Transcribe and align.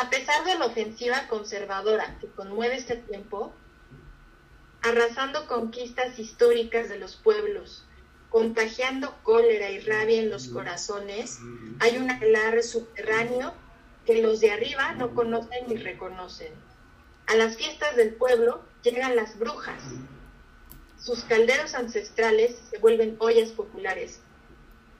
A 0.00 0.10
pesar 0.10 0.44
de 0.44 0.54
la 0.54 0.66
ofensiva 0.66 1.26
conservadora 1.26 2.18
que 2.20 2.28
conmueve 2.28 2.76
este 2.76 2.94
tiempo, 2.94 3.52
arrasando 4.80 5.48
conquistas 5.48 6.20
históricas 6.20 6.88
de 6.88 7.00
los 7.00 7.16
pueblos, 7.16 7.84
contagiando 8.28 9.12
cólera 9.24 9.70
y 9.70 9.80
rabia 9.80 10.20
en 10.20 10.30
los 10.30 10.46
corazones, 10.50 11.40
hay 11.80 11.96
un 11.96 12.08
alarde 12.12 12.62
subterráneo 12.62 13.52
que 14.06 14.22
los 14.22 14.38
de 14.38 14.52
arriba 14.52 14.92
no 14.92 15.16
conocen 15.16 15.66
ni 15.66 15.74
reconocen. 15.74 16.52
A 17.26 17.34
las 17.34 17.56
fiestas 17.56 17.96
del 17.96 18.14
pueblo 18.14 18.62
llegan 18.84 19.16
las 19.16 19.36
brujas. 19.36 19.82
Sus 21.00 21.24
calderos 21.24 21.74
ancestrales 21.74 22.56
se 22.70 22.78
vuelven 22.78 23.16
ollas 23.18 23.50
populares. 23.50 24.20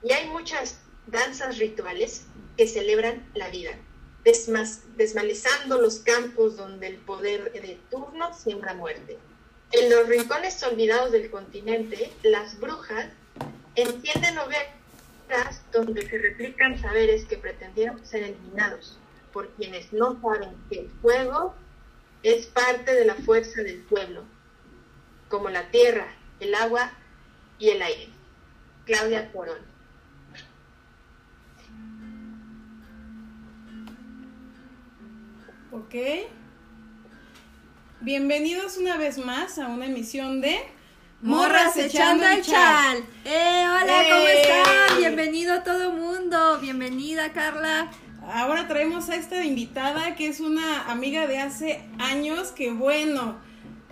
Y 0.03 0.11
hay 0.11 0.27
muchas 0.27 0.81
danzas 1.07 1.57
rituales 1.57 2.25
que 2.57 2.67
celebran 2.67 3.25
la 3.33 3.49
vida, 3.49 3.79
desmalezando 4.23 5.81
los 5.81 5.99
campos 5.99 6.57
donde 6.57 6.87
el 6.87 6.97
poder 6.97 7.51
de 7.51 7.79
turno 7.89 8.33
siembra 8.33 8.73
muerte. 8.73 9.17
En 9.71 9.89
los 9.89 10.07
rincones 10.07 10.61
olvidados 10.63 11.11
del 11.11 11.29
continente, 11.29 12.11
las 12.23 12.59
brujas 12.59 13.07
encienden 13.75 14.37
hogueras 14.37 15.61
donde 15.71 16.07
se 16.07 16.17
replican 16.17 16.79
saberes 16.79 17.25
que 17.25 17.37
pretendieron 17.37 18.03
ser 18.05 18.23
eliminados 18.23 18.97
por 19.31 19.49
quienes 19.51 19.93
no 19.93 20.19
saben 20.21 20.55
que 20.69 20.79
el 20.81 20.89
fuego 21.01 21.53
es 22.23 22.47
parte 22.47 22.93
de 22.93 23.05
la 23.05 23.15
fuerza 23.15 23.61
del 23.61 23.81
pueblo, 23.83 24.23
como 25.29 25.49
la 25.49 25.69
tierra, 25.69 26.07
el 26.39 26.55
agua 26.55 26.91
y 27.59 27.69
el 27.69 27.81
aire. 27.81 28.09
Claudia 28.85 29.31
Corón. 29.31 29.59
Ok. 35.71 35.93
Bienvenidos 38.01 38.77
una 38.77 38.97
vez 38.97 39.19
más 39.19 39.59
a 39.59 39.67
una 39.67 39.85
emisión 39.85 40.41
de 40.41 40.57
Morras 41.21 41.77
echando 41.77 42.27
el 42.27 42.41
chal. 42.41 43.03
¡Eh, 43.23 43.65
hola, 43.67 44.03
¿cómo 44.09 44.27
están? 44.29 44.97
Bienvenido 44.97 45.53
a 45.53 45.63
todo 45.63 45.91
mundo. 45.91 46.57
Bienvenida, 46.59 47.33
Carla. 47.33 47.91
Ahora 48.33 48.67
traemos 48.67 49.09
a 49.09 49.15
esta 49.15 49.45
invitada 49.45 50.15
que 50.15 50.27
es 50.27 50.39
una 50.39 50.89
amiga 50.89 51.27
de 51.27 51.37
hace 51.37 51.87
años 51.99 52.47
que 52.47 52.71
bueno, 52.71 53.37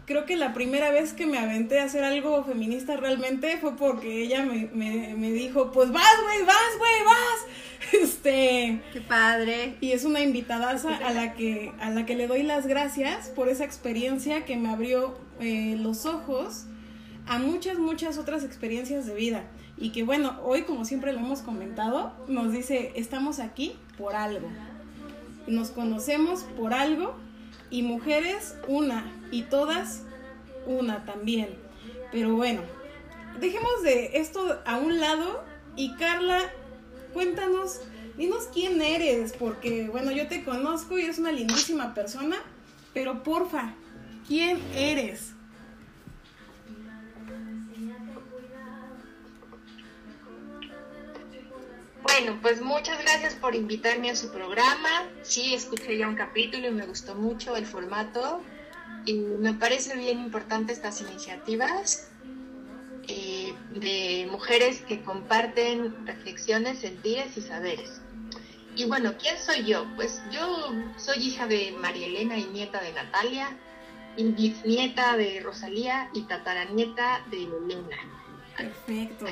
creo 0.07 0.25
que 0.25 0.35
la 0.37 0.53
primera 0.53 0.89
vez 0.89 1.13
que 1.13 1.27
me 1.27 1.37
aventé 1.37 1.79
a 1.79 1.83
hacer 1.83 2.03
algo 2.03 2.43
feminista 2.43 2.95
realmente 2.95 3.57
fue 3.57 3.75
porque 3.75 4.23
ella 4.23 4.43
me, 4.43 4.69
me 4.73 5.31
dijo, 5.31 5.71
pues 5.71 5.91
vas, 5.91 6.15
güey, 6.23 6.43
vas, 6.43 6.77
güey, 6.79 7.05
vas. 7.05 7.67
Este. 7.93 8.81
Qué 8.93 9.01
padre. 9.01 9.75
Y 9.81 9.91
es 9.91 10.03
una 10.03 10.21
invitada 10.21 10.71
a 10.71 11.13
la 11.13 11.33
que, 11.33 11.71
a 11.79 11.89
la 11.89 12.05
que 12.05 12.15
le 12.15 12.27
doy 12.27 12.43
las 12.43 12.67
gracias 12.67 13.29
por 13.29 13.49
esa 13.49 13.63
experiencia 13.63 14.45
que 14.45 14.55
me 14.55 14.69
abrió 14.69 15.17
eh, 15.39 15.77
los 15.79 16.05
ojos 16.05 16.65
a 17.27 17.39
muchas, 17.39 17.77
muchas 17.77 18.17
otras 18.17 18.43
experiencias 18.43 19.05
de 19.05 19.13
vida. 19.13 19.43
Y 19.77 19.91
que 19.91 20.03
bueno, 20.03 20.39
hoy 20.43 20.63
como 20.63 20.85
siempre 20.85 21.13
lo 21.13 21.19
hemos 21.19 21.41
comentado, 21.41 22.13
nos 22.27 22.51
dice, 22.51 22.93
estamos 22.95 23.39
aquí 23.39 23.75
por 23.97 24.15
algo. 24.15 24.47
Nos 25.45 25.69
conocemos 25.69 26.43
por 26.57 26.73
algo 26.73 27.15
y 27.69 27.83
mujeres 27.83 28.55
una 28.67 29.05
y 29.31 29.43
todas 29.43 30.03
una 30.65 31.05
también. 31.05 31.49
Pero 32.11 32.35
bueno, 32.35 32.61
dejemos 33.39 33.83
de 33.83 34.17
esto 34.17 34.59
a 34.65 34.77
un 34.77 34.99
lado 34.99 35.43
y 35.75 35.93
Carla 35.95 36.41
cuéntanos, 37.13 37.81
dinos 38.17 38.47
quién 38.53 38.81
eres, 38.81 39.33
porque 39.33 39.87
bueno, 39.89 40.11
yo 40.11 40.27
te 40.27 40.43
conozco 40.43 40.97
y 40.97 41.03
eres 41.03 41.19
una 41.19 41.31
lindísima 41.31 41.93
persona, 41.93 42.37
pero 42.93 43.23
porfa, 43.23 43.73
¿quién 44.27 44.59
eres? 44.75 45.33
Bueno, 52.07 52.39
pues 52.41 52.61
muchas 52.61 52.99
gracias 53.01 53.35
por 53.35 53.53
invitarme 53.53 54.09
a 54.09 54.15
su 54.15 54.31
programa. 54.31 54.89
Sí, 55.23 55.53
escuché 55.53 55.97
ya 55.97 56.07
un 56.07 56.15
capítulo 56.15 56.67
y 56.67 56.71
me 56.71 56.85
gustó 56.85 57.15
mucho 57.15 57.57
el 57.57 57.65
formato. 57.65 58.41
Y 59.05 59.13
me 59.13 59.53
parece 59.53 59.95
bien 59.97 60.19
importante 60.19 60.71
estas 60.71 61.01
iniciativas 61.01 62.09
de 63.07 64.27
mujeres 64.31 64.81
que 64.81 65.01
comparten 65.01 66.05
reflexiones, 66.05 66.79
sentires 66.79 67.37
y 67.37 67.41
saberes. 67.41 68.01
Y 68.75 68.85
bueno, 68.85 69.13
¿quién 69.21 69.37
soy 69.37 69.65
yo? 69.65 69.85
Pues 69.95 70.21
yo 70.31 70.71
soy 70.97 71.17
hija 71.17 71.45
de 71.45 71.73
María 71.79 72.07
Elena 72.07 72.37
y 72.37 72.45
nieta 72.45 72.81
de 72.81 72.93
Natalia, 72.93 73.55
y 74.15 74.31
bisnieta 74.31 75.15
de 75.15 75.39
Rosalía 75.41 76.09
y 76.13 76.23
tataranieta 76.23 77.23
de 77.29 77.43
Elena. 77.43 78.16
Perfecto. 78.57 79.25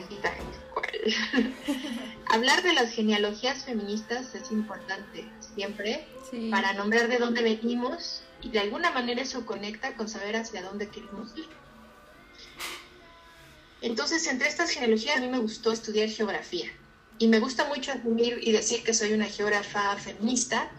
Hablar 2.28 2.64
de 2.64 2.74
las 2.74 2.92
genealogías 2.92 3.66
feministas 3.66 4.34
es 4.36 4.52
importante 4.52 5.28
siempre 5.40 6.08
para 6.52 6.74
nombrar 6.74 7.08
de 7.08 7.18
dónde 7.18 7.42
venimos 7.42 8.24
y 8.42 8.50
de 8.50 8.60
alguna 8.60 8.92
manera 8.92 9.22
eso 9.22 9.46
conecta 9.46 9.96
con 9.96 10.08
saber 10.08 10.36
hacia 10.36 10.62
dónde 10.62 10.90
queremos 10.90 11.36
ir. 11.36 11.48
Entonces, 13.82 14.28
entre 14.28 14.48
estas 14.48 14.72
genealogías, 14.72 15.18
a 15.18 15.22
mí 15.22 15.28
me 15.28 15.40
gustó 15.40 15.72
estudiar 15.72 16.10
geografía. 16.10 16.72
Y 17.18 17.28
me 17.28 17.40
gusta 17.40 17.66
mucho 17.66 17.92
asumir 17.92 18.40
y 18.42 18.52
decir 18.52 18.84
que 18.84 18.94
soy 18.94 19.14
una 19.14 19.26
geógrafa 19.26 19.96
feminista, 19.98 20.70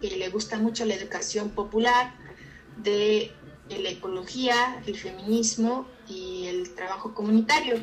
que 0.00 0.16
le 0.16 0.28
gusta 0.28 0.58
mucho 0.58 0.84
la 0.84 0.94
educación 0.94 1.50
popular, 1.50 2.14
de 2.76 3.32
la 3.68 3.88
ecología, 3.90 4.82
el 4.86 4.96
feminismo 4.96 5.86
y 6.08 6.46
el 6.46 6.74
trabajo 6.74 7.14
comunitario. 7.14 7.82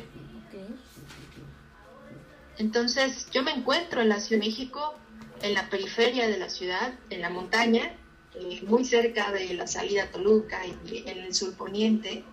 Entonces, 2.58 3.26
yo 3.30 3.42
me 3.42 3.52
encuentro 3.52 4.00
en 4.00 4.08
la 4.08 4.20
Ciudad 4.20 4.42
de 4.42 4.48
México, 4.48 4.94
en 5.42 5.54
la 5.54 5.68
periferia 5.70 6.28
de 6.28 6.38
la 6.38 6.48
ciudad, 6.48 6.94
en 7.10 7.20
la 7.20 7.30
montaña, 7.30 7.92
eh, 8.34 8.62
muy 8.66 8.84
cerca 8.84 9.32
de 9.32 9.54
la 9.54 9.66
salida 9.66 10.04
a 10.04 10.10
Toluca 10.10 10.60
y 10.66 11.04
en 11.06 11.18
el 11.18 11.34
sur 11.34 11.54
poniente, 11.54 12.24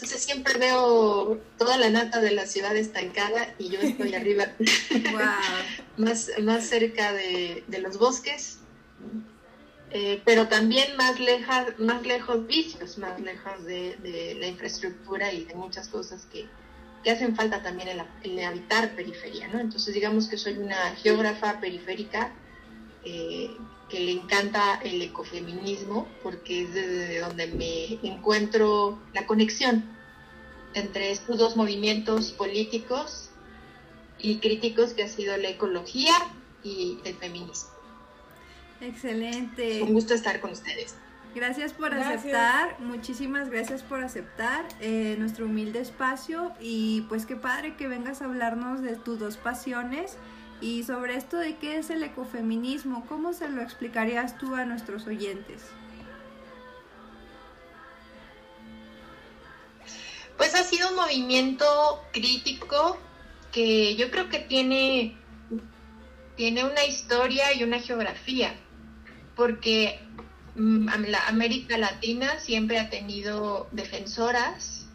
entonces 0.00 0.22
siempre 0.22 0.58
veo 0.58 1.38
toda 1.58 1.76
la 1.76 1.90
nata 1.90 2.22
de 2.22 2.30
la 2.30 2.46
ciudad 2.46 2.74
estancada 2.74 3.54
y 3.58 3.68
yo 3.68 3.80
estoy 3.80 4.14
arriba, 4.14 4.46
más, 5.98 6.30
más 6.40 6.66
cerca 6.66 7.12
de, 7.12 7.62
los 7.82 7.98
bosques, 7.98 8.60
eh, 9.90 10.22
pero 10.24 10.48
también 10.48 10.96
más, 10.96 11.20
leja, 11.20 11.66
más 11.76 12.06
lejos 12.06 12.46
vicios, 12.46 12.96
más 12.96 13.20
lejos 13.20 13.62
de, 13.66 14.38
la 14.40 14.46
infraestructura 14.46 15.34
y 15.34 15.44
de 15.44 15.54
muchas 15.54 15.88
cosas 15.88 16.26
que, 16.32 16.46
hacen 17.06 17.34
falta 17.34 17.62
también 17.62 17.88
en, 17.88 18.04
el 18.22 18.44
habitar 18.44 18.94
periferia. 18.94 19.48
¿no? 19.48 19.60
Entonces 19.60 19.94
digamos 19.94 20.28
que 20.28 20.36
soy 20.36 20.58
una 20.58 20.94
geógrafa 20.96 21.60
periférica. 21.60 22.32
Eh, 23.04 23.56
que 23.90 24.00
le 24.00 24.12
encanta 24.12 24.80
el 24.84 25.02
ecofeminismo 25.02 26.06
porque 26.22 26.62
es 26.62 26.72
desde 26.72 27.18
donde 27.18 27.48
me 27.48 28.08
encuentro 28.08 28.98
la 29.12 29.26
conexión 29.26 29.84
entre 30.74 31.10
estos 31.10 31.38
dos 31.38 31.56
movimientos 31.56 32.30
políticos 32.32 33.30
y 34.18 34.38
críticos 34.38 34.92
que 34.92 35.02
ha 35.02 35.08
sido 35.08 35.36
la 35.36 35.48
ecología 35.48 36.14
y 36.62 36.98
el 37.04 37.16
feminismo. 37.16 37.70
Excelente. 38.80 39.82
Un 39.82 39.92
gusto 39.92 40.14
estar 40.14 40.40
con 40.40 40.52
ustedes. 40.52 40.94
Gracias 41.34 41.72
por 41.72 41.94
aceptar, 41.94 42.80
muchísimas 42.80 43.50
gracias 43.50 43.84
por 43.84 44.02
aceptar 44.02 44.66
eh, 44.80 45.14
nuestro 45.18 45.46
humilde 45.46 45.80
espacio 45.80 46.52
y 46.60 47.02
pues 47.02 47.24
qué 47.24 47.36
padre 47.36 47.76
que 47.76 47.86
vengas 47.86 48.20
a 48.20 48.24
hablarnos 48.24 48.82
de 48.82 48.96
tus 48.96 49.20
dos 49.20 49.36
pasiones 49.36 50.16
y 50.60 50.82
sobre 50.82 51.14
esto 51.14 51.36
de 51.36 51.56
qué 51.56 51.78
es 51.78 51.90
el 51.90 52.02
ecofeminismo, 52.02 53.06
¿cómo 53.06 53.32
se 53.32 53.48
lo 53.48 53.62
explicarías 53.62 54.38
tú 54.38 54.56
a 54.56 54.64
nuestros 54.64 55.06
oyentes? 55.06 55.62
Pues 60.36 60.54
ha 60.56 60.64
sido 60.64 60.88
un 60.88 60.96
movimiento 60.96 61.64
crítico 62.12 62.98
que 63.52 63.94
yo 63.94 64.10
creo 64.10 64.28
que 64.28 64.40
tiene, 64.40 65.16
tiene 66.36 66.64
una 66.64 66.84
historia 66.84 67.54
y 67.54 67.62
una 67.62 67.78
geografía, 67.78 68.54
porque 69.36 70.00
la 70.56 71.26
América 71.28 71.78
Latina 71.78 72.38
siempre 72.38 72.78
ha 72.78 72.90
tenido 72.90 73.68
defensoras, 73.72 74.86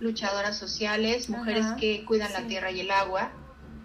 luchadoras 0.00 0.58
sociales, 0.58 1.28
mujeres 1.28 1.66
que 1.78 2.04
cuidan 2.04 2.32
la 2.32 2.46
tierra 2.46 2.70
y 2.70 2.80
el 2.80 2.90
agua, 2.90 3.32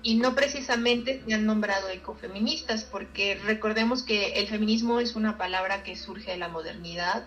y 0.03 0.15
no 0.15 0.35
precisamente 0.35 1.23
se 1.27 1.33
han 1.33 1.45
nombrado 1.45 1.89
ecofeministas, 1.89 2.83
porque 2.83 3.39
recordemos 3.45 4.03
que 4.03 4.39
el 4.39 4.47
feminismo 4.47 4.99
es 4.99 5.15
una 5.15 5.37
palabra 5.37 5.83
que 5.83 5.95
surge 5.95 6.31
de 6.31 6.37
la 6.37 6.47
modernidad 6.47 7.25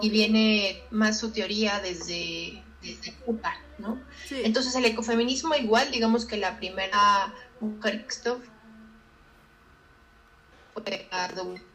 y 0.00 0.10
viene 0.10 0.82
más 0.90 1.18
su 1.18 1.30
teoría 1.30 1.80
desde, 1.80 2.62
desde 2.82 3.12
Cuba, 3.24 3.54
¿no? 3.78 4.00
Entonces 4.30 4.74
el 4.74 4.84
ecofeminismo 4.84 5.54
igual, 5.54 5.90
digamos 5.90 6.26
que 6.26 6.36
la 6.36 6.58
primera 6.58 7.32
mujer 7.60 7.94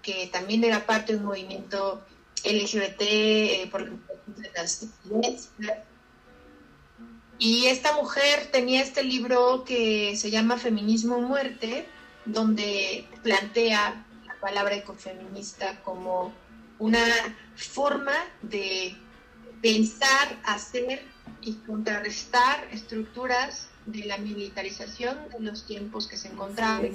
que 0.01 0.29
también 0.31 0.63
era 0.63 0.85
parte 0.85 1.13
de 1.13 1.19
un 1.19 1.25
movimiento 1.25 2.03
LGBT 2.43 3.01
eh, 3.01 3.67
por 3.71 3.89
las 4.55 4.87
y 7.39 7.67
esta 7.67 7.95
mujer 7.95 8.49
tenía 8.51 8.81
este 8.81 9.01
libro 9.01 9.63
que 9.63 10.17
se 10.17 10.29
llama 10.29 10.57
Feminismo 10.57 11.21
Muerte, 11.21 11.87
donde 12.25 13.07
plantea 13.23 14.05
la 14.27 14.35
palabra 14.41 14.75
ecofeminista 14.75 15.79
como 15.81 16.33
una 16.79 16.99
forma 17.55 18.13
de 18.41 18.93
pensar, 19.61 20.37
hacer 20.43 21.01
y 21.41 21.53
contrarrestar 21.65 22.67
estructuras 22.71 23.69
de 23.85 24.05
la 24.05 24.17
militarización 24.17 25.17
de 25.31 25.39
los 25.39 25.65
tiempos 25.65 26.07
que 26.07 26.17
se 26.17 26.27
encontraban, 26.27 26.91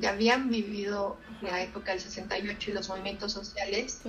ya 0.00 0.10
habían 0.10 0.50
vivido 0.50 1.16
la 1.42 1.62
época 1.62 1.92
del 1.92 2.00
68 2.00 2.70
y 2.70 2.74
los 2.74 2.88
movimientos 2.88 3.32
sociales 3.32 4.00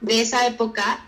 de 0.00 0.20
esa 0.20 0.46
época 0.46 1.06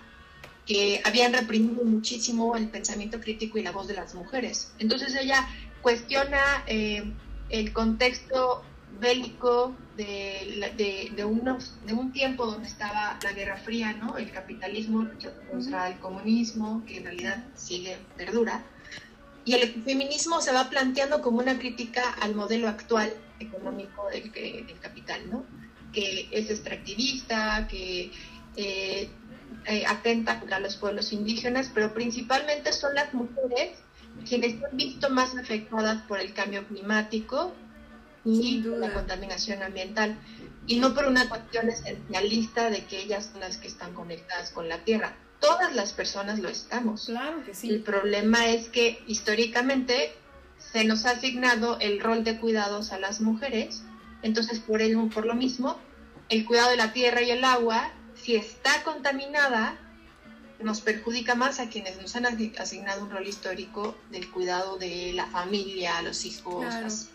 que 0.66 1.02
habían 1.04 1.32
reprimido 1.32 1.84
muchísimo 1.84 2.56
el 2.56 2.68
pensamiento 2.68 3.20
crítico 3.20 3.58
y 3.58 3.62
la 3.62 3.72
voz 3.72 3.86
de 3.86 3.94
las 3.94 4.14
mujeres. 4.14 4.72
Entonces 4.78 5.14
ella 5.14 5.46
cuestiona 5.82 6.64
eh, 6.66 7.12
el 7.50 7.72
contexto 7.72 8.64
bélico 9.00 9.74
de, 9.96 11.12
de, 11.14 11.24
unos, 11.24 11.74
de 11.86 11.92
un 11.92 12.12
tiempo 12.12 12.46
donde 12.46 12.68
estaba 12.68 13.18
la 13.22 13.32
Guerra 13.32 13.56
Fría, 13.56 13.92
¿no? 13.92 14.16
el 14.16 14.30
capitalismo 14.30 15.08
contra 15.50 15.88
el 15.88 15.98
comunismo, 15.98 16.82
que 16.86 16.98
en 16.98 17.04
realidad 17.04 17.44
sigue, 17.54 17.96
perdura, 18.16 18.64
y 19.44 19.54
el 19.54 19.82
feminismo 19.82 20.40
se 20.40 20.52
va 20.52 20.70
planteando 20.70 21.20
como 21.20 21.38
una 21.38 21.58
crítica 21.58 22.02
al 22.20 22.34
modelo 22.34 22.68
actual 22.68 23.12
económico 23.40 24.08
del, 24.10 24.32
del 24.32 24.78
capital, 24.80 25.30
¿no? 25.30 25.44
que 25.92 26.28
es 26.32 26.50
extractivista, 26.50 27.68
que 27.68 28.10
eh, 28.56 29.08
eh, 29.66 29.86
atenta 29.86 30.40
contra 30.40 30.58
los 30.60 30.76
pueblos 30.76 31.12
indígenas, 31.12 31.70
pero 31.72 31.94
principalmente 31.94 32.72
son 32.72 32.94
las 32.94 33.14
mujeres 33.14 33.78
quienes 34.28 34.62
han 34.62 34.76
visto 34.76 35.10
más 35.10 35.34
afectadas 35.36 36.02
por 36.02 36.20
el 36.20 36.32
cambio 36.32 36.66
climático 36.66 37.54
y 38.24 38.62
la 38.62 38.92
contaminación 38.92 39.62
ambiental, 39.62 40.16
y 40.66 40.78
no 40.78 40.94
por 40.94 41.06
una 41.06 41.28
cuestión 41.28 41.68
esencialista 41.68 42.70
de 42.70 42.84
que 42.84 43.00
ellas 43.02 43.30
son 43.32 43.40
las 43.40 43.58
que 43.58 43.68
están 43.68 43.92
conectadas 43.92 44.50
con 44.50 44.68
la 44.68 44.78
tierra. 44.78 45.14
Todas 45.40 45.74
las 45.74 45.92
personas 45.92 46.38
lo 46.38 46.48
estamos. 46.48 47.06
Claro 47.06 47.44
que 47.44 47.54
sí. 47.54 47.68
El 47.68 47.82
problema 47.82 48.46
es 48.48 48.68
que 48.70 49.02
históricamente 49.06 50.14
se 50.58 50.84
nos 50.84 51.04
ha 51.04 51.10
asignado 51.10 51.78
el 51.80 52.00
rol 52.00 52.24
de 52.24 52.38
cuidados 52.38 52.92
a 52.92 52.98
las 52.98 53.20
mujeres, 53.20 53.82
entonces 54.22 54.58
por, 54.58 54.80
el, 54.80 54.96
por 55.10 55.26
lo 55.26 55.34
mismo, 55.34 55.78
el 56.30 56.46
cuidado 56.46 56.70
de 56.70 56.76
la 56.76 56.94
tierra 56.94 57.20
y 57.20 57.30
el 57.30 57.44
agua 57.44 57.92
si 58.14 58.36
está 58.36 58.82
contaminada, 58.84 59.76
nos 60.60 60.80
perjudica 60.80 61.34
más 61.34 61.60
a 61.60 61.68
quienes 61.68 62.00
nos 62.00 62.16
han 62.16 62.26
asignado 62.58 63.02
un 63.02 63.10
rol 63.10 63.26
histórico 63.26 63.96
del 64.10 64.30
cuidado 64.30 64.78
de 64.78 65.12
la 65.12 65.26
familia, 65.26 66.00
los 66.02 66.24
hijos, 66.24 66.64
las, 66.64 67.10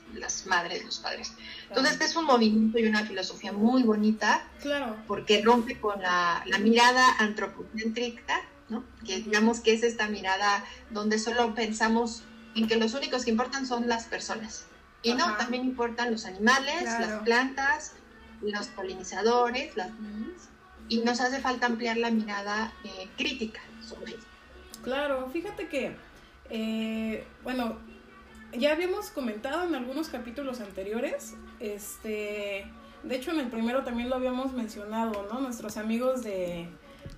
madres, 0.46 0.86
los 0.86 1.00
padres. 1.00 1.34
Entonces, 1.68 1.94
este 1.94 2.06
es 2.06 2.16
un 2.16 2.26
movimiento 2.26 2.80
y 2.80 2.86
una 2.88 3.06
filosofía 3.06 3.52
muy 3.52 3.84
bonita, 3.84 4.48
claro. 4.62 4.96
porque 5.08 5.42
rompe 5.42 5.80
con 5.80 6.02
la, 6.02 6.44
mirada 6.62 7.06
antropocéntrica, 7.20 8.42
¿no? 8.70 8.84
que 9.06 9.22
digamos 9.22 9.60
que 9.60 9.74
es 9.74 9.84
esta 9.84 10.08
mirada 10.08 10.64
donde 10.90 11.20
solo 11.20 11.56
pensamos 11.56 12.24
en 12.56 12.68
que 12.68 12.76
los 12.76 12.94
únicos 12.94 13.26
que 13.26 13.32
importan 13.32 13.66
son 13.66 13.88
las 13.88 14.06
personas. 14.06 14.66
Y 15.02 15.14
no, 15.14 15.38
también 15.38 15.64
importan 15.64 16.12
los 16.12 16.26
animales, 16.26 16.84
las 16.84 17.24
plantas, 17.24 17.94
los 18.42 18.68
polinizadores, 18.68 19.78
las 19.78 19.90
y 20.90 20.98
nos 21.02 21.22
hace 21.22 21.40
falta 21.40 21.68
ampliar 21.68 21.98
la 21.98 22.10
mirada 22.10 22.74
eh, 22.84 23.08
crítica 23.16 23.62
sobre 23.88 24.14
eso. 24.14 24.26
Claro, 24.84 25.30
fíjate 25.32 25.68
que, 25.68 25.96
eh, 26.50 27.26
bueno, 27.44 27.78
ya 28.54 28.72
habíamos 28.72 29.10
comentado 29.10 29.68
en 29.68 29.76
algunos 29.76 30.10
capítulos 30.10 30.60
anteriores, 30.62 31.36
este, 31.60 32.66
de 33.04 33.16
hecho 33.16 33.32
en 33.32 33.40
el 33.40 33.48
primero 33.48 33.84
también 33.84 34.10
lo 34.10 34.16
habíamos 34.16 34.54
mencionado, 34.54 35.28
¿no? 35.32 35.40
Nuestros 35.40 35.78
amigos 35.78 36.24
de, 36.24 36.68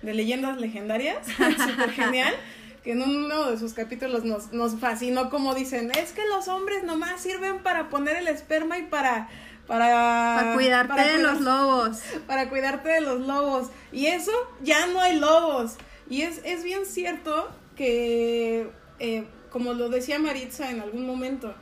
de 0.02 0.14
Leyendas 0.14 0.60
Legendarias, 0.60 1.26
súper 1.68 1.90
genial 1.90 2.34
que 2.82 2.92
en 2.92 3.02
uno 3.02 3.48
de 3.48 3.58
sus 3.58 3.74
capítulos 3.74 4.24
nos, 4.24 4.52
nos 4.52 4.74
fascinó 4.74 5.30
como 5.30 5.54
dicen, 5.54 5.92
es 5.92 6.10
que 6.10 6.26
los 6.26 6.48
hombres 6.48 6.82
nomás 6.82 7.20
sirven 7.20 7.62
para 7.62 7.88
poner 7.88 8.16
el 8.16 8.26
esperma 8.26 8.76
y 8.76 8.82
para 8.82 9.28
para, 9.66 10.52
cuidarte 10.54 11.00
de 11.00 11.18
los 11.22 11.40
lobos. 11.40 12.00
Para 12.26 12.48
cuidarte 12.48 12.88
de 12.88 13.00
los 13.00 13.20
lobos. 13.20 13.68
Y 13.92 14.06
eso 14.06 14.32
ya 14.60 14.86
no 14.86 15.00
hay 15.00 15.18
lobos. 15.18 15.76
Y 16.10 16.22
es, 16.22 16.40
es 16.44 16.64
bien 16.64 16.84
cierto 16.84 17.48
que, 17.76 18.70
eh, 18.98 19.24
como 19.52 19.74
lo 19.74 19.88
decía 19.88 20.18
Maritza 20.18 20.70
en 20.70 20.80
algún 20.80 21.06
momento, 21.06 21.54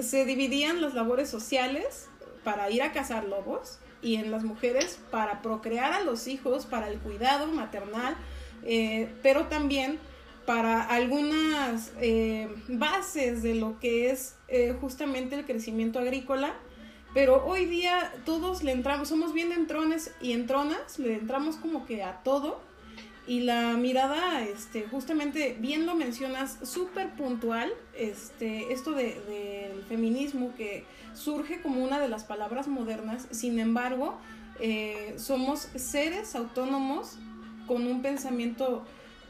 se 0.00 0.24
dividían 0.24 0.80
las 0.80 0.94
labores 0.94 1.28
sociales 1.28 2.08
para 2.44 2.70
ir 2.70 2.82
a 2.82 2.92
cazar 2.92 3.24
lobos 3.24 3.78
y 4.02 4.16
en 4.16 4.30
las 4.30 4.44
mujeres 4.44 4.98
para 5.10 5.42
procrear 5.42 5.92
a 5.92 6.00
los 6.02 6.26
hijos, 6.26 6.66
para 6.66 6.88
el 6.88 6.98
cuidado 6.98 7.46
maternal, 7.46 8.16
eh, 8.64 9.08
pero 9.22 9.46
también 9.46 9.98
para 10.46 10.82
algunas 10.82 11.92
eh, 12.00 12.48
bases 12.68 13.42
de 13.42 13.54
lo 13.54 13.78
que 13.78 14.10
es 14.10 14.34
justamente 14.80 15.36
el 15.36 15.44
crecimiento 15.44 16.00
agrícola 16.00 16.54
pero 17.14 17.44
hoy 17.44 17.66
día 17.66 18.12
todos 18.24 18.62
le 18.62 18.72
entramos, 18.72 19.08
somos 19.08 19.34
bien 19.34 19.52
entrones 19.52 20.14
y 20.20 20.32
entronas, 20.32 20.98
le 20.98 21.14
entramos 21.14 21.56
como 21.56 21.84
que 21.84 22.02
a 22.02 22.22
todo. 22.22 22.60
Y 23.26 23.40
la 23.40 23.74
mirada, 23.74 24.42
este, 24.42 24.82
justamente 24.90 25.56
bien 25.60 25.86
lo 25.86 25.94
mencionas, 25.94 26.58
súper 26.62 27.10
puntual, 27.10 27.72
este, 27.96 28.72
esto 28.72 28.92
del 28.92 29.14
de, 29.26 29.84
feminismo 29.88 30.52
que 30.56 30.84
surge 31.14 31.60
como 31.60 31.84
una 31.84 32.00
de 32.00 32.08
las 32.08 32.24
palabras 32.24 32.66
modernas, 32.66 33.28
sin 33.30 33.60
embargo, 33.60 34.18
eh, 34.58 35.14
somos 35.18 35.68
seres 35.76 36.34
autónomos 36.34 37.18
con 37.66 37.86
un 37.86 38.02
pensamiento 38.02 38.84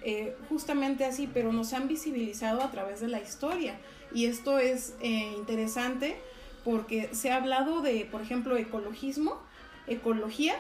eh, 0.05 0.37
justamente 0.49 1.05
así, 1.05 1.29
pero 1.33 1.53
nos 1.53 1.73
han 1.75 1.87
visibilizado 1.87 2.63
a 2.63 2.71
través 2.71 3.01
de 3.01 3.09
la 3.09 3.21
historia. 3.21 3.79
Y 4.15 4.27
esto 4.27 4.59
es 4.59 4.95
eh, 5.01 5.33
interesante 5.37 6.17
porque 6.65 7.11
se 7.13 7.31
ha 7.31 7.37
hablado 7.37 7.83
de, 7.83 8.07
por 8.11 8.21
ejemplo, 8.21 8.57
ecologismo, 8.57 9.39
ecología, 9.87 10.55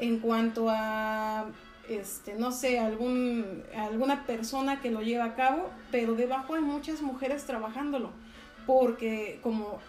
en 0.00 0.18
cuanto 0.18 0.68
a, 0.68 1.46
este, 1.92 2.34
no 2.34 2.52
sé, 2.52 2.78
algún, 2.78 3.62
alguna 3.76 4.26
persona 4.26 4.80
que 4.80 4.90
lo 4.90 5.02
lleva 5.02 5.24
a 5.24 5.34
cabo, 5.34 5.70
pero 5.90 6.14
debajo 6.14 6.54
hay 6.54 6.62
muchas 6.62 7.02
mujeres 7.02 7.44
trabajándolo, 7.44 8.10
porque 8.66 9.38
como 9.42 9.80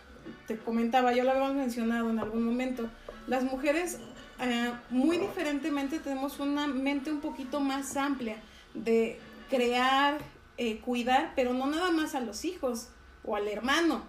te 0.48 0.58
comentaba, 0.58 1.14
yo 1.14 1.24
lo 1.24 1.32
habíamos 1.32 1.56
mencionado 1.56 2.10
en 2.10 2.20
algún 2.20 2.44
momento, 2.44 2.90
las 3.28 3.44
mujeres 3.44 4.00
eh, 4.40 4.72
muy 4.90 5.18
diferentemente 5.18 6.00
tenemos 6.00 6.40
una 6.40 6.68
mente 6.68 7.12
un 7.12 7.22
poquito 7.22 7.60
más 7.60 7.96
amplia 7.96 8.38
de 8.74 9.20
crear, 9.50 10.18
eh, 10.58 10.80
cuidar, 10.80 11.32
pero 11.36 11.54
no 11.54 11.68
nada 11.68 11.92
más 11.92 12.16
a 12.16 12.20
los 12.20 12.46
hijos 12.46 12.90
o 13.24 13.36
al 13.36 13.48
hermano, 13.48 14.04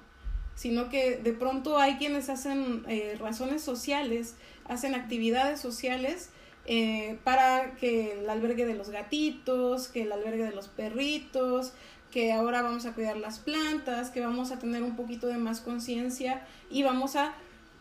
sino 0.54 0.88
que 0.88 1.16
de 1.16 1.32
pronto 1.32 1.78
hay 1.78 1.96
quienes 1.96 2.28
hacen 2.28 2.84
eh, 2.88 3.16
razones 3.18 3.62
sociales, 3.62 4.34
hacen 4.66 4.94
actividades 4.94 5.60
sociales 5.60 6.30
eh, 6.66 7.18
para 7.24 7.74
que 7.76 8.12
el 8.12 8.30
albergue 8.30 8.66
de 8.66 8.74
los 8.74 8.90
gatitos, 8.90 9.88
que 9.88 10.02
el 10.02 10.12
albergue 10.12 10.44
de 10.44 10.52
los 10.52 10.68
perritos, 10.68 11.72
que 12.10 12.32
ahora 12.32 12.62
vamos 12.62 12.86
a 12.86 12.94
cuidar 12.94 13.16
las 13.16 13.38
plantas, 13.38 14.10
que 14.10 14.20
vamos 14.20 14.52
a 14.52 14.58
tener 14.58 14.82
un 14.82 14.96
poquito 14.96 15.26
de 15.26 15.36
más 15.36 15.60
conciencia 15.60 16.46
y 16.70 16.82
vamos 16.82 17.16
a 17.16 17.34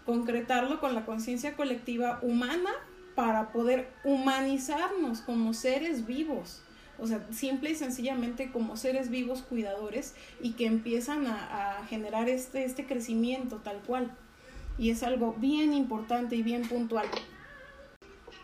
concretarlo 0.06 0.80
con 0.80 0.96
la 0.96 1.06
conciencia 1.06 1.56
colectiva 1.56 2.20
humana 2.22 2.72
para 3.16 3.52
poder 3.52 3.90
humanizarnos 4.04 5.22
como 5.22 5.54
seres 5.54 6.06
vivos. 6.06 6.62
O 7.00 7.08
sea, 7.08 7.25
simple 7.32 7.72
y 7.72 7.75
sencillamente 7.75 8.52
como 8.52 8.78
seres 8.78 9.10
vivos 9.10 9.42
cuidadores 9.42 10.16
y 10.42 10.54
que 10.54 10.66
empiezan 10.66 11.28
a, 11.28 11.86
generar 11.90 12.30
este, 12.30 12.66
este 12.66 12.86
crecimiento 12.86 13.58
tal 13.58 13.82
cual. 13.82 14.12
Y 14.78 14.90
es 14.90 15.04
algo 15.04 15.36
bien 15.38 15.74
importante 15.74 16.36
y 16.36 16.44
bien 16.44 16.68
puntual. 16.68 17.08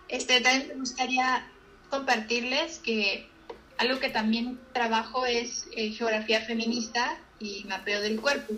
Este, 0.10 0.42
también 0.42 0.68
me 0.68 0.74
gustaría 0.76 1.48
compartirles 1.90 2.80
que 2.80 3.30
algo 3.78 4.00
que 4.00 4.10
también 4.10 4.60
trabajo 4.74 5.26
es 5.26 5.68
eh, 5.76 5.92
geografía 5.92 6.42
feminista 6.42 7.18
y 7.40 7.64
mapeo 7.66 8.02
del 8.02 8.20
cuerpo. 8.20 8.54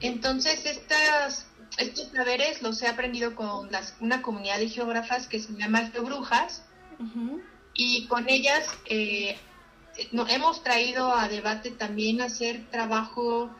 Entonces, 0.00 0.66
estas, 0.66 1.46
estos 1.78 2.08
saberes 2.08 2.60
los 2.62 2.82
he 2.82 2.88
aprendido 2.88 3.36
con 3.36 3.70
las, 3.70 3.94
una 4.00 4.20
comunidad 4.22 4.58
de 4.58 4.68
geógrafas 4.68 5.28
que 5.28 5.38
se 5.38 5.52
llama 5.54 5.90
Geobrujas. 5.90 6.64
Uh 6.98 7.40
y 7.76 8.06
con 8.06 8.28
ellas 8.28 8.66
eh, 8.86 9.36
hemos 10.28 10.62
traído 10.62 11.14
a 11.14 11.28
debate 11.28 11.70
también 11.70 12.22
hacer 12.22 12.64
trabajo 12.70 13.50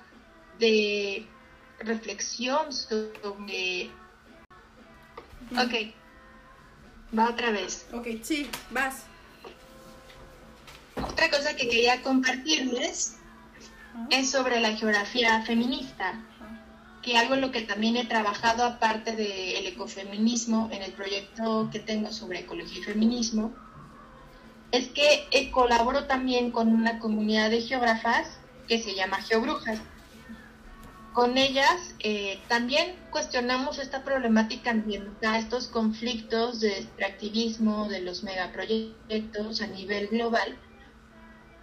de 0.59 1.27
reflexión 1.81 2.73
sobre... 2.73 3.91
Ok, 5.53 5.95
va 7.17 7.31
otra 7.31 7.51
vez. 7.51 7.87
Ok, 7.93 8.07
sí, 8.23 8.49
vas. 8.71 9.05
Otra 10.97 11.31
cosa 11.31 11.55
que 11.57 11.69
quería 11.69 12.03
compartirles 12.03 13.17
es 14.11 14.31
sobre 14.31 14.61
la 14.61 14.77
geografía 14.77 15.43
feminista, 15.43 16.21
que 17.03 17.17
algo 17.17 17.35
en 17.35 17.43
lo 17.43 17.53
que 17.53 17.63
también 17.63 17.97
he 17.97 18.05
trabajado 18.05 18.65
aparte 18.65 19.15
del 19.15 19.67
ecofeminismo 19.67 20.69
en 20.73 20.83
el 20.83 20.93
proyecto 20.93 21.69
que 21.71 21.79
tengo 21.79 22.13
sobre 22.13 22.41
ecología 22.41 22.81
y 22.81 22.83
feminismo, 22.83 23.55
es 24.73 24.89
que 24.89 25.51
colaboro 25.53 26.07
también 26.07 26.51
con 26.51 26.69
una 26.69 26.99
comunidad 26.99 27.51
de 27.51 27.63
geógrafas 27.63 28.39
que 28.69 28.83
se 28.83 28.95
llama 28.95 29.23
Geobrujas. 29.23 29.79
Con 31.17 31.39
ellas 31.39 31.95
eh, 32.01 32.43
también 32.47 32.95
cuestionamos 33.09 33.79
esta 33.79 34.05
problemática 34.05 34.71
ambiental, 34.71 35.37
estos 35.37 35.67
conflictos 35.67 36.61
de 36.61 36.81
extractivismo 36.81 37.89
de 37.89 38.03
los 38.03 38.23
megaproyectos 38.23 39.63
a 39.63 39.67
nivel 39.67 40.09
global, 40.09 40.59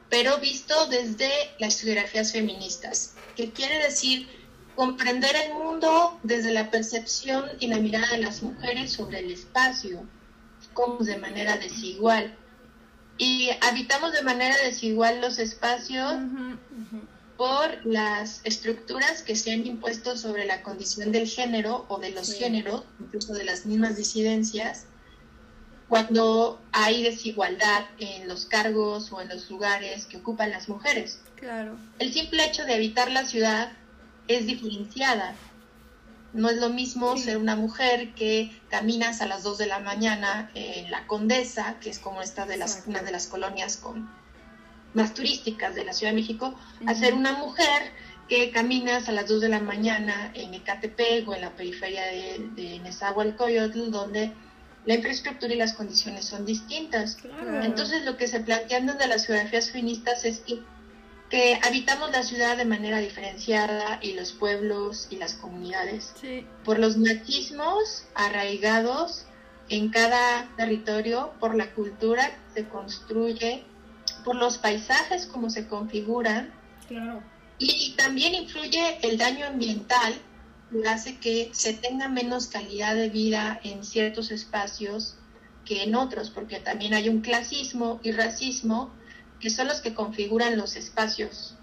pero 0.10 0.39
visto 0.39 0.88
desde 0.88 1.29
las 1.60 1.79
geografías 1.79 2.31
feministas, 2.31 3.13
que 3.36 3.51
quiere 3.51 3.77
decir 3.77 4.27
comprender 4.75 5.36
el 5.36 5.53
mundo 5.53 6.19
desde 6.24 6.51
la 6.51 6.72
percepción 6.72 7.45
y 7.60 7.67
la 7.67 7.77
mirada 7.77 8.07
de 8.07 8.24
las 8.24 8.41
mujeres 8.41 8.93
sobre 8.93 9.19
el 9.19 9.31
espacio, 9.31 10.03
como 10.74 10.98
de 11.03 11.17
manera 11.17 11.57
desigual. 11.57 12.36
Y 13.19 13.51
habitamos 13.62 14.13
de 14.13 14.24
manera 14.24 14.55
desigual 14.63 15.22
los 15.22 15.38
espacios 15.38 16.12
por 17.38 17.86
las 17.86 18.42
estructuras 18.44 19.24
que 19.24 19.36
se 19.36 19.52
han 19.52 19.66
impuesto 19.66 20.18
sobre 20.18 20.46
la 20.46 20.62
condición 20.62 21.12
del 21.12 21.28
género 21.28 21.86
o 21.90 22.00
de 22.00 22.12
los 22.12 22.34
géneros, 22.34 22.84
incluso 23.00 23.34
de 23.34 23.44
las 23.44 23.66
mismas 23.66 23.98
disidencias, 23.98 24.86
cuando 25.88 26.62
hay 26.72 27.04
desigualdad 27.04 27.86
en 28.00 28.28
los 28.28 28.46
cargos 28.46 29.12
o 29.12 29.22
en 29.22 29.30
los 29.30 29.50
lugares 29.50 30.06
que 30.06 30.18
ocupan 30.18 30.52
las 30.52 30.70
mujeres. 30.70 31.20
Claro. 31.36 31.78
El 32.00 32.13
simple 32.13 32.46
hecho 32.46 32.66
de 32.66 32.74
habitar 32.74 33.12
la 33.12 33.25
ciudad 33.25 33.72
es 34.28 34.46
diferenciada. 34.46 35.36
No 36.34 36.50
es 36.50 36.58
lo 36.58 36.70
mismo 36.70 37.16
ser 37.18 37.38
una 37.38 37.56
mujer 37.56 38.13
que 38.16 38.52
caminas 38.70 39.22
a 39.22 39.28
las 39.28 39.44
2 39.44 39.60
de 39.60 39.68
la 39.68 39.80
mañana 39.80 40.50
en 40.56 40.90
la 40.90 41.06
Condesa, 41.06 41.78
que 41.80 41.92
es 41.92 42.00
como 42.00 42.22
esta 42.22 42.46
de 42.46 42.58
las, 42.58 42.84
una 42.88 43.04
de 43.04 43.12
las 43.12 43.28
colonias 43.28 43.78
con, 43.78 44.10
más 44.94 45.14
turísticas 45.14 45.76
de 45.76 45.86
la 45.86 45.94
Ciudad 45.94 46.12
de 46.12 46.22
México, 46.22 46.54
a 46.86 46.94
ser 46.94 47.14
una 47.14 47.34
mujer 47.34 47.92
que 48.30 48.52
caminas 48.52 49.10
a 49.10 49.12
las 49.12 49.28
2 49.28 49.42
de 49.42 49.50
la 49.50 49.60
mañana 49.60 50.32
en 50.34 50.54
Ecatepec 50.54 51.28
o 51.28 51.34
en 51.34 51.42
la 51.42 51.56
periferia 51.56 52.06
de, 52.06 52.50
de 52.56 52.80
Nezahualcóyotl, 52.80 53.92
donde 53.92 54.32
la 54.86 54.96
infraestructura 54.96 55.54
y 55.54 55.58
las 55.58 55.74
condiciones 55.74 56.26
son 56.26 56.46
distintas. 56.46 57.18
Entonces 57.64 58.06
lo 58.06 58.18
que 58.18 58.28
se 58.28 58.42
plantean 58.42 58.88
desde 58.88 59.08
las 59.08 59.26
geografías 59.26 59.72
feministas 59.72 60.26
es 60.26 60.40
que, 60.40 60.60
que, 61.30 61.60
habitamos 61.64 62.12
la 62.12 62.24
ciudad 62.24 62.58
de 62.58 62.66
manera 62.66 63.00
diferenciada 63.00 64.00
y 64.02 64.14
los 64.14 64.34
pueblos 64.34 65.08
y 65.10 65.18
las 65.18 65.36
comunidades 65.36 66.14
por 66.64 66.80
los 66.80 66.98
machismos 66.98 68.06
arraigados 68.14 69.26
en 69.70 69.90
cada 69.90 70.50
territorio, 70.58 71.34
por 71.40 71.56
la 71.56 71.72
cultura 71.72 72.30
que 72.30 72.62
se 72.62 72.68
construye, 72.68 73.64
por 74.24 74.36
los 74.36 74.58
paisajes 74.58 75.25
como 75.25 75.50
se 75.50 75.68
configuran. 75.68 76.53
Y 77.58 77.94
también 77.98 78.34
influye 78.36 79.00
el 79.01 79.18
daño 79.18 79.46
ambiental 79.46 80.13
hace 80.88 81.18
que 81.18 81.50
se 81.53 81.74
tenga 81.74 82.08
menos 82.08 82.48
calidad 82.48 82.96
de 82.96 83.10
vida 83.10 83.60
en 83.63 83.84
ciertos 83.84 84.32
espacios 84.32 85.18
que 85.65 85.84
en 85.84 85.96
otros, 85.96 86.30
porque 86.30 86.60
también 86.60 86.94
hay 86.94 87.10
un 87.10 87.22
clasismo 87.22 88.00
y 88.03 88.12
racismo 88.12 88.92
que 89.39 89.50
son 89.50 89.68
los 89.68 89.82
que 89.82 89.94
configuran 89.94 90.58
los 90.58 90.75
espacios. 90.75 91.56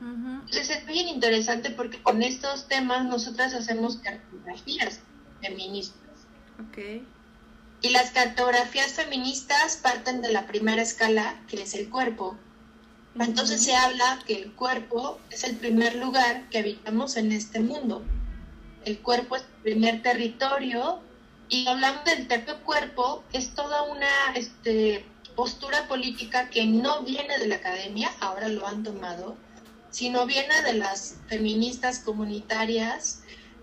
Entonces 0.00 0.70
es 0.70 0.86
bien 0.86 1.08
interesante 1.08 1.70
porque 1.70 2.02
con 2.02 2.22
estos 2.22 2.68
temas 2.68 3.04
nosotras 3.04 3.52
hacemos 3.52 3.98
cartografías 3.98 5.00
feministas. 5.42 6.00
Y 7.82 7.90
las 7.90 8.10
cartografías 8.10 8.92
feministas 8.92 9.76
parten 9.76 10.22
de 10.22 10.32
la 10.32 10.46
primera 10.46 10.82
escala, 10.82 11.40
que 11.48 11.62
es 11.62 11.74
el 11.74 11.88
cuerpo. 11.88 12.36
Entonces 13.18 13.62
se 13.62 13.74
habla 13.74 14.18
que 14.26 14.34
el 14.34 14.52
cuerpo 14.52 15.18
es 15.30 15.44
el 15.44 15.56
primer 15.56 15.96
lugar 15.96 16.48
que 16.50 16.58
habitamos 16.58 17.16
en 17.16 17.32
este 17.32 17.60
mundo 17.60 18.04
el 18.84 18.98
cuerpo 19.00 19.36
es 19.36 19.42
el 19.42 19.62
primer 19.62 20.02
territorio 20.02 21.00
y 21.48 21.66
hablando 21.66 22.02
del 22.04 22.28
tercer 22.28 22.56
cuerpo 22.58 23.24
es 23.32 23.54
toda 23.54 23.82
una 23.82 24.08
este, 24.34 25.04
postura 25.36 25.86
política 25.88 26.48
que 26.48 26.64
no 26.66 27.02
viene 27.02 27.38
de 27.38 27.48
la 27.48 27.56
academia, 27.56 28.10
ahora 28.20 28.48
lo 28.48 28.66
han 28.66 28.82
tomado, 28.82 29.36
sino 29.90 30.26
viene 30.26 30.62
de 30.62 30.74
las 30.74 31.16
feministas 31.28 31.98
comunitarias, 31.98 33.22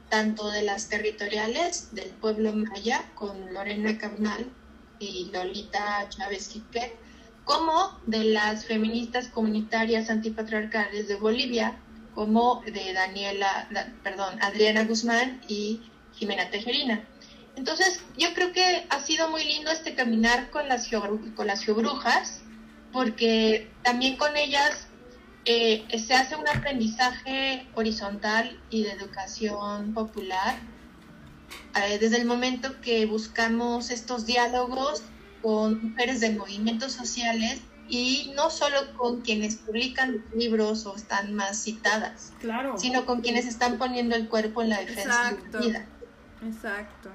tanto 0.10 0.50
de 0.50 0.62
las 0.64 0.90
territoriales 0.90 1.94
del 1.94 2.10
pueblo 2.10 2.54
maya 2.54 3.12
con 3.16 3.54
Lorena 3.54 3.98
Carnal 3.98 4.52
y 5.00 5.30
Lolita 5.32 6.08
Chávez 6.10 6.48
Quique, 6.50 6.96
como 7.44 7.98
de 8.06 8.26
las 8.26 8.66
feministas 8.66 9.30
comunitarias 9.30 10.10
antipatriarcales 10.10 11.08
de 11.08 11.16
Bolivia, 11.16 11.78
como 12.14 12.62
de 12.66 12.94
Daniela, 12.94 13.70
perdón, 14.04 14.42
Adriana 14.42 14.84
Guzmán 14.86 15.42
y 15.48 15.82
Jimena 16.16 16.50
Tejerina. 16.50 17.08
Entonces, 17.56 18.02
yo 18.18 18.34
creo 18.34 18.52
que 18.52 18.86
ha 18.90 19.00
sido 19.00 19.30
muy 19.30 19.44
lindo 19.44 19.72
este 19.72 19.96
caminar 19.96 20.50
con 20.50 20.68
las, 20.68 20.90
con 21.36 21.48
las 21.48 21.64
geobrujas, 21.64 22.42
porque 22.92 23.72
también 23.84 24.18
con 24.18 24.36
ellas 24.36 24.87
eh, 25.50 25.86
se 25.98 26.14
hace 26.14 26.36
un 26.36 26.46
aprendizaje 26.46 27.66
horizontal 27.74 28.60
y 28.70 28.84
de 28.84 28.92
educación 28.92 29.94
popular. 29.94 30.58
Eh, 31.76 31.98
desde 32.00 32.18
el 32.18 32.26
momento 32.26 32.82
que 32.82 33.06
buscamos 33.06 33.90
estos 33.90 34.26
diálogos 34.26 35.04
con 35.42 35.82
mujeres 35.92 36.20
de 36.20 36.32
movimientos 36.32 36.92
sociales 36.92 37.62
y 37.88 38.34
no 38.36 38.50
solo 38.50 38.78
con 38.98 39.22
quienes 39.22 39.56
publican 39.56 40.22
libros 40.36 40.86
o 40.86 40.98
están 40.98 41.34
más 41.34 41.64
citadas, 41.64 42.34
claro. 42.42 42.78
sino 42.78 43.06
con 43.06 43.22
quienes 43.22 43.46
están 43.46 43.78
poniendo 43.78 44.18
el 44.18 44.28
cuerpo 44.28 44.62
en 44.62 44.70
la 44.70 44.82
defensa 44.82 45.32
de 45.32 45.52
la 45.52 45.60
vida. 45.60 45.86
Exacto. 46.46 47.10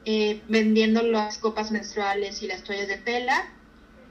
eh, 0.06 0.42
vendiendo 0.48 1.02
las 1.04 1.38
copas 1.38 1.72
menstruales 1.72 2.42
y 2.42 2.48
las 2.48 2.64
toallas 2.64 2.88
de 2.88 2.98
tela. 2.98 3.54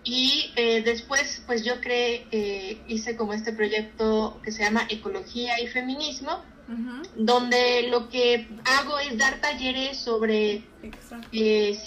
Y 0.04 0.52
después, 0.56 1.42
pues 1.46 1.64
yo 1.64 1.82
creé, 1.82 2.80
hice 2.88 3.14
como 3.14 3.34
este 3.34 3.52
proyecto 3.52 4.40
que 4.42 4.52
se 4.52 4.62
llama 4.62 4.86
Ecología 4.88 5.60
y 5.60 5.66
Feminismo, 5.66 6.42
donde 7.16 7.88
lo 7.90 8.08
que 8.08 8.46
hago 8.64 8.98
es 8.98 9.18
dar 9.18 9.40
talleres 9.40 9.98
sobre 9.98 10.62
eh, 11.32 11.78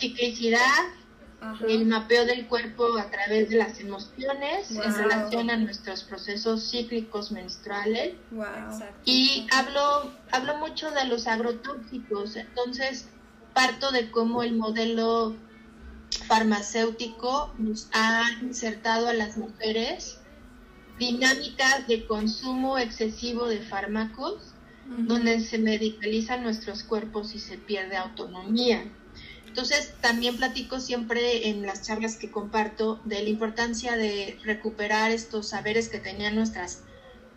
el 1.67 1.85
mapeo 1.87 2.25
del 2.25 2.47
cuerpo 2.47 2.97
a 2.97 3.09
través 3.09 3.49
de 3.49 3.57
las 3.57 3.79
emociones 3.79 4.71
en 4.71 4.93
relación 4.93 5.49
a 5.49 5.57
nuestros 5.57 6.03
procesos 6.03 6.69
cíclicos 6.69 7.31
menstruales. 7.31 8.13
Y 9.05 9.47
hablo, 9.51 10.11
hablo 10.31 10.57
mucho 10.57 10.91
de 10.91 11.05
los 11.05 11.27
agrotóxicos, 11.27 12.35
entonces 12.35 13.07
parto 13.53 13.91
de 13.91 14.11
cómo 14.11 14.43
el 14.43 14.55
modelo 14.55 15.35
farmacéutico 16.27 17.53
nos 17.57 17.89
ha 17.93 18.23
insertado 18.41 19.07
a 19.07 19.13
las 19.13 19.37
mujeres 19.37 20.19
dinámicas 20.99 21.87
de 21.87 22.05
consumo 22.05 22.77
excesivo 22.77 23.47
de 23.47 23.59
fármacos 23.61 24.53
donde 24.85 25.39
se 25.39 25.57
medicalizan 25.57 26.43
nuestros 26.43 26.83
cuerpos 26.83 27.33
y 27.33 27.39
se 27.39 27.57
pierde 27.57 27.97
autonomía. 27.97 28.83
Entonces, 29.51 29.97
también 29.99 30.37
platico 30.37 30.79
siempre 30.79 31.49
en 31.49 31.63
las 31.65 31.81
charlas 31.81 32.15
que 32.15 32.31
comparto 32.31 33.01
de 33.03 33.21
la 33.21 33.27
importancia 33.29 33.97
de 33.97 34.39
recuperar 34.43 35.11
estos 35.11 35.49
saberes 35.49 35.89
que 35.89 35.99
tenían 35.99 36.35
nuestras, 36.35 36.85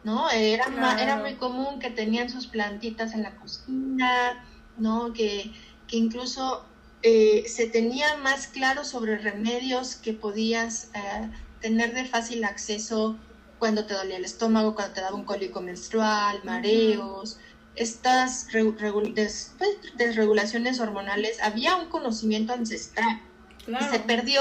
¿no? 0.04 0.30
Era, 0.30 0.64
era 1.00 1.16
muy 1.16 1.36
común 1.36 1.80
que 1.80 1.90
tenían 1.90 2.30
sus 2.30 2.46
plantitas 2.46 3.14
en 3.14 3.22
la 3.24 3.34
cocina, 3.34 4.44
¿no? 4.76 5.12
Que, 5.12 5.54
que 5.88 5.96
incluso 5.96 6.70
eh, 7.02 7.42
se 7.48 7.66
tenía 7.66 8.14
más 8.16 8.46
claro 8.46 8.84
sobre 8.84 9.18
remedios 9.18 9.96
que 9.96 10.14
podías 10.14 10.90
eh, 10.94 11.30
tener 11.58 11.94
de 11.94 12.04
fácil 12.04 12.44
acceso 12.44 13.24
cuando 13.58 13.86
te 13.86 13.94
dolía 13.94 14.18
el 14.18 14.24
estómago, 14.24 14.74
cuando 14.76 14.94
te 14.94 15.00
daba 15.00 15.16
un 15.16 15.24
cólico 15.24 15.60
menstrual, 15.62 16.44
mareos 16.44 17.38
estas 17.76 18.46
desregulaciones 19.96 20.80
hormonales, 20.80 21.42
había 21.42 21.76
un 21.76 21.88
conocimiento 21.88 22.52
ancestral 22.52 23.20
y 23.66 23.84
se 23.84 23.98
perdió 24.00 24.40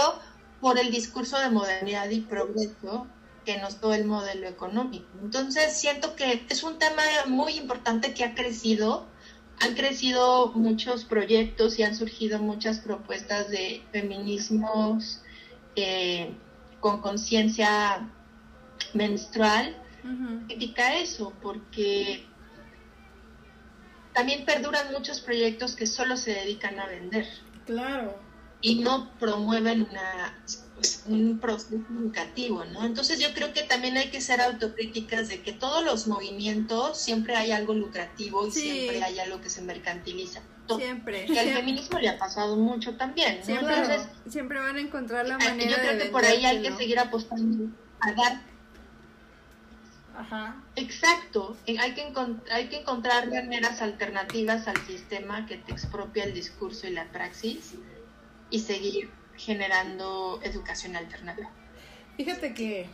por 0.61 0.77
el 0.79 0.91
discurso 0.91 1.39
de 1.39 1.49
modernidad 1.49 2.09
y 2.09 2.21
progreso 2.21 3.07
que 3.45 3.57
nos 3.57 3.81
dio 3.81 3.93
el 3.93 4.05
modelo 4.05 4.47
económico. 4.47 5.07
Entonces, 5.21 5.75
siento 5.75 6.15
que 6.15 6.45
es 6.49 6.63
un 6.63 6.79
tema 6.79 7.03
muy 7.27 7.53
importante 7.53 8.13
que 8.13 8.23
ha 8.23 8.35
crecido, 8.35 9.05
han 9.59 9.73
crecido 9.73 10.51
muchos 10.55 11.05
proyectos 11.05 11.79
y 11.79 11.83
han 11.83 11.95
surgido 11.95 12.39
muchas 12.39 12.79
propuestas 12.79 13.49
de 13.49 13.83
feminismos 13.91 15.21
eh, 15.75 16.33
con 16.79 17.01
conciencia 17.01 18.09
menstrual. 18.93 19.75
Uh 20.03 20.43
eso, 21.01 21.33
porque 21.41 22.25
también 24.13 24.45
perduran 24.45 24.91
muchos 24.91 25.19
proyectos 25.21 25.75
que 25.75 25.87
solo 25.87 26.17
se 26.17 26.31
dedican 26.31 26.79
a 26.79 26.87
vender. 26.87 27.27
Claro. 27.65 28.17
Y 28.61 28.75
no 28.75 29.11
promueven 29.19 29.87
una, 29.89 30.41
pues, 30.75 31.03
un 31.07 31.39
proceso 31.39 31.83
educativo, 31.99 32.63
¿no? 32.65 32.85
Entonces 32.85 33.19
yo 33.19 33.33
creo 33.33 33.51
que 33.53 33.63
también 33.63 33.97
hay 33.97 34.09
que 34.09 34.21
ser 34.21 34.39
autocríticas 34.39 35.27
de 35.27 35.41
que 35.41 35.51
todos 35.51 35.83
los 35.83 36.07
movimientos 36.07 36.97
siempre 36.97 37.35
hay 37.35 37.51
algo 37.51 37.73
lucrativo 37.73 38.47
y 38.47 38.51
siempre 38.51 39.03
hay 39.03 39.19
algo 39.19 39.41
que 39.41 39.49
se 39.49 39.61
mercantiliza. 39.61 40.41
Siempre. 40.77 41.25
Y 41.27 41.37
al 41.37 41.49
feminismo 41.53 41.99
le 41.99 42.09
ha 42.09 42.17
pasado 42.17 42.55
mucho 42.55 42.95
también, 42.95 43.39
¿no? 43.39 43.45
Siempre, 43.45 43.75
Entonces, 43.75 44.07
siempre 44.29 44.59
van 44.59 44.77
a 44.77 44.79
encontrar 44.79 45.27
la 45.27 45.37
manera 45.37 45.69
Yo 45.69 45.77
creo 45.77 45.99
que 45.99 46.05
por 46.05 46.23
ahí 46.23 46.45
hay 46.45 46.61
que 46.61 46.71
seguir 46.73 46.99
apostando 46.99 47.69
a 47.99 48.11
dar 48.13 48.52
Ajá. 50.15 50.63
Exacto, 50.75 51.57
hay 51.67 51.93
que, 51.93 52.13
hay 52.51 52.69
que 52.69 52.77
encontrar 52.77 53.29
maneras 53.29 53.81
alternativas 53.81 54.67
al 54.67 54.77
sistema 54.85 55.45
que 55.47 55.57
te 55.57 55.71
expropia 55.71 56.23
el 56.25 56.33
discurso 56.33 56.87
y 56.87 56.91
la 56.91 57.05
praxis 57.05 57.75
y 58.49 58.59
seguir 58.59 59.09
generando 59.35 60.39
educación 60.43 60.95
alternativa. 60.95 61.49
Fíjate 62.17 62.53
que 62.53 62.87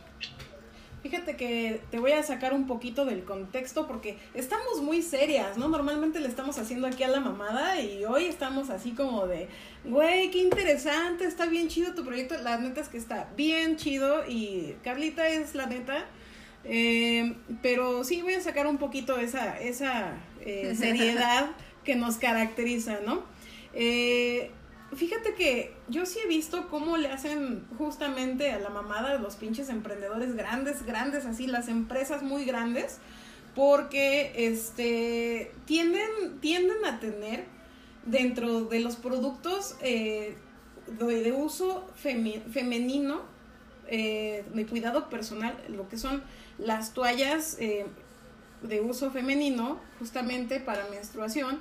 Fíjate 1.02 1.34
que 1.34 1.80
te 1.90 1.98
voy 1.98 2.12
a 2.12 2.22
sacar 2.22 2.52
un 2.52 2.66
poquito 2.66 3.06
del 3.06 3.24
contexto 3.24 3.86
porque 3.86 4.18
estamos 4.34 4.82
muy 4.82 5.00
serias, 5.00 5.56
¿no? 5.56 5.68
Normalmente 5.68 6.20
le 6.20 6.28
estamos 6.28 6.58
haciendo 6.58 6.86
aquí 6.86 7.02
a 7.04 7.08
la 7.08 7.20
mamada 7.20 7.80
y 7.80 8.04
hoy 8.04 8.26
estamos 8.26 8.68
así 8.68 8.92
como 8.92 9.26
de, 9.26 9.48
güey, 9.84 10.30
qué 10.30 10.38
interesante, 10.38 11.24
está 11.24 11.46
bien 11.46 11.68
chido 11.68 11.94
tu 11.94 12.04
proyecto. 12.04 12.36
La 12.42 12.58
neta 12.58 12.82
es 12.82 12.90
que 12.90 12.98
está 12.98 13.30
bien 13.34 13.78
chido 13.78 14.28
y 14.28 14.76
Carlita 14.84 15.26
es 15.26 15.54
la 15.54 15.64
neta 15.64 16.04
eh, 16.64 17.36
pero 17.62 18.04
sí 18.04 18.22
voy 18.22 18.34
a 18.34 18.40
sacar 18.40 18.66
un 18.66 18.78
poquito 18.78 19.18
esa, 19.18 19.58
esa 19.58 20.14
eh, 20.40 20.74
seriedad 20.78 21.50
que 21.84 21.96
nos 21.96 22.16
caracteriza, 22.16 23.00
¿no? 23.04 23.22
Eh, 23.72 24.50
fíjate 24.94 25.34
que 25.34 25.74
yo 25.88 26.04
sí 26.04 26.18
he 26.22 26.28
visto 26.28 26.68
cómo 26.68 26.96
le 26.96 27.08
hacen 27.08 27.64
justamente 27.78 28.50
a 28.50 28.58
la 28.58 28.68
mamada 28.68 29.12
de 29.12 29.18
los 29.20 29.36
pinches 29.36 29.68
emprendedores 29.68 30.36
grandes, 30.36 30.84
grandes, 30.84 31.24
así, 31.24 31.46
las 31.46 31.68
empresas 31.68 32.22
muy 32.22 32.44
grandes, 32.44 32.98
porque 33.54 34.32
este, 34.36 35.52
tienden, 35.64 36.38
tienden 36.40 36.84
a 36.84 37.00
tener 37.00 37.46
dentro 38.04 38.64
de 38.64 38.80
los 38.80 38.96
productos 38.96 39.78
de, 39.80 40.36
de, 40.86 41.32
uso 41.32 41.88
femenino, 41.94 43.22
de 43.88 44.66
cuidado 44.68 45.08
personal, 45.08 45.56
lo 45.68 45.88
que 45.88 45.98
son 45.98 46.22
las 46.60 46.92
toallas 46.94 47.56
eh, 47.60 47.86
de 48.62 48.80
uso 48.80 49.10
femenino, 49.10 49.80
justamente 49.98 50.60
para 50.60 50.88
menstruación, 50.90 51.60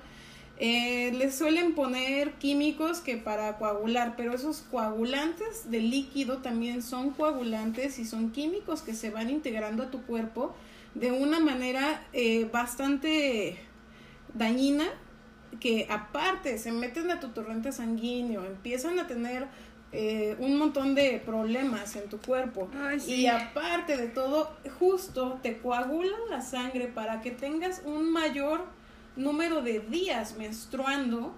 eh, 0.61 1.13
les 1.13 1.35
suelen 1.35 1.73
poner 1.73 2.33
químicos 2.33 2.99
que 2.99 3.15
para 3.15 3.57
coagular, 3.57 4.15
pero 4.17 4.33
esos 4.33 4.59
coagulantes 4.59 5.71
de 5.71 5.79
líquido 5.79 6.39
también 6.39 6.81
son 6.81 7.11
coagulantes 7.11 7.97
y 7.97 8.03
son 8.03 8.31
químicos 8.31 8.81
que 8.81 8.93
se 8.93 9.09
van 9.09 9.29
integrando 9.29 9.83
a 9.83 9.89
tu 9.89 10.01
cuerpo 10.01 10.53
de 10.95 11.11
una 11.11 11.39
manera 11.39 12.05
eh, 12.11 12.49
bastante 12.51 13.57
dañina 14.33 14.85
que 15.61 15.87
aparte 15.89 16.57
se 16.57 16.73
meten 16.73 17.09
a 17.09 17.21
tu 17.21 17.29
torrente 17.29 17.71
sanguíneo, 17.71 18.45
empiezan 18.45 18.99
a 18.99 19.07
tener 19.07 19.47
eh, 19.91 20.35
un 20.39 20.57
montón 20.57 20.93
de 20.93 21.21
problemas 21.25 21.95
en 21.95 22.09
tu 22.09 22.19
cuerpo. 22.19 22.69
Y 23.07 23.25
aparte 23.25 23.97
de 23.97 24.07
todo, 24.07 24.51
justo 24.77 25.39
te 25.41 25.57
coagulan 25.57 26.19
la 26.29 26.41
sangre 26.41 26.87
para 26.87 27.21
que 27.21 27.31
tengas 27.31 27.81
un 27.85 28.11
mayor 28.11 28.65
número 29.15 29.61
de 29.61 29.79
días 29.79 30.35
menstruando 30.37 31.33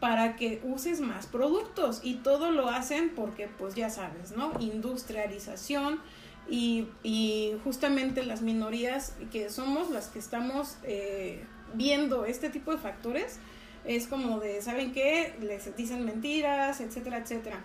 para 0.00 0.36
que 0.36 0.60
uses 0.64 1.00
más 1.00 1.26
productos 1.26 2.00
y 2.02 2.14
todo 2.14 2.50
lo 2.50 2.68
hacen 2.68 3.12
porque 3.14 3.46
pues 3.46 3.74
ya 3.74 3.88
sabes, 3.90 4.32
¿no? 4.32 4.52
Industrialización 4.58 6.00
y, 6.48 6.88
y 7.04 7.52
justamente 7.62 8.24
las 8.24 8.42
minorías 8.42 9.14
que 9.30 9.48
somos 9.48 9.90
las 9.90 10.08
que 10.08 10.18
estamos 10.18 10.76
eh, 10.82 11.44
viendo 11.74 12.24
este 12.24 12.50
tipo 12.50 12.72
de 12.72 12.78
factores 12.78 13.38
es 13.84 14.06
como 14.06 14.40
de, 14.40 14.62
¿saben 14.62 14.92
qué? 14.92 15.34
Les 15.40 15.76
dicen 15.76 16.04
mentiras, 16.04 16.80
etcétera, 16.80 17.18
etcétera. 17.18 17.60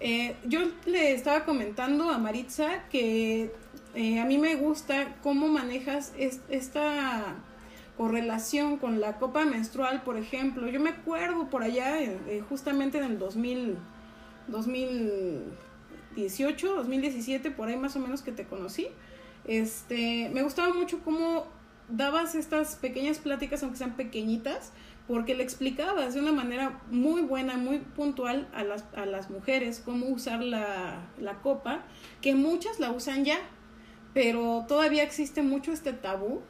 Eh, 0.00 0.36
yo 0.46 0.60
le 0.86 1.12
estaba 1.12 1.44
comentando 1.44 2.08
a 2.10 2.16
Maritza 2.18 2.84
que 2.90 3.52
eh, 3.94 4.20
a 4.20 4.24
mí 4.24 4.38
me 4.38 4.54
gusta 4.54 5.16
cómo 5.22 5.48
manejas 5.48 6.14
esta 6.16 7.34
correlación 7.96 8.78
con 8.78 9.00
la 9.00 9.18
copa 9.18 9.44
menstrual, 9.44 10.04
por 10.04 10.16
ejemplo. 10.16 10.68
Yo 10.68 10.78
me 10.78 10.90
acuerdo 10.90 11.50
por 11.50 11.64
allá, 11.64 12.00
eh, 12.00 12.44
justamente 12.48 12.98
en 12.98 13.04
el 13.04 13.18
2000, 13.18 13.76
2018, 14.46 16.76
2017, 16.76 17.50
por 17.50 17.66
ahí 17.68 17.76
más 17.76 17.96
o 17.96 17.98
menos 17.98 18.22
que 18.22 18.30
te 18.30 18.44
conocí. 18.44 18.86
Este, 19.44 20.30
me 20.32 20.42
gustaba 20.42 20.72
mucho 20.72 21.00
cómo 21.00 21.58
dabas 21.88 22.34
estas 22.34 22.76
pequeñas 22.76 23.18
pláticas, 23.18 23.62
aunque 23.62 23.78
sean 23.78 23.96
pequeñitas, 23.96 24.72
porque 25.08 25.34
le 25.34 25.42
explicabas 25.42 26.12
de 26.12 26.20
una 26.20 26.32
manera 26.32 26.82
muy 26.90 27.22
buena, 27.22 27.56
muy 27.56 27.78
puntual 27.78 28.46
a 28.52 28.62
las, 28.62 28.84
a 28.94 29.06
las 29.06 29.30
mujeres 29.30 29.80
cómo 29.82 30.06
usar 30.06 30.44
la, 30.44 31.08
copa, 31.42 31.86
que 32.20 32.34
muchas 32.34 32.78
la 32.78 32.92
usan 32.92 33.24
ya, 33.24 33.38
pero 34.12 34.66
todavía 34.68 35.02
existe 35.02 35.42
mucho 35.42 35.72
este 35.72 35.94
tabú 35.94 36.42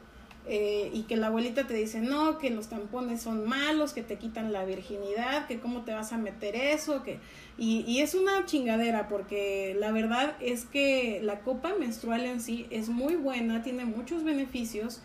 eh, 0.45 0.91
y 0.93 1.03
que 1.03 1.15
la 1.15 1.27
abuelita 1.27 1.67
te 1.67 1.73
dice, 1.73 2.01
no, 2.01 2.37
que 2.37 2.49
los 2.49 2.67
tampones 2.67 3.21
son 3.21 3.47
malos, 3.47 3.93
que 3.93 4.03
te 4.03 4.17
quitan 4.17 4.51
la 4.51 4.65
virginidad, 4.65 5.47
que 5.47 5.61
cómo 5.61 5.85
te 5.85 5.93
vas 5.93 6.11
a 6.11 6.17
meter 6.17 6.55
eso, 6.55 7.01
que... 7.03 7.19
Y, 7.57 7.85
y 7.87 8.01
es 8.01 8.13
una 8.13 8.45
chingadera 8.45 9.07
porque 9.07 9.75
la 9.79 9.93
verdad 9.93 10.35
es 10.41 10.65
que 10.65 11.21
la 11.23 11.41
copa 11.41 11.75
menstrual 11.79 12.25
en 12.25 12.41
sí 12.41 12.67
es 12.71 12.89
muy 12.89 13.15
buena, 13.15 13.63
tiene 13.63 13.85
muchos 13.85 14.25
beneficios, 14.25 15.01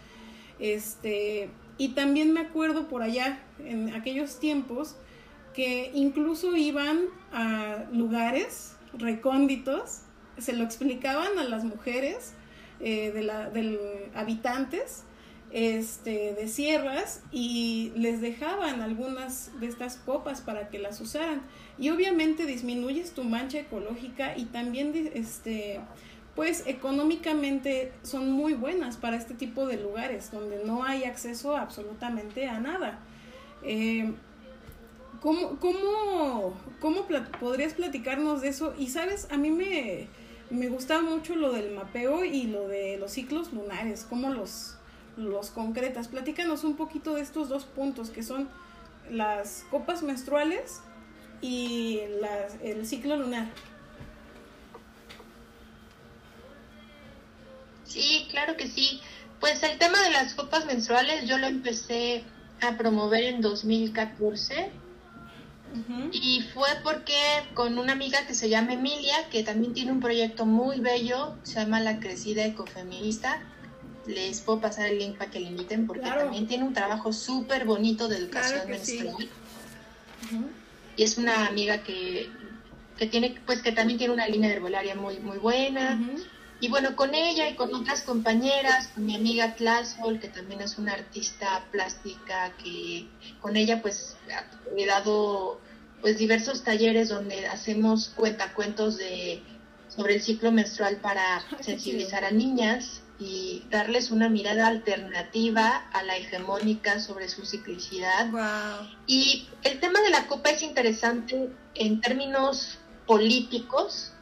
este 0.58 1.50
y 1.76 1.88
también 1.88 2.32
me 2.32 2.40
acuerdo 2.40 2.88
por 2.88 3.02
allá, 3.02 3.38
en 3.58 3.94
aquellos 3.94 4.38
tiempos, 4.38 4.96
que 5.54 5.90
incluso 5.94 6.56
iban 6.56 7.00
a 7.32 7.84
lugares 7.92 8.74
recónditos, 8.92 10.00
se 10.38 10.52
lo 10.52 10.64
explicaban 10.64 11.38
a 11.38 11.44
las 11.44 11.64
mujeres 11.64 12.32
eh, 12.80 13.12
de 13.12 13.22
la, 13.22 13.50
del 13.50 13.78
habitantes 14.14 15.04
este, 15.52 16.34
de 16.34 16.48
sierras 16.48 17.22
y 17.30 17.92
les 17.94 18.20
dejaban 18.20 18.82
algunas 18.82 19.52
de 19.60 19.68
estas 19.68 19.96
copas 19.96 20.40
para 20.40 20.68
que 20.68 20.80
las 20.80 21.00
usaran. 21.00 21.42
Y 21.78 21.90
obviamente 21.90 22.44
disminuyes 22.44 23.12
tu 23.12 23.22
mancha 23.22 23.60
ecológica 23.60 24.36
y 24.36 24.46
también 24.46 25.12
este, 25.14 25.80
pues 26.34 26.64
económicamente 26.66 27.92
son 28.02 28.32
muy 28.32 28.54
buenas 28.54 28.96
para 28.96 29.16
este 29.16 29.34
tipo 29.34 29.66
de 29.66 29.76
lugares 29.76 30.32
donde 30.32 30.64
no 30.64 30.82
hay 30.82 31.04
acceso 31.04 31.56
absolutamente 31.56 32.48
a 32.48 32.58
nada. 32.58 32.98
Eh, 33.64 34.12
¿Cómo, 35.20 35.58
cómo, 35.58 36.54
cómo 36.80 37.06
podrías 37.40 37.72
platicarnos 37.72 38.42
de 38.42 38.48
eso? 38.48 38.74
Y 38.78 38.88
sabes, 38.88 39.26
a 39.30 39.38
mí 39.38 39.50
me, 39.50 40.06
me 40.50 40.68
gustaba 40.68 41.00
mucho 41.00 41.34
lo 41.34 41.52
del 41.52 41.70
mapeo 41.74 42.24
y 42.24 42.44
lo 42.44 42.68
de 42.68 42.98
los 42.98 43.12
ciclos 43.12 43.52
lunares, 43.52 44.06
cómo 44.06 44.30
los, 44.30 44.76
los 45.16 45.50
concretas. 45.50 46.08
Platícanos 46.08 46.62
un 46.62 46.76
poquito 46.76 47.14
de 47.14 47.22
estos 47.22 47.48
dos 47.48 47.64
puntos 47.64 48.10
que 48.10 48.22
son 48.22 48.50
las 49.10 49.64
copas 49.70 50.02
menstruales 50.02 50.82
y 51.40 52.00
el 52.62 52.86
ciclo 52.86 53.16
lunar. 53.16 53.48
Sí, 57.84 58.26
claro 58.30 58.56
que 58.56 58.68
sí. 58.68 59.00
Pues 59.40 59.62
el 59.62 59.78
tema 59.78 60.00
de 60.02 60.10
las 60.10 60.34
copas 60.34 60.66
menstruales 60.66 61.28
yo 61.28 61.38
lo 61.38 61.46
empecé 61.46 62.24
a 62.60 62.76
promover 62.76 63.24
en 63.24 63.40
2014 63.40 64.70
y 66.12 66.42
fue 66.54 66.68
porque 66.84 67.16
con 67.54 67.78
una 67.78 67.92
amiga 67.92 68.24
que 68.26 68.34
se 68.34 68.48
llama 68.48 68.74
Emilia, 68.74 69.28
que 69.28 69.42
también 69.42 69.72
tiene 69.72 69.90
un 69.90 69.98
proyecto 69.98 70.46
muy 70.46 70.78
bello, 70.78 71.34
se 71.42 71.54
llama 71.54 71.80
La 71.80 71.98
Crecida 71.98 72.44
Ecofeminista, 72.44 73.42
les 74.06 74.40
puedo 74.40 74.60
pasar 74.60 74.86
el 74.86 74.98
link 74.98 75.16
para 75.16 75.30
que 75.30 75.40
le 75.40 75.48
inviten 75.48 75.86
porque 75.86 76.08
también 76.08 76.46
tiene 76.46 76.64
un 76.64 76.74
trabajo 76.74 77.12
súper 77.12 77.64
bonito 77.64 78.06
de 78.06 78.18
educación 78.18 78.68
menstrual. 78.68 79.28
Y 80.96 81.02
es 81.02 81.18
una 81.18 81.48
amiga 81.48 81.82
que, 81.82 82.30
que, 82.96 83.06
tiene, 83.06 83.36
pues 83.44 83.60
que 83.60 83.72
también 83.72 83.98
tiene 83.98 84.14
una 84.14 84.28
línea 84.28 84.50
de 84.50 84.56
herbolaria 84.56 84.94
muy, 84.94 85.18
muy 85.18 85.38
buena. 85.38 86.00
Y 86.60 86.68
bueno, 86.68 86.96
con 86.96 87.14
ella 87.14 87.48
y 87.48 87.56
con 87.56 87.74
otras 87.74 88.02
compañeras, 88.02 88.88
con 88.88 89.06
mi 89.06 89.16
amiga 89.16 89.54
Tlasol, 89.54 90.20
que 90.20 90.28
también 90.28 90.60
es 90.60 90.78
una 90.78 90.92
artista 90.92 91.64
plástica, 91.70 92.54
que 92.62 93.08
con 93.40 93.56
ella 93.56 93.82
pues 93.82 94.16
he 94.76 94.86
dado 94.86 95.60
pues 96.00 96.18
diversos 96.18 96.62
talleres 96.64 97.08
donde 97.08 97.46
hacemos 97.46 98.12
cuentacuentos 98.14 98.98
de 98.98 99.42
sobre 99.88 100.14
el 100.14 100.22
ciclo 100.22 100.50
menstrual 100.50 100.96
para 100.96 101.44
sensibilizar 101.60 102.24
a 102.24 102.30
niñas 102.30 103.02
y 103.18 103.62
darles 103.70 104.10
una 104.10 104.28
mirada 104.28 104.66
alternativa 104.66 105.88
a 105.92 106.02
la 106.02 106.16
hegemónica 106.16 106.98
sobre 106.98 107.28
su 107.28 107.46
ciclicidad. 107.46 108.28
Y 109.06 109.48
el 109.62 109.78
tema 109.80 110.00
de 110.00 110.10
la 110.10 110.26
copa 110.26 110.50
es 110.50 110.62
interesante 110.62 111.50
en 111.74 112.00
términos 112.00 112.78
políticos, 113.06 114.13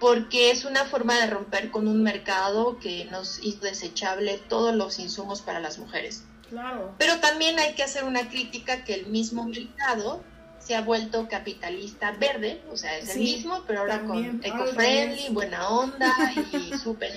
porque 0.00 0.50
es 0.50 0.64
una 0.64 0.86
forma 0.86 1.14
de 1.20 1.26
romper 1.26 1.70
con 1.70 1.86
un 1.86 2.02
mercado 2.02 2.78
que 2.78 3.04
nos 3.10 3.38
hizo 3.44 3.60
desechable 3.60 4.38
todos 4.48 4.74
los 4.74 4.98
insumos 4.98 5.42
para 5.42 5.60
las 5.60 5.78
mujeres. 5.78 6.24
Claro. 6.48 6.94
Pero 6.98 7.20
también 7.20 7.58
hay 7.60 7.74
que 7.74 7.84
hacer 7.84 8.04
una 8.04 8.28
crítica 8.28 8.82
que 8.82 8.94
el 8.94 9.06
mismo 9.06 9.44
mercado 9.44 10.24
se 10.58 10.74
ha 10.74 10.82
vuelto 10.82 11.28
capitalista 11.28 12.12
verde, 12.12 12.62
o 12.70 12.76
sea, 12.76 12.98
es 12.98 13.14
el 13.14 13.22
mismo, 13.22 13.62
pero 13.66 13.80
ahora 13.80 14.02
con 14.02 14.40
eco-friendly, 14.44 15.28
buena 15.30 15.68
onda 15.68 16.14
y 16.52 16.76
súper. 16.82 17.12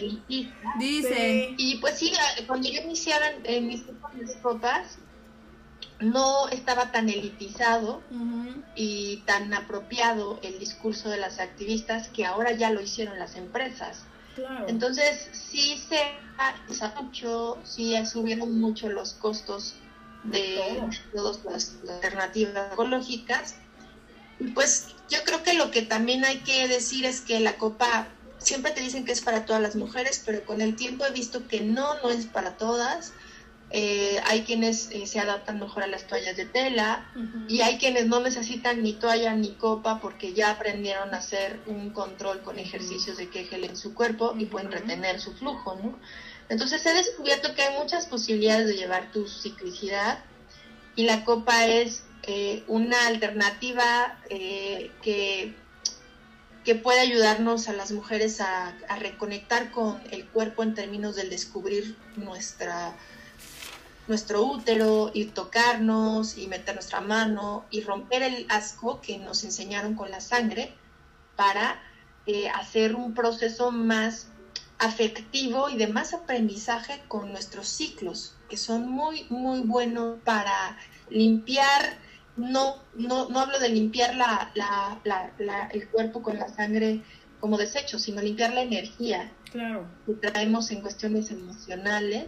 Dice. 0.77 1.53
Y 1.57 1.77
pues 1.77 1.97
sí, 1.97 2.13
cuando 2.47 2.69
yo 2.69 2.81
iniciaba 2.81 3.25
en 3.43 3.67
mis 3.67 3.83
copas, 4.41 4.97
no 5.99 6.49
estaba 6.49 6.91
tan 6.91 7.09
elitizado 7.09 8.01
y 8.75 9.17
tan 9.25 9.53
apropiado 9.53 10.39
el 10.43 10.59
discurso 10.59 11.09
de 11.09 11.17
las 11.17 11.39
activistas 11.39 12.09
que 12.09 12.25
ahora 12.25 12.51
ya 12.51 12.69
lo 12.71 12.81
hicieron 12.81 13.19
las 13.19 13.35
empresas. 13.35 14.05
Entonces 14.67 15.29
sí 15.31 15.77
se 15.77 15.99
ha 16.37 17.01
mucho, 17.01 17.57
sí 17.63 17.93
subieron 18.05 18.59
mucho 18.59 18.89
los 18.89 19.13
costos 19.13 19.75
de 20.23 20.81
todas 21.13 21.43
las, 21.45 21.75
alternativas 21.87 22.73
ecológicas. 22.73 23.55
Y 24.39 24.47
pues 24.49 24.87
yo 25.09 25.19
creo 25.23 25.43
que 25.43 25.53
lo 25.53 25.69
que 25.71 25.83
también 25.83 26.25
hay 26.25 26.39
que 26.39 26.67
decir 26.67 27.05
es 27.05 27.21
que 27.21 27.39
la 27.39 27.57
copa 27.57 28.07
siempre 28.39 28.71
te 28.71 28.81
dicen 28.81 29.05
que 29.05 29.11
es 29.11 29.21
para 29.21 29.45
todas 29.45 29.61
las 29.61 29.75
mujeres, 29.75 30.21
pero 30.25 30.43
con 30.45 30.61
el 30.61 30.75
tiempo 30.75 31.05
he 31.05 31.11
visto 31.11 31.47
que 31.47 31.61
no, 31.61 31.95
no 32.01 32.09
es 32.09 32.25
para 32.25 32.57
todas 32.57 33.13
eh, 33.75 34.21
hay 34.25 34.43
quienes 34.43 34.89
eh, 34.91 35.07
se 35.07 35.19
adaptan 35.19 35.59
mejor 35.59 35.81
a 35.81 35.87
las 35.87 36.05
toallas 36.05 36.37
de 36.37 36.45
tela 36.45 37.09
y 37.47 37.61
hay 37.61 37.79
quienes 37.79 38.05
no 38.05 38.19
necesitan 38.19 38.83
ni 38.83 38.93
toalla 38.93 39.33
ni 39.33 39.53
copa 39.55 39.99
porque 39.99 40.33
ya 40.33 40.51
aprendieron 40.51 41.11
a 41.11 41.17
hacer 41.17 41.59
un 41.65 41.89
control 41.89 42.43
con 42.43 42.59
ejercicios 42.59 43.17
de 43.17 43.29
Kegel 43.31 43.63
en 43.63 43.75
su 43.75 43.95
cuerpo 43.95 44.35
y 44.37 44.45
pueden 44.45 44.71
retener 44.71 45.19
su 45.19 45.33
flujo, 45.33 45.75
¿no? 45.81 45.97
Entonces 46.49 46.85
he 46.85 46.93
descubierto 46.93 47.55
que 47.55 47.63
hay 47.63 47.79
muchas 47.79 48.05
posibilidades 48.05 48.67
de 48.67 48.75
llevar 48.75 49.11
tu 49.11 49.27
ciclicidad 49.27 50.23
y 50.95 51.05
la 51.05 51.25
copa 51.25 51.65
es 51.65 52.03
eh, 52.27 52.63
una 52.67 53.07
alternativa 53.07 54.19
que, 54.29 55.55
que 56.63 56.75
puede 56.75 56.99
ayudarnos 56.99 57.67
a 57.69 57.73
las 57.73 57.91
mujeres 57.91 58.39
a, 58.39 58.67
a 58.87 58.95
reconectar 58.97 59.71
con 59.71 59.99
el 60.11 60.27
cuerpo 60.27 60.61
en 60.61 60.75
términos 60.75 61.15
del 61.15 61.31
descubrir 61.31 61.97
nuestra 62.17 62.95
nuestro 64.07 64.43
útero 64.43 65.11
y 65.13 65.25
tocarnos 65.25 66.37
y 66.37 66.47
meter 66.47 66.75
nuestra 66.75 67.01
mano 67.01 67.65
y 67.69 67.81
romper 67.81 68.23
el 68.23 68.45
asco 68.49 68.99
que 69.01 69.17
nos 69.17 69.43
enseñaron 69.43 69.95
con 69.95 70.11
la 70.11 70.19
sangre 70.19 70.75
para 71.35 71.81
eh, 72.25 72.49
hacer 72.49 72.95
un 72.95 73.13
proceso 73.13 73.71
más 73.71 74.27
afectivo 74.79 75.69
y 75.69 75.77
de 75.77 75.87
más 75.87 76.13
aprendizaje 76.13 77.01
con 77.07 77.31
nuestros 77.31 77.67
ciclos, 77.67 78.35
que 78.49 78.57
son 78.57 78.89
muy, 78.89 79.25
muy 79.29 79.61
buenos 79.61 80.19
para 80.23 80.77
limpiar, 81.09 81.97
no, 82.35 82.77
no, 82.95 83.29
no 83.29 83.39
hablo 83.39 83.59
de 83.59 83.69
limpiar 83.69 84.15
la, 84.15 84.51
la, 84.55 85.69
el 85.71 85.89
cuerpo 85.89 86.21
con 86.21 86.37
la 86.37 86.49
sangre 86.49 87.01
como 87.39 87.57
desecho, 87.57 87.99
sino 87.99 88.21
limpiar 88.21 88.53
la 88.53 88.61
energía 88.61 89.31
claro. 89.51 89.87
que 90.05 90.13
traemos 90.13 90.71
en 90.71 90.81
cuestiones 90.81 91.31
emocionales 91.31 92.25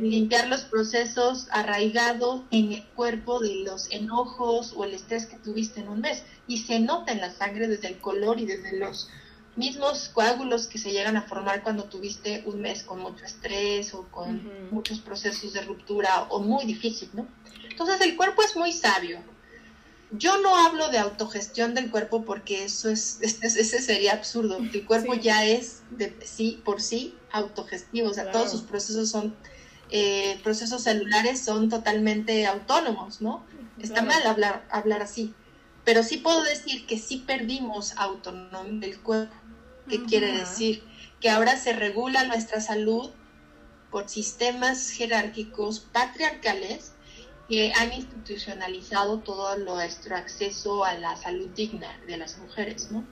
limpiar 0.00 0.48
los 0.48 0.62
procesos 0.62 1.48
arraigados 1.50 2.42
en 2.50 2.72
el 2.72 2.84
cuerpo 2.88 3.40
de 3.40 3.54
los 3.56 3.90
enojos 3.90 4.72
o 4.76 4.84
el 4.84 4.94
estrés 4.94 5.26
que 5.26 5.36
tuviste 5.36 5.80
en 5.80 5.88
un 5.88 6.00
mes. 6.00 6.24
Y 6.46 6.58
se 6.58 6.80
nota 6.80 7.12
en 7.12 7.20
la 7.20 7.30
sangre 7.30 7.68
desde 7.68 7.88
el 7.88 7.98
color 7.98 8.40
y 8.40 8.46
desde 8.46 8.78
los 8.78 9.08
mismos 9.56 10.10
coágulos 10.12 10.66
que 10.66 10.78
se 10.78 10.90
llegan 10.90 11.16
a 11.16 11.22
formar 11.22 11.62
cuando 11.62 11.84
tuviste 11.84 12.42
un 12.46 12.60
mes 12.60 12.82
con 12.82 13.00
mucho 13.00 13.24
estrés 13.24 13.94
o 13.94 14.08
con 14.10 14.42
muchos 14.70 14.98
procesos 14.98 15.52
de 15.52 15.62
ruptura 15.62 16.26
o 16.30 16.40
muy 16.40 16.64
difícil, 16.64 17.08
¿no? 17.12 17.26
Entonces 17.68 18.00
el 18.00 18.16
cuerpo 18.16 18.42
es 18.42 18.56
muy 18.56 18.72
sabio. 18.72 19.20
Yo 20.10 20.38
no 20.40 20.56
hablo 20.56 20.88
de 20.90 20.98
autogestión 20.98 21.74
del 21.74 21.90
cuerpo 21.90 22.24
porque 22.24 22.64
eso 22.64 22.88
es, 22.88 23.18
ese 23.42 23.80
sería 23.80 24.12
absurdo. 24.12 24.58
El 24.58 24.84
cuerpo 24.84 25.14
ya 25.14 25.44
es 25.44 25.82
de 25.90 26.16
sí 26.24 26.62
por 26.64 26.80
sí 26.80 27.18
autogestivo, 27.32 28.10
o 28.10 28.14
sea, 28.14 28.30
todos 28.30 28.50
sus 28.50 28.62
procesos 28.62 29.10
son 29.10 29.34
eh, 29.90 30.40
procesos 30.42 30.82
celulares 30.82 31.44
son 31.44 31.68
totalmente 31.68 32.46
autónomos, 32.46 33.20
¿no? 33.20 33.44
Está 33.78 34.02
mal 34.02 34.26
hablar, 34.26 34.66
hablar 34.70 35.02
así, 35.02 35.34
pero 35.84 36.02
sí 36.02 36.16
puedo 36.16 36.42
decir 36.42 36.86
que 36.86 36.98
sí 36.98 37.18
perdimos 37.18 37.94
autonomía 37.96 38.80
del 38.80 38.98
cuerpo. 39.00 39.34
¿Qué 39.88 40.02
quiere 40.02 40.32
decir? 40.32 40.82
Que 41.20 41.28
ahora 41.28 41.58
se 41.58 41.74
regula 41.74 42.24
nuestra 42.24 42.60
salud 42.60 43.10
por 43.90 44.08
sistemas 44.08 44.88
jerárquicos 44.88 45.80
patriarcales 45.80 46.93
que 47.48 47.72
han 47.74 47.92
institucionalizado 47.92 49.18
todo 49.18 49.56
nuestro 49.58 50.16
acceso 50.16 50.84
a 50.84 50.94
la 50.94 51.16
salud 51.16 51.48
digna 51.48 51.88
de 52.06 52.16
las 52.16 52.38
mujeres, 52.38 52.90
¿no? 52.90 53.04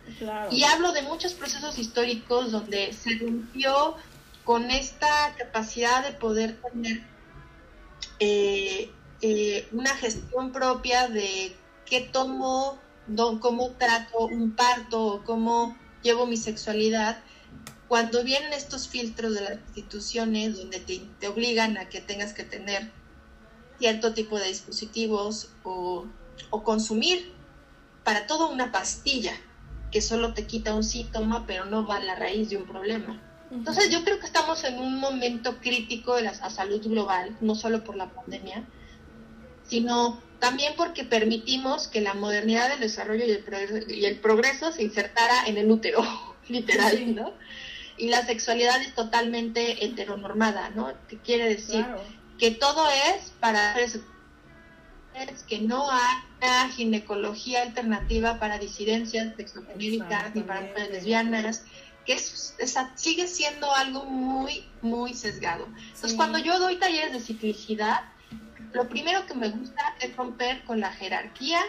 Y 0.50 0.64
hablo 0.64 0.92
de 0.92 1.02
muchos 1.02 1.34
procesos 1.34 1.78
históricos 1.78 2.50
donde 2.50 2.92
se 2.92 3.18
rompió 3.18 3.96
con 4.44 4.70
esta 4.70 5.34
capacidad 5.36 6.02
de 6.02 6.12
poder 6.12 6.60
tener 6.60 7.02
eh, 8.18 8.90
eh, 9.20 9.68
una 9.72 9.94
gestión 9.96 10.52
propia 10.52 11.08
de 11.08 11.54
qué 11.84 12.00
tomo, 12.00 12.78
cómo 13.40 13.70
trato 13.72 14.26
un 14.26 14.52
parto, 14.52 15.22
cómo 15.26 15.76
llevo 16.02 16.26
mi 16.26 16.36
sexualidad, 16.36 17.22
cuando 17.88 18.24
vienen 18.24 18.54
estos 18.54 18.88
filtros 18.88 19.34
de 19.34 19.42
las 19.42 19.52
instituciones 19.66 20.56
donde 20.56 20.80
te, 20.80 21.28
obligan 21.28 21.76
a 21.76 21.90
que 21.90 22.00
tengas 22.00 22.32
que 22.32 22.42
tener 22.42 22.90
cierto 23.78 24.14
tipo 24.14 24.38
de 24.38 24.48
dispositivos 24.48 25.50
o, 25.64 26.06
o 26.50 26.62
consumir 26.62 27.32
para 28.04 28.26
todo 28.26 28.50
una 28.50 28.72
pastilla 28.72 29.32
que 29.90 30.00
solo 30.00 30.34
te 30.34 30.46
quita 30.46 30.74
un 30.74 30.84
síntoma 30.84 31.46
pero 31.46 31.64
no 31.66 31.86
va 31.86 31.96
a 31.96 32.00
la 32.00 32.14
raíz 32.14 32.50
de 32.50 32.56
un 32.56 32.64
problema. 32.64 33.20
Entonces 33.50 33.90
yo 33.90 34.02
creo 34.02 34.18
que 34.18 34.26
estamos 34.26 34.64
en 34.64 34.78
un 34.78 34.98
momento 34.98 35.58
crítico 35.60 36.16
de 36.16 36.22
la 36.22 36.34
salud 36.34 36.80
global, 36.82 37.36
no 37.42 37.54
solo 37.54 37.84
por 37.84 37.96
la 37.96 38.08
pandemia, 38.08 38.64
sino 39.62 40.22
también 40.38 40.72
porque 40.76 41.04
permitimos 41.04 41.86
que 41.86 42.00
la 42.00 42.14
modernidad 42.14 42.70
del 42.70 42.80
desarrollo 42.80 43.26
y 43.26 43.30
el, 43.30 43.44
progreso, 43.44 43.90
y 43.90 44.06
el 44.06 44.18
progreso 44.18 44.72
se 44.72 44.82
insertara 44.82 45.46
en 45.46 45.58
el 45.58 45.70
útero, 45.70 46.02
literal, 46.48 47.14
¿no? 47.14 47.34
Y 47.98 48.08
la 48.08 48.24
sexualidad 48.24 48.80
es 48.80 48.94
totalmente 48.94 49.84
heteronormada, 49.84 50.70
¿no? 50.70 50.90
Que 51.08 51.18
quiere 51.18 51.48
decir 51.48 51.86
que 52.42 52.50
todo 52.50 52.88
es 52.90 53.32
para 53.38 53.76
que 55.46 55.60
no 55.60 55.88
hay 55.88 56.72
ginecología 56.72 57.62
alternativa 57.62 58.40
para 58.40 58.58
disidencias 58.58 59.36
sexogenéricas 59.36 60.34
ni 60.34 60.42
para 60.42 60.62
mujeres 60.62 60.90
lesbianas, 60.90 61.64
que 62.04 62.14
es, 62.14 62.56
sigue 62.96 63.28
siendo 63.28 63.72
algo 63.72 64.06
muy, 64.06 64.64
muy 64.80 65.14
sesgado. 65.14 65.66
Entonces, 65.66 66.14
cuando 66.14 66.38
yo 66.38 66.58
doy 66.58 66.80
talleres 66.80 67.12
de 67.12 67.20
ciclicidad, 67.20 68.00
lo 68.72 68.88
primero 68.88 69.24
que 69.26 69.34
me 69.34 69.48
gusta 69.48 69.94
es 70.00 70.16
romper 70.16 70.64
con 70.64 70.80
la 70.80 70.90
jerarquía 70.90 71.60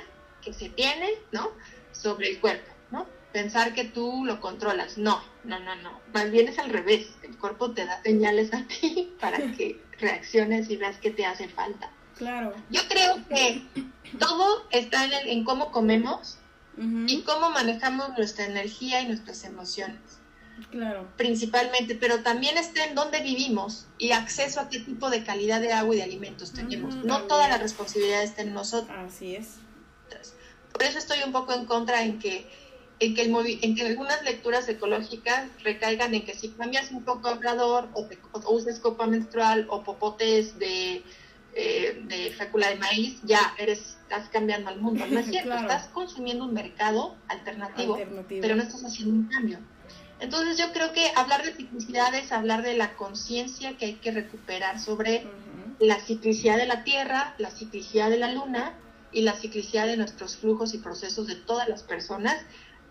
que 0.42 0.54
se 0.54 0.70
tiene, 0.70 1.08
¿no? 1.32 1.52
Sobre 1.92 2.32
el 2.32 2.40
cuerpo, 2.40 2.72
¿no? 2.90 3.06
Pensar 3.32 3.76
que 3.76 3.84
tú 3.84 4.26
lo 4.26 4.42
controlas. 4.42 4.98
No, 4.98 5.24
no, 5.44 5.60
no, 5.60 5.76
no. 5.76 6.02
Más 6.16 6.32
bien 6.32 6.48
es 6.48 6.58
al 6.58 6.72
revés. 6.72 7.10
El 7.22 7.38
cuerpo 7.38 7.74
te 7.74 7.86
da 7.86 8.02
señales 8.02 8.52
a 8.56 8.66
ti 8.66 9.14
para 9.20 9.38
que 9.52 9.83
reacciones 10.00 10.70
y 10.70 10.78
veas 10.78 10.98
que 10.98 11.12
te 11.12 11.26
hace 11.26 11.48
falta. 11.48 11.92
Claro. 12.18 12.54
Yo 12.70 12.82
creo 12.88 13.16
que 13.28 13.64
todo 14.20 14.68
está 14.72 15.06
en, 15.06 15.28
en 15.28 15.44
cómo 15.44 15.72
comemos 15.72 16.38
y 16.78 17.22
cómo 17.22 17.52
manejamos 17.52 18.18
nuestra 18.18 18.46
energía 18.46 19.02
y 19.02 19.08
nuestras 19.08 19.44
emociones. 19.44 20.00
Claro. 20.72 21.08
Principalmente, 21.18 21.96
pero 21.96 22.22
también 22.22 22.58
está 22.58 22.86
en 22.86 22.96
dónde 22.96 23.22
vivimos 23.22 23.88
y 23.98 24.12
acceso 24.12 24.60
a 24.60 24.70
qué 24.70 24.80
tipo 24.80 25.10
de 25.10 25.24
calidad 25.24 25.62
de 25.62 25.74
agua 25.74 25.96
y 25.96 25.98
de 25.98 26.04
alimentos 26.04 26.52
tenemos. 26.54 26.96
no 26.96 27.24
toda 27.24 27.48
la 27.48 27.58
responsabilidad 27.58 28.24
está 28.24 28.42
en 28.42 28.54
nosotros. 28.54 28.98
Así 28.98 29.36
es. 29.36 29.58
Por 30.72 30.84
eso 30.84 30.98
estoy 30.98 31.20
un 31.24 31.32
poco 31.32 31.54
en 31.54 31.66
contra 31.66 32.04
en 32.04 32.18
que 32.20 32.50
en 33.00 33.16
que, 33.16 33.24
el 33.24 33.60
en 33.62 33.76
que 33.76 33.86
algunas 33.86 34.24
lecturas 34.24 34.68
ecológicas 34.70 35.48
recaigan 35.64 36.14
en 36.14 36.26
que 36.26 36.34
si 36.34 36.50
cambias 36.50 36.92
un 36.92 37.04
poco 37.04 37.28
hablador 37.28 37.90
o, 37.94 38.08
o 38.32 38.54
uses 38.54 38.80
copa 38.80 39.08
menstrual 39.08 39.68
o 39.70 39.84
popotes 39.84 40.58
de 40.60 41.04
eh, 41.56 42.02
de 42.08 42.32
fécula 42.32 42.70
de 42.70 42.78
maíz, 42.78 43.20
ya 43.24 43.54
eres, 43.60 43.98
estás 44.02 44.28
cambiando 44.30 44.70
al 44.70 44.82
mundo. 44.82 45.06
No 45.08 45.20
es 45.20 45.28
cierto, 45.30 45.54
estás 45.54 45.88
consumiendo 45.90 46.46
un 46.46 46.54
mercado 46.54 47.16
alternativo, 47.28 48.00
pero 48.42 48.56
no 48.56 48.64
estás 48.64 48.84
haciendo 48.84 49.14
un 49.14 49.28
cambio. 49.28 49.60
Entonces 50.20 50.58
yo 50.58 50.72
creo 50.72 50.94
que 50.94 51.12
hablar 51.16 51.44
de 51.44 51.54
ciclicidad 51.54 52.16
es 52.16 52.32
hablar 52.32 52.64
de 52.64 52.76
la 52.76 52.96
conciencia 52.96 53.78
que 53.78 53.86
hay 53.86 53.94
que 53.96 54.12
recuperar 54.12 54.80
sobre 54.80 55.28
la 55.80 56.00
ciclicidad 56.00 56.58
de 56.58 56.66
la 56.66 56.84
Tierra, 56.84 57.36
la 57.38 57.52
ciclicidad 57.52 58.10
de 58.10 58.18
la 58.18 58.32
Luna 58.32 58.74
y 59.12 59.22
la 59.22 59.34
ciclicidad 59.34 59.86
de 59.86 59.98
nuestros 59.98 60.38
flujos 60.38 60.74
y 60.74 60.80
procesos 60.80 61.28
de 61.28 61.36
todas 61.36 61.70
las 61.70 61.84
personas, 61.84 62.38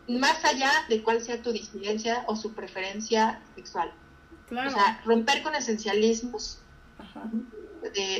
más 0.09 0.45
allá 0.45 0.71
de 0.88 1.03
cuál 1.03 1.21
sea 1.21 1.43
tu 1.43 1.53
disidencia 1.53 2.25
o 2.27 2.37
su 2.37 2.53
preferencia 2.53 3.41
sexual. 3.55 3.93
O 4.51 4.71
sea, 4.71 5.01
romper 5.05 5.43
con 5.43 5.55
esencialismos, 5.55 6.59
Ajá 6.99 7.23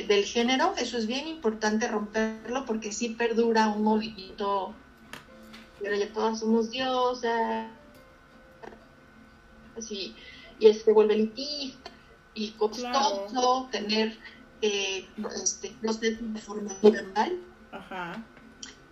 del 0.07 0.25
género, 0.25 0.73
eso 0.77 0.97
es 0.97 1.07
bien 1.07 1.27
importante 1.27 1.87
romperlo 1.87 2.65
porque 2.65 2.91
sí 2.91 3.09
perdura 3.09 3.69
un 3.69 3.83
movimiento, 3.83 4.73
pero 5.81 5.95
ya 5.95 6.11
todas 6.11 6.39
somos 6.39 6.69
diosas, 6.69 7.67
así, 9.77 10.15
y 10.59 10.73
se 10.73 10.91
vuelve 10.91 11.15
elitista 11.15 11.91
y 12.33 12.51
costoso 12.51 13.69
tener 13.71 14.17
eh, 14.61 15.07
este, 15.41 15.75
no 15.81 15.93
sé, 15.93 16.15
de 16.15 16.41
formación 16.41 17.13
Ajá. 17.71 18.23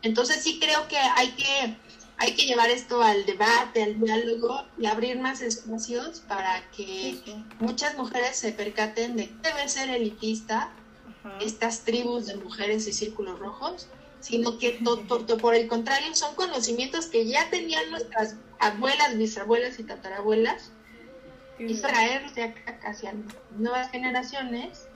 Entonces 0.02 0.42
sí 0.42 0.60
creo 0.60 0.88
que 0.88 0.98
hay 0.98 1.32
que 1.32 1.78
hay 2.22 2.36
que 2.36 2.46
llevar 2.46 2.70
esto 2.70 3.02
al 3.02 3.26
debate, 3.26 3.82
al 3.82 4.00
diálogo 4.00 4.64
y 4.78 4.86
abrir 4.86 5.20
más 5.20 5.42
espacios 5.42 6.20
para 6.20 6.70
que 6.70 7.20
muchas 7.60 7.98
mujeres 7.98 8.36
se 8.36 8.52
percaten 8.52 9.16
de 9.16 9.30
que 9.30 9.50
debe 9.50 9.68
ser 9.68 9.90
elitista 9.90 10.70
estas 11.40 11.80
tribus 11.80 12.28
de 12.28 12.36
mujeres 12.36 12.88
y 12.88 12.94
círculos 12.94 13.40
rojos, 13.40 13.88
sino 14.20 14.60
que 14.60 14.80
por 15.42 15.56
el 15.56 15.68
contrario 15.68 16.14
son 16.14 16.36
conocimientos 16.36 17.08
que 17.08 17.26
ya 17.26 17.50
tenían 17.50 17.90
nuestras 17.90 18.36
abuelas, 18.60 19.18
bisabuelas 19.18 19.80
y 19.80 19.84
tatarabuelas 19.84 20.72
y 21.58 21.74
traerse 21.74 22.54
hacia 22.84 23.16
nuevas 23.58 23.90
generaciones 23.90 24.88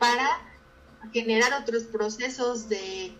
para 0.00 0.28
generar 1.12 1.62
otros 1.62 1.84
procesos 1.84 2.68
de 2.68 3.16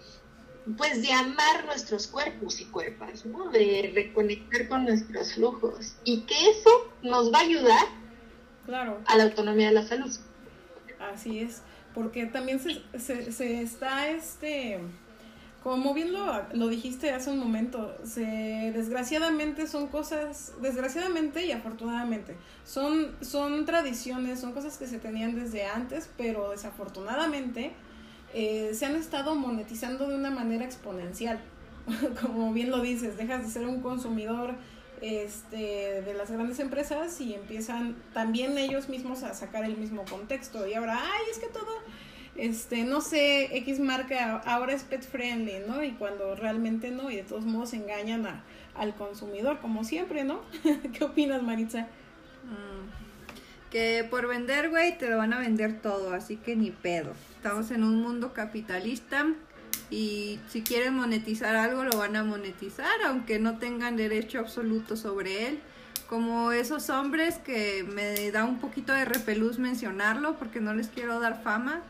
pues 0.77 1.03
de 1.03 1.13
amar 1.13 1.65
nuestros 1.67 2.07
cuerpos 2.07 2.61
y 2.61 2.67
cuerpas, 2.67 3.27
¿no? 3.27 3.51
de 3.51 3.91
reconectar 3.95 4.69
con 4.69 4.85
nuestros 4.85 5.35
flujos 5.35 5.95
y 6.05 6.23
que 6.23 6.51
eso 6.51 6.71
nos 7.03 7.33
va 7.33 7.39
a 7.39 7.43
ayudar 7.43 7.85
claro. 8.67 9.01
a 9.07 9.17
la 9.17 9.25
autonomía 9.25 9.69
de 9.69 9.75
la 9.75 9.87
salud. 9.87 10.11
Así 11.13 11.41
es, 11.41 11.63
porque 11.95 12.27
también 12.27 12.61
se, 12.61 12.83
se, 13.33 13.61
está, 13.61 14.09
este, 14.09 14.79
como 15.65 15.95
bien 15.95 16.13
lo, 16.13 16.45
lo, 16.53 16.69
dijiste 16.69 17.11
hace 17.11 17.31
un 17.31 17.39
momento, 17.39 17.97
se, 18.05 18.73
desgraciadamente 18.73 19.67
son 19.67 19.89
cosas, 19.89 20.53
desgraciadamente 20.63 21.45
y 21.45 21.51
afortunadamente, 21.51 22.37
son, 22.65 23.17
son 23.21 23.65
tradiciones, 23.65 24.39
son 24.41 24.53
cosas 24.53 24.79
que 24.79 24.87
se 24.87 25.01
tenían 25.01 25.35
desde 25.35 25.67
antes, 25.67 26.09
pero 26.17 26.51
desafortunadamente 26.51 27.73
eh, 28.35 28.73
se 28.75 28.87
han 28.87 28.97
estado 28.97 29.35
monetizando 29.35 30.09
de 30.09 30.17
una 30.17 30.31
manera 30.31 30.65
exponencial. 30.65 31.41
Como 32.23 32.53
bien 32.53 32.71
lo 32.71 32.81
dices, 32.81 33.17
dejas 33.17 33.45
de 33.45 33.51
ser 33.51 33.67
un 33.67 33.81
consumidor 33.81 34.55
este, 35.03 36.03
de 36.03 36.15
las 36.15 36.31
grandes 36.31 36.61
empresas 36.61 37.21
y 37.21 37.35
empiezan 37.35 37.97
también 38.15 38.57
ellos 38.57 38.89
mismos 38.89 39.25
a 39.25 39.35
sacar 39.35 39.65
el 39.65 39.77
mismo 39.77 40.05
contexto. 40.05 40.67
Y 40.67 40.75
ahora, 40.75 40.99
ay, 41.01 41.23
es 41.31 41.39
que 41.39 41.49
todo, 41.49 41.73
este, 42.37 42.85
no 42.85 43.01
sé, 43.01 43.57
X 43.59 43.81
marca 43.81 44.39
ahora 44.47 44.73
es 44.73 44.85
pet 44.85 45.03
friendly, 45.03 45.65
¿no? 45.67 45.83
Y 45.83 45.91
cuando 45.93 46.37
realmente 46.37 46.91
no, 46.91 47.11
y 47.11 47.17
de 47.17 47.25
todos 47.25 47.45
modos 47.45 47.73
engañan 47.75 48.45
al 48.75 48.95
consumidor, 48.95 49.59
como 49.61 49.85
siempre, 49.85 50.25
¿no? 50.25 50.41
¿Qué 50.93 51.05
opinas, 51.05 51.43
Maritza? 51.43 51.89
Mm, 52.45 52.82
que 53.73 54.07
por 54.09 54.29
vender, 54.29 54.69
güey, 54.69 54.99
te 54.99 55.09
lo 55.09 55.17
van 55.17 55.33
a 55.33 55.39
vender 55.39 55.81
todo, 55.81 56.13
así 56.13 56.37
que 56.37 56.55
ni 56.55 56.71
pedo. 56.71 57.15
Estamos 57.37 57.71
en 57.71 57.83
un 57.83 58.03
mundo 58.03 58.35
capitalista 58.35 59.27
y 59.91 60.39
si 60.47 60.63
quieren 60.63 60.95
monetizar 60.95 61.57
algo 61.57 61.83
lo 61.83 61.97
van 61.97 62.15
a 62.17 62.23
monetizar 62.23 63.03
aunque 63.07 63.39
no 63.39 63.59
tengan 63.59 63.97
derecho 63.97 64.41
absoluto 64.41 64.95
sobre 64.95 65.49
él. 65.49 65.61
Como 66.07 66.53
esos 66.53 66.91
hombres 66.91 67.39
que 67.39 67.85
me 67.85 68.31
da 68.31 68.45
un 68.45 68.61
poquito 68.61 68.93
de 68.93 69.07
repelús 69.07 69.59
mencionarlo 69.59 70.37
porque 70.37 70.61
no 70.61 70.75
les 70.75 70.89
quiero 70.89 71.19
dar 71.19 71.43
fama 71.43 71.81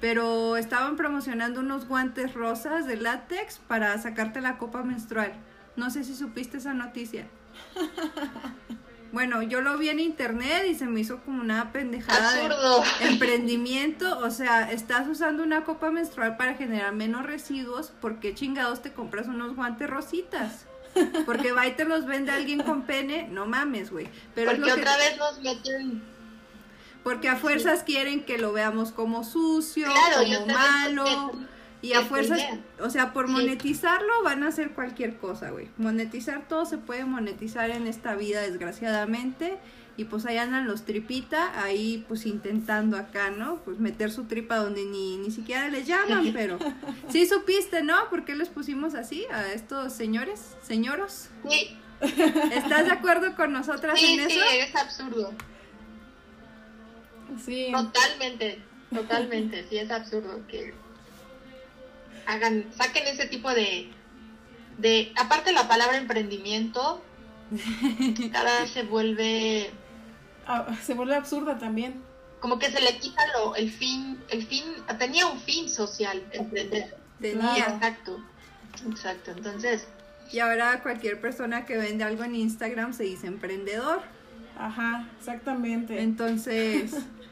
pero 0.00 0.56
estaban 0.56 0.96
promocionando 0.96 1.60
unos 1.60 1.88
guantes 1.88 2.34
rosas 2.34 2.86
de 2.86 2.96
látex 2.96 3.58
para 3.66 3.96
sacarte 3.98 4.40
la 4.40 4.58
copa 4.58 4.84
menstrual. 4.84 5.32
No 5.74 5.90
sé 5.90 6.04
si 6.04 6.14
supiste 6.14 6.58
esa 6.58 6.74
noticia 6.74 7.26
Bueno, 9.12 9.42
yo 9.42 9.60
lo 9.60 9.78
vi 9.78 9.88
en 9.88 10.00
internet 10.00 10.64
y 10.68 10.74
se 10.74 10.86
me 10.86 11.00
hizo 11.00 11.20
como 11.20 11.40
una 11.40 11.72
pendejada 11.72 12.34
de 12.34 12.48
emprendimiento. 13.08 14.18
O 14.18 14.30
sea, 14.30 14.70
estás 14.70 15.08
usando 15.08 15.42
una 15.42 15.64
copa 15.64 15.90
menstrual 15.90 16.36
para 16.36 16.54
generar 16.54 16.92
menos 16.92 17.24
residuos. 17.24 17.92
¿Por 18.00 18.20
qué 18.20 18.34
chingados 18.34 18.82
te 18.82 18.92
compras 18.92 19.28
unos 19.28 19.54
guantes 19.56 19.88
rositas? 19.88 20.66
Porque 21.24 21.52
va 21.52 21.66
y 21.66 21.72
te 21.72 21.84
los 21.84 22.06
vende 22.06 22.32
alguien 22.32 22.62
con 22.62 22.82
pene. 22.82 23.28
No 23.30 23.46
mames, 23.46 23.90
güey. 23.90 24.08
Pero 24.34 24.52
Porque 24.52 24.72
otra 24.72 24.96
vez 24.96 25.16
nos 25.18 25.40
meten. 25.40 26.02
Porque 27.02 27.28
a 27.28 27.36
fuerzas 27.36 27.84
quieren 27.84 28.24
que 28.24 28.38
lo 28.38 28.52
veamos 28.52 28.90
como 28.92 29.22
sucio, 29.22 29.88
como 30.16 30.46
malo. 30.46 31.32
Y 31.86 31.92
a 31.92 32.02
fuerzas, 32.02 32.40
o 32.80 32.90
sea, 32.90 33.12
por 33.12 33.28
monetizarlo 33.28 34.22
van 34.24 34.42
a 34.42 34.48
hacer 34.48 34.72
cualquier 34.72 35.16
cosa, 35.18 35.50
güey. 35.50 35.68
Monetizar 35.76 36.48
todo 36.48 36.66
se 36.66 36.78
puede 36.78 37.04
monetizar 37.04 37.70
en 37.70 37.86
esta 37.86 38.14
vida, 38.16 38.40
desgraciadamente. 38.40 39.58
Y 39.98 40.04
pues 40.04 40.26
ahí 40.26 40.36
andan 40.36 40.66
los 40.66 40.84
tripita, 40.84 41.62
ahí 41.62 42.04
pues 42.06 42.26
intentando 42.26 42.98
acá, 42.98 43.30
¿no? 43.30 43.56
Pues 43.64 43.78
meter 43.78 44.10
su 44.10 44.24
tripa 44.24 44.56
donde 44.56 44.84
ni, 44.84 45.16
ni 45.16 45.30
siquiera 45.30 45.68
les 45.70 45.86
llaman, 45.86 46.32
pero 46.34 46.58
sí 47.08 47.26
supiste, 47.26 47.82
¿no? 47.82 47.94
¿Por 48.10 48.24
qué 48.24 48.34
les 48.34 48.48
pusimos 48.48 48.94
así 48.94 49.24
a 49.32 49.52
estos 49.52 49.92
señores, 49.92 50.54
señoros? 50.62 51.28
Sí. 51.48 51.78
¿Estás 52.00 52.84
de 52.84 52.92
acuerdo 52.92 53.34
con 53.36 53.52
nosotras 53.52 53.98
en 54.02 54.20
eso? 54.20 54.28
Sí, 54.28 54.58
es 54.58 54.76
absurdo. 54.76 55.32
Sí. 57.42 57.68
Totalmente, 57.72 58.58
totalmente, 58.92 59.66
sí, 59.68 59.78
es 59.78 59.90
absurdo 59.90 60.46
que 60.46 60.74
hagan, 62.26 62.66
saquen 62.76 63.06
ese 63.06 63.26
tipo 63.26 63.52
de, 63.52 63.90
de, 64.78 65.12
aparte 65.16 65.52
la 65.52 65.68
palabra 65.68 65.96
emprendimiento, 65.96 67.02
cada 68.32 68.60
vez 68.60 68.70
se 68.70 68.82
vuelve... 68.82 69.70
Ah, 70.46 70.66
se 70.82 70.94
vuelve 70.94 71.16
absurda 71.16 71.58
también. 71.58 72.02
Como 72.40 72.58
que 72.58 72.70
se 72.70 72.80
le 72.80 72.98
quita 72.98 73.22
lo, 73.36 73.56
el 73.56 73.70
fin, 73.70 74.20
el 74.30 74.46
fin, 74.46 74.64
tenía 74.98 75.26
un 75.26 75.40
fin 75.40 75.68
social, 75.68 76.22
emprender. 76.32 76.96
Tenía. 77.20 77.66
Exacto, 77.68 78.22
exacto, 78.88 79.32
entonces... 79.32 79.88
Y 80.32 80.40
ahora 80.40 80.82
cualquier 80.82 81.20
persona 81.20 81.64
que 81.64 81.76
vende 81.76 82.02
algo 82.02 82.24
en 82.24 82.34
Instagram 82.34 82.92
se 82.92 83.04
dice 83.04 83.28
emprendedor. 83.28 84.02
Ajá, 84.58 85.08
exactamente. 85.18 86.02
Entonces, 86.02 86.92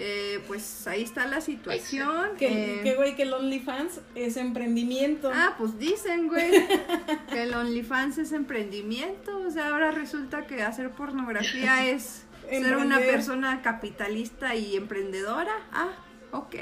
Eh, 0.00 0.40
pues 0.46 0.86
ahí 0.86 1.02
está 1.02 1.26
la 1.26 1.40
situación. 1.40 2.36
Que, 2.38 2.82
eh, 2.88 2.94
güey, 2.94 3.16
que 3.16 3.22
el 3.22 3.32
OnlyFans 3.32 4.00
es 4.14 4.36
emprendimiento. 4.36 5.30
Ah, 5.34 5.54
pues 5.58 5.78
dicen, 5.78 6.28
güey, 6.28 6.50
que 7.30 7.42
el 7.42 7.54
OnlyFans 7.54 8.18
es 8.18 8.32
emprendimiento. 8.32 9.38
O 9.40 9.50
sea, 9.50 9.68
ahora 9.68 9.90
resulta 9.90 10.46
que 10.46 10.62
hacer 10.62 10.90
pornografía 10.90 11.86
es 11.90 12.24
ser 12.48 12.76
una 12.76 12.98
persona 12.98 13.60
capitalista 13.62 14.54
y 14.54 14.76
emprendedora. 14.76 15.52
Ah, 15.72 15.90
ok. 16.32 16.54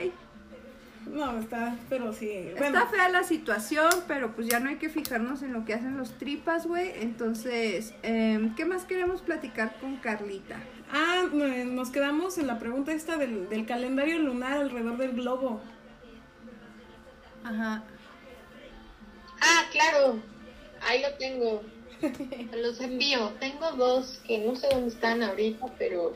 No, 1.06 1.38
está, 1.38 1.76
pero 1.88 2.12
sí. 2.12 2.28
Está 2.28 2.86
fea 2.86 3.08
la 3.08 3.22
situación, 3.22 3.90
pero 4.08 4.34
pues 4.34 4.48
ya 4.48 4.58
no 4.58 4.70
hay 4.70 4.76
que 4.76 4.88
fijarnos 4.88 5.42
en 5.42 5.52
lo 5.52 5.64
que 5.64 5.74
hacen 5.74 5.96
los 5.96 6.18
tripas, 6.18 6.66
güey. 6.66 6.90
Entonces, 7.00 7.94
em, 8.02 8.54
¿qué 8.56 8.64
más 8.64 8.84
queremos 8.84 9.22
platicar 9.22 9.76
con 9.80 9.96
Carlita? 9.96 10.56
Ah, 10.92 11.24
nos 11.32 11.90
quedamos 11.90 12.38
en 12.38 12.46
la 12.46 12.58
pregunta 12.58 12.92
esta 12.92 13.16
del, 13.16 13.48
del 13.48 13.66
calendario 13.66 14.18
lunar 14.18 14.58
alrededor 14.58 14.96
del 14.98 15.12
globo. 15.12 15.60
Ajá. 17.44 17.84
Ah, 19.40 19.64
claro. 19.72 20.20
Ahí 20.82 21.02
lo 21.02 21.12
tengo. 21.14 21.62
Los 22.56 22.80
envío. 22.80 23.30
Tengo 23.40 23.72
dos 23.72 24.20
que 24.26 24.38
no 24.38 24.54
sé 24.54 24.68
dónde 24.70 24.88
están 24.88 25.22
ahorita, 25.22 25.66
pero 25.78 26.14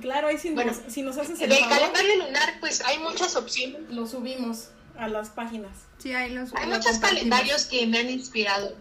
Claro, 0.00 0.28
ahí 0.28 0.38
si, 0.38 0.50
nos, 0.50 0.76
si 0.88 1.02
nos 1.02 1.16
haces 1.16 1.40
el, 1.40 1.52
el 1.52 1.68
calendario 1.68 2.26
lunar, 2.26 2.60
pues 2.60 2.82
hay 2.84 2.98
muchas 2.98 3.36
opciones. 3.36 3.90
Lo 3.90 4.06
subimos 4.06 4.68
a 4.96 5.08
las 5.08 5.30
páginas. 5.30 5.72
Sí, 5.98 6.12
ahí 6.12 6.32
los 6.32 6.54
Hay 6.54 6.68
muchos 6.68 6.98
calendarios 6.98 7.64
que 7.66 7.86
me 7.86 7.98
han 7.98 8.10
inspirado. 8.10 8.76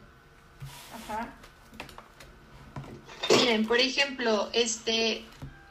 Ajá. 0.93 1.33
Miren, 3.45 3.67
por 3.67 3.79
ejemplo, 3.79 4.49
este, 4.53 5.23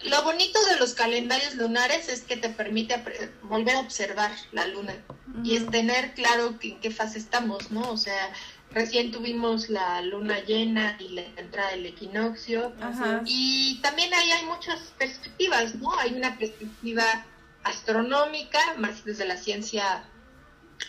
lo 0.05 0.23
bonito 0.23 0.65
de 0.67 0.77
los 0.79 0.95
calendarios 0.95 1.57
lunares 1.57 2.09
es 2.09 2.21
que 2.21 2.37
te 2.37 2.49
permite 2.49 3.03
volver 3.43 3.75
a 3.75 3.81
observar 3.81 4.31
la 4.53 4.69
luna 4.69 4.95
y 5.43 5.57
es 5.57 5.69
tener 5.69 6.15
claro 6.15 6.55
en 6.63 6.79
qué 6.79 6.93
fase 6.93 7.19
estamos, 7.19 7.73
¿no? 7.73 7.91
O 7.91 7.97
sea, 7.97 8.33
Recién 8.75 9.13
tuvimos 9.13 9.69
la 9.69 10.03
luna 10.03 10.41
llena 10.41 10.97
y 10.99 11.11
la 11.11 11.23
entrada 11.37 11.71
del 11.71 11.87
equinoccio. 11.87 12.73
Y 13.25 13.79
también 13.83 14.13
ahí 14.13 14.33
hay 14.33 14.47
muchas 14.47 14.81
perspectivas, 14.99 15.77
¿no? 15.77 15.97
Hay 16.01 16.13
una 16.13 16.37
perspectiva 16.37 17.05
astronómica, 17.63 18.59
más 18.79 19.05
desde 19.05 19.27
la 19.27 19.37
ciencia 19.37 20.03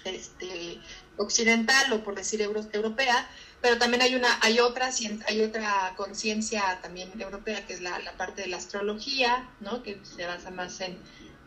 este, 0.04 0.80
occidental 1.17 1.93
o 1.93 2.04
por 2.04 2.15
decir 2.15 2.41
europea, 2.41 3.30
pero 3.62 3.78
también 3.78 4.02
hay 4.02 4.15
una, 4.15 4.39
hay 4.41 4.60
otra, 4.60 4.89
hay 5.28 5.41
otra 5.41 5.94
conciencia 5.98 6.80
también 6.82 7.10
europea 7.20 7.65
que 7.65 7.74
es 7.74 7.82
la, 7.82 8.00
parte 8.18 8.44
de 8.44 8.48
la 8.48 8.58
astrología, 8.58 9.50
¿no? 9.60 9.82
Que 9.82 10.00
se 10.04 10.26
basa 10.26 10.52
más 10.52 10.82
en, 10.82 11.00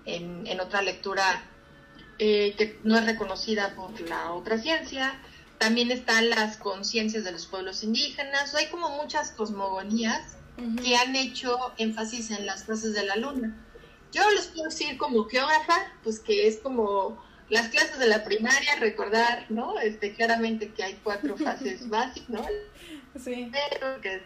en, 0.05 0.61
otra 0.61 0.83
lectura 0.83 1.43
eh, 2.19 2.55
que 2.57 2.81
no 2.83 2.99
es 2.99 3.07
reconocida 3.07 3.75
por 3.77 4.01
la 4.01 4.33
otra 4.33 4.59
ciencia. 4.59 5.21
También 5.59 5.91
están 5.91 6.31
las 6.31 6.57
conciencias 6.57 7.25
de 7.25 7.33
los 7.33 7.47
pueblos 7.47 7.83
indígenas. 7.85 8.55
Hay 8.55 8.67
como 8.67 8.91
muchas 8.91 9.31
cosmogonías 9.33 10.37
que 10.83 10.97
han 10.97 11.15
hecho 11.15 11.57
énfasis 11.79 12.31
en 12.33 12.47
las 12.47 12.65
fases 12.65 12.95
de 12.95 13.07
la 13.07 13.17
luna. 13.17 13.57
Yo 14.13 14.29
les 14.31 14.47
puedo 14.47 14.65
decir 14.65 14.97
como 14.97 15.25
geógrafa, 15.25 15.93
pues 16.03 16.19
que 16.19 16.49
es 16.49 16.59
como 16.59 17.23
las 17.51 17.69
clases 17.69 17.99
de 17.99 18.07
la 18.07 18.25
primaria, 18.25 18.77
recordar, 18.77 19.47
¿no? 19.49 19.79
Este, 19.79 20.15
claramente 20.15 20.73
que 20.73 20.83
hay 20.83 21.01
cuatro 21.03 21.37
fases 21.39 21.89
básicas, 21.89 22.29
¿no? 22.29 22.47
Sí. 23.19 23.51
que 24.03 24.15
es 24.15 24.23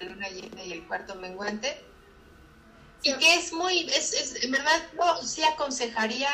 la 0.00 0.08
luna 0.08 0.28
llena 0.28 0.64
y 0.64 0.72
el 0.72 0.86
cuarto 0.86 1.14
menguante. 1.14 1.82
Y 3.02 3.14
que 3.14 3.34
es 3.36 3.52
muy, 3.52 3.80
es, 3.90 4.12
es, 4.12 4.44
en 4.44 4.50
verdad, 4.50 4.82
yo 4.96 5.22
sí 5.22 5.42
aconsejaría 5.44 6.28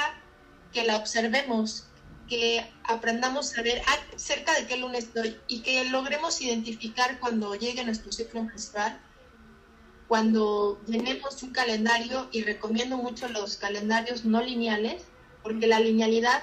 que 0.72 0.85
la 0.85 0.96
observemos, 0.96 1.87
que 2.28 2.66
aprendamos 2.85 3.57
a 3.59 3.62
ver 3.62 3.83
cerca 4.16 4.54
de 4.54 4.66
qué 4.66 4.78
luna 4.78 4.98
estoy 4.98 5.37
y 5.46 5.61
que 5.61 5.85
logremos 5.85 6.40
identificar 6.40 7.20
cuando 7.20 7.54
llegue 7.54 7.85
nuestro 7.85 8.11
ciclo 8.12 8.42
menstrual, 8.44 8.98
cuando 10.09 10.80
tenemos 10.87 11.42
un 11.42 11.52
calendario 11.52 12.28
y 12.33 12.42
recomiendo 12.42 12.96
mucho 12.96 13.28
los 13.28 13.57
calendarios 13.57 14.24
no 14.24 14.42
lineales, 14.42 15.04
porque 15.44 15.68
la 15.68 15.78
linealidad 15.78 16.42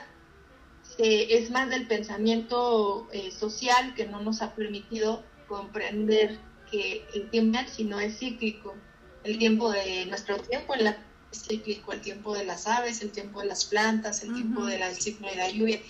es 0.97 1.49
más 1.49 1.69
del 1.69 1.87
pensamiento 1.87 3.07
eh, 3.11 3.31
social 3.31 3.95
que 3.95 4.05
no 4.05 4.21
nos 4.21 4.41
ha 4.41 4.53
permitido 4.53 5.23
comprender 5.47 6.39
que 6.69 7.05
el 7.13 7.29
tiempo 7.29 7.59
no 7.85 7.99
es 7.99 8.19
cíclico, 8.19 8.75
el 9.23 9.37
tiempo 9.37 9.71
de 9.71 10.05
nuestro 10.05 10.37
tiempo 10.37 10.75
en 10.75 10.85
la 10.85 10.97
cíclico, 11.33 11.91
el 11.93 12.01
tiempo 12.01 12.33
de 12.33 12.45
las 12.45 12.67
aves, 12.67 13.01
el 13.01 13.11
tiempo 13.11 13.41
de 13.41 13.47
las 13.47 13.65
plantas, 13.65 14.23
el 14.23 14.33
tiempo 14.33 14.65
del 14.65 14.83
ciclo 14.95 15.27
de 15.29 15.35
la 15.35 15.49
lluvia. 15.49 15.81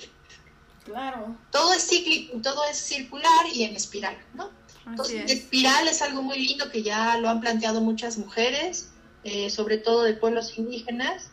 Claro. 0.85 1.35
Todo 1.51 1.73
es 1.73 1.87
cíclico, 1.87 2.37
todo 2.41 2.63
es 2.69 2.77
circular 2.77 3.45
y 3.53 3.63
en 3.63 3.75
espiral, 3.75 4.17
¿no? 4.33 4.49
Entonces, 4.85 5.31
espiral 5.31 5.87
es 5.87 6.01
algo 6.01 6.21
muy 6.21 6.39
lindo 6.39 6.71
que 6.71 6.81
ya 6.81 7.17
lo 7.17 7.29
han 7.29 7.41
planteado 7.41 7.81
muchas 7.81 8.17
mujeres, 8.17 8.91
eh, 9.23 9.49
sobre 9.49 9.77
todo 9.77 10.03
de 10.03 10.13
pueblos 10.13 10.57
indígenas, 10.57 11.30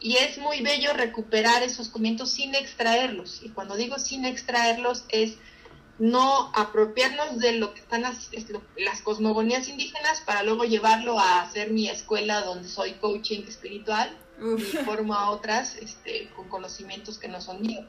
y 0.00 0.16
es 0.16 0.38
muy 0.38 0.62
bello 0.62 0.94
recuperar 0.94 1.62
esos 1.62 1.88
comienzos 1.88 2.30
sin 2.30 2.54
extraerlos. 2.54 3.40
Y 3.42 3.50
cuando 3.50 3.76
digo 3.76 3.98
sin 3.98 4.24
extraerlos 4.24 5.04
es 5.10 5.36
no 5.98 6.50
apropiarnos 6.54 7.38
de 7.38 7.52
lo 7.52 7.74
que 7.74 7.80
están 7.80 8.02
las, 8.02 8.30
las 8.78 9.02
cosmogonías 9.02 9.68
indígenas 9.68 10.22
para 10.22 10.42
luego 10.42 10.64
llevarlo 10.64 11.20
a 11.20 11.42
hacer 11.42 11.70
mi 11.70 11.90
escuela 11.90 12.40
donde 12.40 12.68
soy 12.68 12.94
coaching 12.94 13.42
espiritual 13.46 14.16
y 14.40 14.62
formo 14.78 15.14
a 15.14 15.28
otras 15.30 15.76
este, 15.76 16.30
con 16.34 16.48
conocimientos 16.48 17.18
que 17.18 17.28
no 17.28 17.42
son 17.42 17.60
míos, 17.60 17.84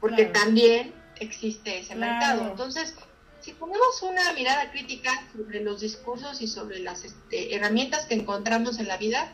porque 0.00 0.26
también 0.26 0.94
existe 1.18 1.80
ese 1.80 1.96
mercado. 1.96 2.46
Entonces, 2.48 2.94
si 3.40 3.52
ponemos 3.52 4.00
una 4.02 4.32
mirada 4.34 4.70
crítica 4.70 5.10
sobre 5.36 5.60
los 5.64 5.80
discursos 5.80 6.40
y 6.40 6.46
sobre 6.46 6.78
las 6.78 7.04
este, 7.04 7.56
herramientas 7.56 8.06
que 8.06 8.14
encontramos 8.14 8.78
en 8.78 8.86
la 8.86 8.96
vida, 8.96 9.32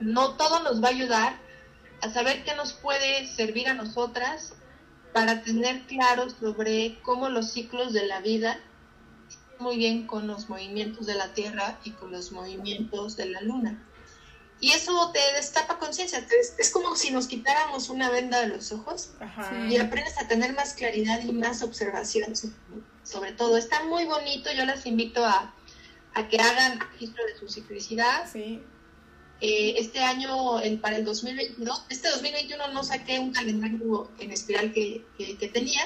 no 0.00 0.34
todo 0.34 0.62
nos 0.62 0.82
va 0.82 0.88
a 0.88 0.90
ayudar 0.90 1.43
a 2.00 2.10
saber 2.10 2.44
qué 2.44 2.54
nos 2.54 2.72
puede 2.72 3.26
servir 3.26 3.68
a 3.68 3.74
nosotras 3.74 4.54
para 5.12 5.42
tener 5.42 5.82
claro 5.86 6.28
sobre 6.30 6.98
cómo 7.02 7.28
los 7.28 7.52
ciclos 7.52 7.92
de 7.92 8.06
la 8.06 8.20
vida 8.20 8.58
muy 9.58 9.76
bien 9.76 10.06
con 10.06 10.26
los 10.26 10.48
movimientos 10.48 11.06
de 11.06 11.14
la 11.14 11.32
Tierra 11.32 11.78
y 11.84 11.92
con 11.92 12.10
los 12.10 12.32
movimientos 12.32 13.16
de 13.16 13.26
la 13.26 13.40
Luna. 13.40 13.82
Y 14.60 14.72
eso 14.72 15.10
te 15.12 15.20
destapa 15.36 15.78
conciencia, 15.78 16.24
es 16.58 16.70
como 16.70 16.96
si 16.96 17.10
nos 17.10 17.26
quitáramos 17.26 17.88
una 17.88 18.10
venda 18.10 18.40
de 18.40 18.48
los 18.48 18.72
ojos 18.72 19.10
y 19.68 19.76
aprendes 19.76 20.16
a 20.18 20.26
tener 20.26 20.54
más 20.54 20.74
claridad 20.74 21.20
y 21.22 21.32
más 21.32 21.62
observación 21.62 22.34
sobre 23.02 23.32
todo. 23.32 23.56
Está 23.56 23.84
muy 23.84 24.04
bonito, 24.04 24.50
yo 24.52 24.64
las 24.64 24.86
invito 24.86 25.24
a, 25.24 25.54
a 26.14 26.28
que 26.28 26.38
hagan 26.38 26.80
registro 26.80 27.24
de 27.26 27.38
su 27.38 27.48
ciclicidad. 27.48 28.30
Sí. 28.30 28.62
Eh, 29.40 29.74
este 29.78 30.00
año, 30.00 30.60
el, 30.60 30.78
para 30.78 30.96
el 30.96 31.04
2022, 31.04 31.86
este 31.88 32.08
2021 32.10 32.72
no 32.72 32.84
saqué 32.84 33.18
un 33.18 33.32
calendario 33.32 34.08
en 34.18 34.30
espiral 34.30 34.72
que, 34.72 35.04
que, 35.18 35.48
tenía. 35.48 35.82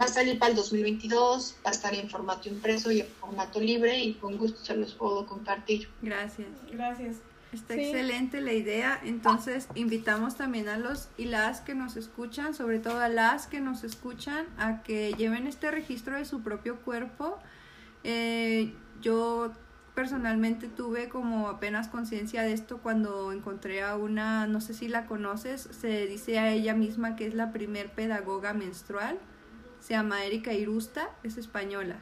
Va 0.00 0.04
a 0.04 0.08
salir 0.08 0.38
para 0.38 0.50
el 0.50 0.56
2022, 0.56 1.56
va 1.64 1.70
a 1.70 1.72
estar 1.72 1.94
en 1.94 2.08
formato 2.08 2.48
impreso 2.48 2.92
y 2.92 3.00
en 3.00 3.08
formato 3.20 3.58
libre 3.58 3.98
y 3.98 4.14
con 4.14 4.36
gusto 4.36 4.64
se 4.64 4.76
los 4.76 4.94
puedo 4.94 5.26
compartir. 5.26 5.88
Gracias. 6.02 6.48
Gracias. 6.70 7.16
Está 7.52 7.74
excelente 7.74 8.40
la 8.42 8.52
idea. 8.52 9.00
Entonces, 9.02 9.68
invitamos 9.74 10.36
también 10.36 10.68
a 10.68 10.76
los 10.76 11.08
y 11.16 11.24
las 11.24 11.62
que 11.62 11.74
nos 11.74 11.96
escuchan, 11.96 12.54
sobre 12.54 12.78
todo 12.78 13.00
a 13.00 13.08
las 13.08 13.46
que 13.46 13.60
nos 13.60 13.84
escuchan, 13.84 14.46
a 14.58 14.82
que 14.82 15.14
lleven 15.14 15.46
este 15.46 15.70
registro 15.70 16.16
de 16.16 16.26
su 16.26 16.42
propio 16.42 16.76
cuerpo. 16.82 17.38
Eh, 18.04 18.74
yo 19.00 19.52
personalmente 19.98 20.68
tuve 20.68 21.08
como 21.08 21.48
apenas 21.48 21.88
conciencia 21.88 22.42
de 22.42 22.52
esto 22.52 22.78
cuando 22.78 23.32
encontré 23.32 23.82
a 23.82 23.96
una, 23.96 24.46
no 24.46 24.60
sé 24.60 24.72
si 24.72 24.86
la 24.86 25.06
conoces, 25.06 25.68
se 25.72 26.06
dice 26.06 26.38
a 26.38 26.52
ella 26.52 26.72
misma 26.72 27.16
que 27.16 27.26
es 27.26 27.34
la 27.34 27.50
primer 27.50 27.90
pedagoga 27.90 28.54
menstrual, 28.54 29.18
se 29.80 29.94
llama 29.94 30.24
Erika 30.24 30.52
Irusta, 30.52 31.10
es 31.24 31.36
española. 31.36 31.96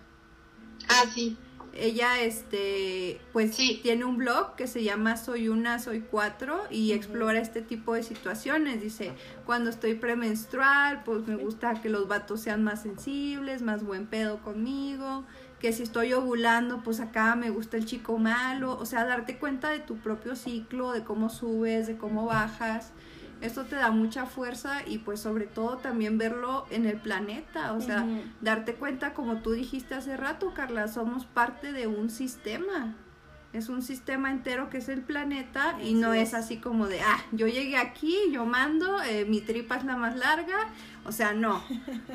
Ah, 0.90 1.04
sí. 1.14 1.38
Ella, 1.72 2.20
este, 2.20 3.18
pues 3.32 3.54
sí. 3.54 3.80
tiene 3.82 4.04
un 4.04 4.18
blog 4.18 4.56
que 4.56 4.66
se 4.66 4.84
llama 4.84 5.16
Soy 5.16 5.48
una, 5.48 5.78
soy 5.78 6.00
cuatro 6.00 6.64
y 6.70 6.92
explora 6.92 7.40
este 7.40 7.62
tipo 7.62 7.94
de 7.94 8.02
situaciones. 8.02 8.82
Dice, 8.82 9.14
cuando 9.46 9.70
estoy 9.70 9.94
premenstrual, 9.94 11.02
pues 11.02 11.26
me 11.26 11.36
gusta 11.36 11.80
que 11.80 11.88
los 11.88 12.08
vatos 12.08 12.42
sean 12.42 12.62
más 12.62 12.82
sensibles, 12.82 13.62
más 13.62 13.82
buen 13.82 14.06
pedo 14.06 14.42
conmigo 14.42 15.24
que 15.60 15.72
si 15.72 15.82
estoy 15.82 16.12
ovulando, 16.12 16.82
pues 16.82 17.00
acá 17.00 17.34
me 17.34 17.50
gusta 17.50 17.76
el 17.76 17.86
chico 17.86 18.18
malo, 18.18 18.76
o 18.78 18.84
sea, 18.84 19.04
darte 19.04 19.38
cuenta 19.38 19.70
de 19.70 19.78
tu 19.78 19.96
propio 19.96 20.36
ciclo, 20.36 20.92
de 20.92 21.02
cómo 21.02 21.30
subes, 21.30 21.86
de 21.86 21.96
cómo 21.96 22.26
bajas. 22.26 22.92
Esto 23.40 23.64
te 23.64 23.76
da 23.76 23.90
mucha 23.90 24.26
fuerza 24.26 24.80
y 24.86 24.98
pues 24.98 25.20
sobre 25.20 25.46
todo 25.46 25.76
también 25.76 26.16
verlo 26.16 26.66
en 26.70 26.86
el 26.86 26.98
planeta, 26.98 27.74
o 27.74 27.80
sea, 27.80 28.06
darte 28.40 28.74
cuenta 28.74 29.12
como 29.12 29.42
tú 29.42 29.52
dijiste 29.52 29.94
hace 29.94 30.16
rato, 30.16 30.52
Carla, 30.54 30.88
somos 30.88 31.26
parte 31.26 31.72
de 31.72 31.86
un 31.86 32.08
sistema. 32.08 32.94
Es 33.56 33.70
un 33.70 33.80
sistema 33.80 34.30
entero 34.30 34.68
que 34.68 34.76
es 34.76 34.90
el 34.90 35.00
planeta 35.00 35.78
y 35.82 35.94
no 35.94 36.12
es. 36.12 36.34
así 36.34 36.58
como 36.58 36.88
de, 36.88 37.00
ah, 37.00 37.24
yo 37.32 37.46
llegué 37.46 37.78
aquí, 37.78 38.14
yo 38.30 38.44
mando, 38.44 39.02
eh, 39.02 39.24
mi 39.24 39.40
tripa 39.40 39.76
es 39.76 39.84
la 39.84 39.96
más 39.96 40.14
larga. 40.14 40.68
O 41.06 41.12
sea, 41.12 41.32
no, 41.32 41.64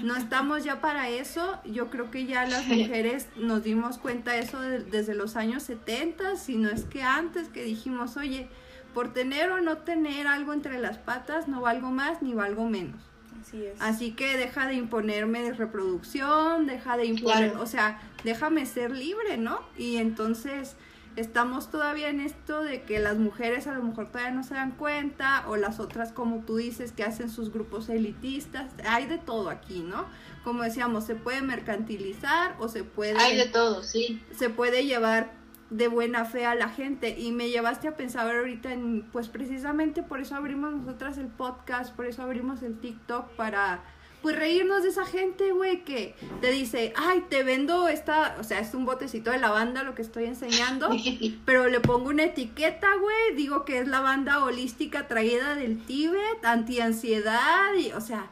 no 0.03 0.15
estamos 0.15 0.63
ya 0.63 0.81
para 0.81 1.09
eso. 1.09 1.59
Yo 1.65 1.89
creo 1.89 2.11
que 2.11 2.27
ya 2.27 2.45
las 2.45 2.67
mujeres 2.67 3.27
nos 3.37 3.63
dimos 3.63 3.97
cuenta 3.97 4.33
de 4.33 4.41
eso 4.41 4.61
desde 4.61 5.15
los 5.15 5.35
años 5.35 5.63
70, 5.63 6.35
si 6.35 6.57
no 6.57 6.69
es 6.69 6.83
que 6.83 7.01
antes 7.01 7.47
que 7.47 7.63
dijimos, 7.63 8.17
oye, 8.17 8.47
por 8.93 9.11
tener 9.11 9.49
o 9.49 9.61
no 9.61 9.79
tener 9.79 10.27
algo 10.27 10.53
entre 10.53 10.77
las 10.77 10.99
patas, 10.99 11.47
no 11.47 11.61
valgo 11.61 11.89
más 11.89 12.21
ni 12.21 12.35
valgo 12.35 12.69
menos. 12.69 13.01
Así 13.41 13.65
es. 13.65 13.81
Así 13.81 14.11
que 14.11 14.37
deja 14.37 14.67
de 14.67 14.75
imponerme 14.75 15.41
de 15.41 15.53
reproducción, 15.53 16.67
deja 16.67 16.97
de 16.97 17.05
imponer, 17.05 17.57
o 17.57 17.65
sea, 17.65 17.99
déjame 18.23 18.67
ser 18.67 18.91
libre, 18.91 19.37
¿no? 19.37 19.61
Y 19.75 19.97
entonces 19.97 20.75
estamos 21.15 21.69
todavía 21.69 22.09
en 22.09 22.19
esto 22.19 22.61
de 22.61 22.83
que 22.83 22.99
las 22.99 23.17
mujeres 23.17 23.67
a 23.67 23.73
lo 23.73 23.83
mejor 23.83 24.07
todavía 24.07 24.31
no 24.31 24.43
se 24.43 24.53
dan 24.53 24.71
cuenta 24.71 25.45
o 25.47 25.57
las 25.57 25.79
otras 25.79 26.11
como 26.11 26.39
tú 26.45 26.57
dices 26.57 26.91
que 26.91 27.03
hacen 27.03 27.29
sus 27.29 27.51
grupos 27.51 27.89
elitistas, 27.89 28.71
hay 28.85 29.05
de 29.05 29.17
todo 29.17 29.49
aquí, 29.49 29.81
¿no? 29.81 30.05
Como 30.43 30.63
decíamos, 30.63 31.05
se 31.05 31.15
puede 31.15 31.41
mercantilizar 31.41 32.55
o 32.59 32.67
se 32.67 32.83
puede... 32.83 33.19
Hay 33.19 33.37
de 33.37 33.47
todo, 33.47 33.83
sí. 33.83 34.21
Se 34.37 34.49
puede 34.49 34.85
llevar 34.85 35.33
de 35.69 35.87
buena 35.87 36.25
fe 36.25 36.45
a 36.45 36.53
la 36.53 36.67
gente 36.67 37.17
y 37.17 37.31
me 37.31 37.49
llevaste 37.49 37.87
a 37.87 37.95
pensar 37.95 38.29
ahorita 38.35 38.73
en, 38.73 39.03
pues 39.11 39.29
precisamente 39.29 40.03
por 40.03 40.19
eso 40.19 40.35
abrimos 40.35 40.73
nosotras 40.73 41.17
el 41.17 41.27
podcast, 41.27 41.95
por 41.95 42.05
eso 42.05 42.21
abrimos 42.21 42.61
el 42.61 42.77
TikTok 42.77 43.29
para 43.31 43.81
pues 44.21 44.35
reírnos 44.35 44.83
de 44.83 44.89
esa 44.89 45.05
gente, 45.05 45.51
güey, 45.51 45.83
que 45.83 46.15
te 46.41 46.51
dice, 46.51 46.93
ay, 46.95 47.25
te 47.29 47.43
vendo 47.43 47.87
esta, 47.87 48.37
o 48.39 48.43
sea, 48.43 48.59
es 48.59 48.73
un 48.73 48.85
botecito 48.85 49.31
de 49.31 49.39
lavanda 49.39 49.83
lo 49.83 49.95
que 49.95 50.01
estoy 50.01 50.25
enseñando, 50.25 50.89
pero 51.45 51.67
le 51.67 51.79
pongo 51.79 52.09
una 52.09 52.25
etiqueta, 52.25 52.87
güey, 52.99 53.35
digo 53.35 53.65
que 53.65 53.79
es 53.79 53.87
lavanda 53.87 54.43
holística 54.43 55.07
traída 55.07 55.55
del 55.55 55.83
Tíbet, 55.85 56.43
antiansiedad, 56.43 57.73
y, 57.77 57.91
o 57.93 58.01
sea, 58.01 58.27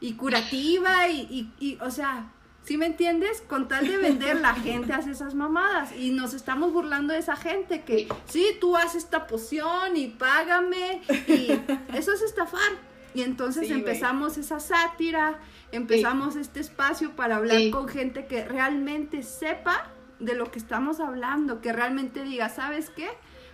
y 0.00 0.14
curativa, 0.14 1.08
y, 1.08 1.20
y, 1.20 1.52
y 1.64 1.78
o 1.80 1.90
sea, 1.90 2.32
¿Sí 2.68 2.76
me 2.76 2.84
entiendes? 2.84 3.42
Con 3.48 3.66
tal 3.66 3.88
de 3.88 3.96
vender, 3.96 4.42
la 4.42 4.52
gente 4.66 4.92
hace 4.92 5.12
esas 5.12 5.34
mamadas. 5.34 5.96
Y 5.96 6.10
nos 6.10 6.34
estamos 6.34 6.70
burlando 6.70 7.14
de 7.14 7.20
esa 7.20 7.34
gente 7.34 7.82
que, 7.82 8.06
sí, 8.26 8.58
tú 8.60 8.76
haces 8.76 9.04
esta 9.04 9.26
poción 9.26 9.96
y 9.96 10.08
págame. 10.08 11.00
Y 11.08 11.58
eso 11.96 12.12
es 12.12 12.20
estafar. 12.20 12.87
Y 13.14 13.22
entonces 13.22 13.70
empezamos 13.70 14.38
esa 14.38 14.60
sátira, 14.60 15.38
empezamos 15.72 16.36
este 16.36 16.60
espacio 16.60 17.16
para 17.16 17.36
hablar 17.36 17.70
con 17.70 17.88
gente 17.88 18.26
que 18.26 18.44
realmente 18.44 19.22
sepa 19.22 19.90
de 20.18 20.34
lo 20.34 20.50
que 20.50 20.58
estamos 20.58 21.00
hablando, 21.00 21.60
que 21.60 21.72
realmente 21.72 22.24
diga, 22.24 22.48
¿sabes 22.48 22.90
qué? 22.90 23.08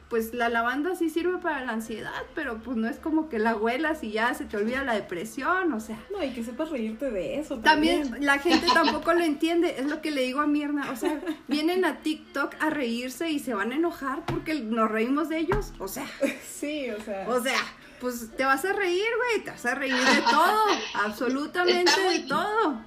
Pues 0.08 0.34
la 0.34 0.48
lavanda 0.48 0.94
sí 0.94 1.08
sirve 1.08 1.38
para 1.38 1.64
la 1.64 1.72
ansiedad, 1.72 2.22
pero 2.34 2.58
pues 2.58 2.76
no 2.76 2.88
es 2.88 2.98
como 2.98 3.28
que 3.28 3.38
la 3.38 3.56
huelas 3.56 4.04
y 4.04 4.12
ya 4.12 4.34
se 4.34 4.44
te 4.44 4.56
olvida 4.56 4.84
la 4.84 4.94
depresión, 4.94 5.72
o 5.72 5.80
sea. 5.80 5.98
No, 6.12 6.22
y 6.22 6.30
que 6.30 6.44
sepas 6.44 6.70
reírte 6.70 7.10
de 7.10 7.38
eso. 7.40 7.58
También, 7.58 8.14
la 8.20 8.38
gente 8.38 8.66
tampoco 8.74 9.12
lo 9.14 9.24
entiende, 9.24 9.76
es 9.78 9.86
lo 9.86 10.02
que 10.02 10.10
le 10.10 10.22
digo 10.22 10.40
a 10.40 10.46
Mirna, 10.46 10.90
o 10.90 10.96
sea, 10.96 11.20
vienen 11.48 11.84
a 11.84 12.00
TikTok 12.00 12.54
a 12.60 12.70
reírse 12.70 13.30
y 13.30 13.38
se 13.38 13.54
van 13.54 13.72
a 13.72 13.76
enojar 13.76 14.24
porque 14.26 14.54
nos 14.54 14.90
reímos 14.90 15.28
de 15.28 15.38
ellos, 15.38 15.72
o 15.78 15.88
sea. 15.88 16.06
Sí, 16.54 16.88
o 16.90 17.00
sea. 17.00 17.28
O 17.28 17.42
sea, 17.42 17.58
pues 18.04 18.30
te 18.36 18.44
vas 18.44 18.62
a 18.66 18.72
reír, 18.74 19.06
güey, 19.16 19.44
te 19.44 19.50
vas 19.50 19.64
a 19.64 19.74
reír 19.74 19.94
de 19.94 20.20
todo, 20.30 20.62
absolutamente 21.06 21.98
de 21.98 22.18
todo. 22.28 22.78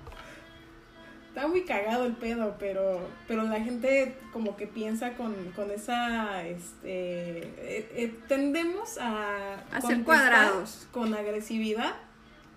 Está 1.29 1.47
muy 1.47 1.63
cagado 1.63 2.05
el 2.05 2.13
pedo, 2.13 2.55
pero, 2.59 3.01
pero 3.27 3.41
la 3.41 3.59
gente 3.59 4.15
como 4.31 4.55
que 4.55 4.67
piensa 4.67 5.13
con, 5.13 5.33
con 5.55 5.71
esa, 5.71 6.45
este, 6.45 7.39
eh, 7.39 7.89
eh, 7.95 8.15
tendemos 8.27 8.99
a 8.99 9.55
hacer 9.71 10.03
cuadrados 10.03 10.87
con 10.91 11.15
agresividad, 11.15 11.95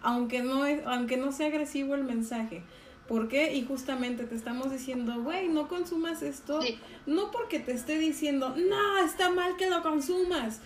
aunque 0.02 0.42
no 0.42 0.66
es, 0.66 0.84
aunque 0.84 1.16
no 1.16 1.32
sea 1.32 1.46
agresivo 1.46 1.94
el 1.94 2.04
mensaje. 2.04 2.62
¿Por 3.08 3.28
qué? 3.28 3.54
Y 3.54 3.64
justamente 3.64 4.24
te 4.24 4.34
estamos 4.34 4.70
diciendo, 4.70 5.22
güey, 5.22 5.48
no 5.48 5.66
consumas 5.66 6.20
esto, 6.20 6.60
no 7.06 7.30
porque 7.30 7.58
te 7.58 7.72
esté 7.72 7.98
diciendo, 7.98 8.54
no, 8.54 8.98
está 8.98 9.30
mal 9.30 9.56
que 9.56 9.70
lo 9.70 9.82
consumas, 9.82 10.60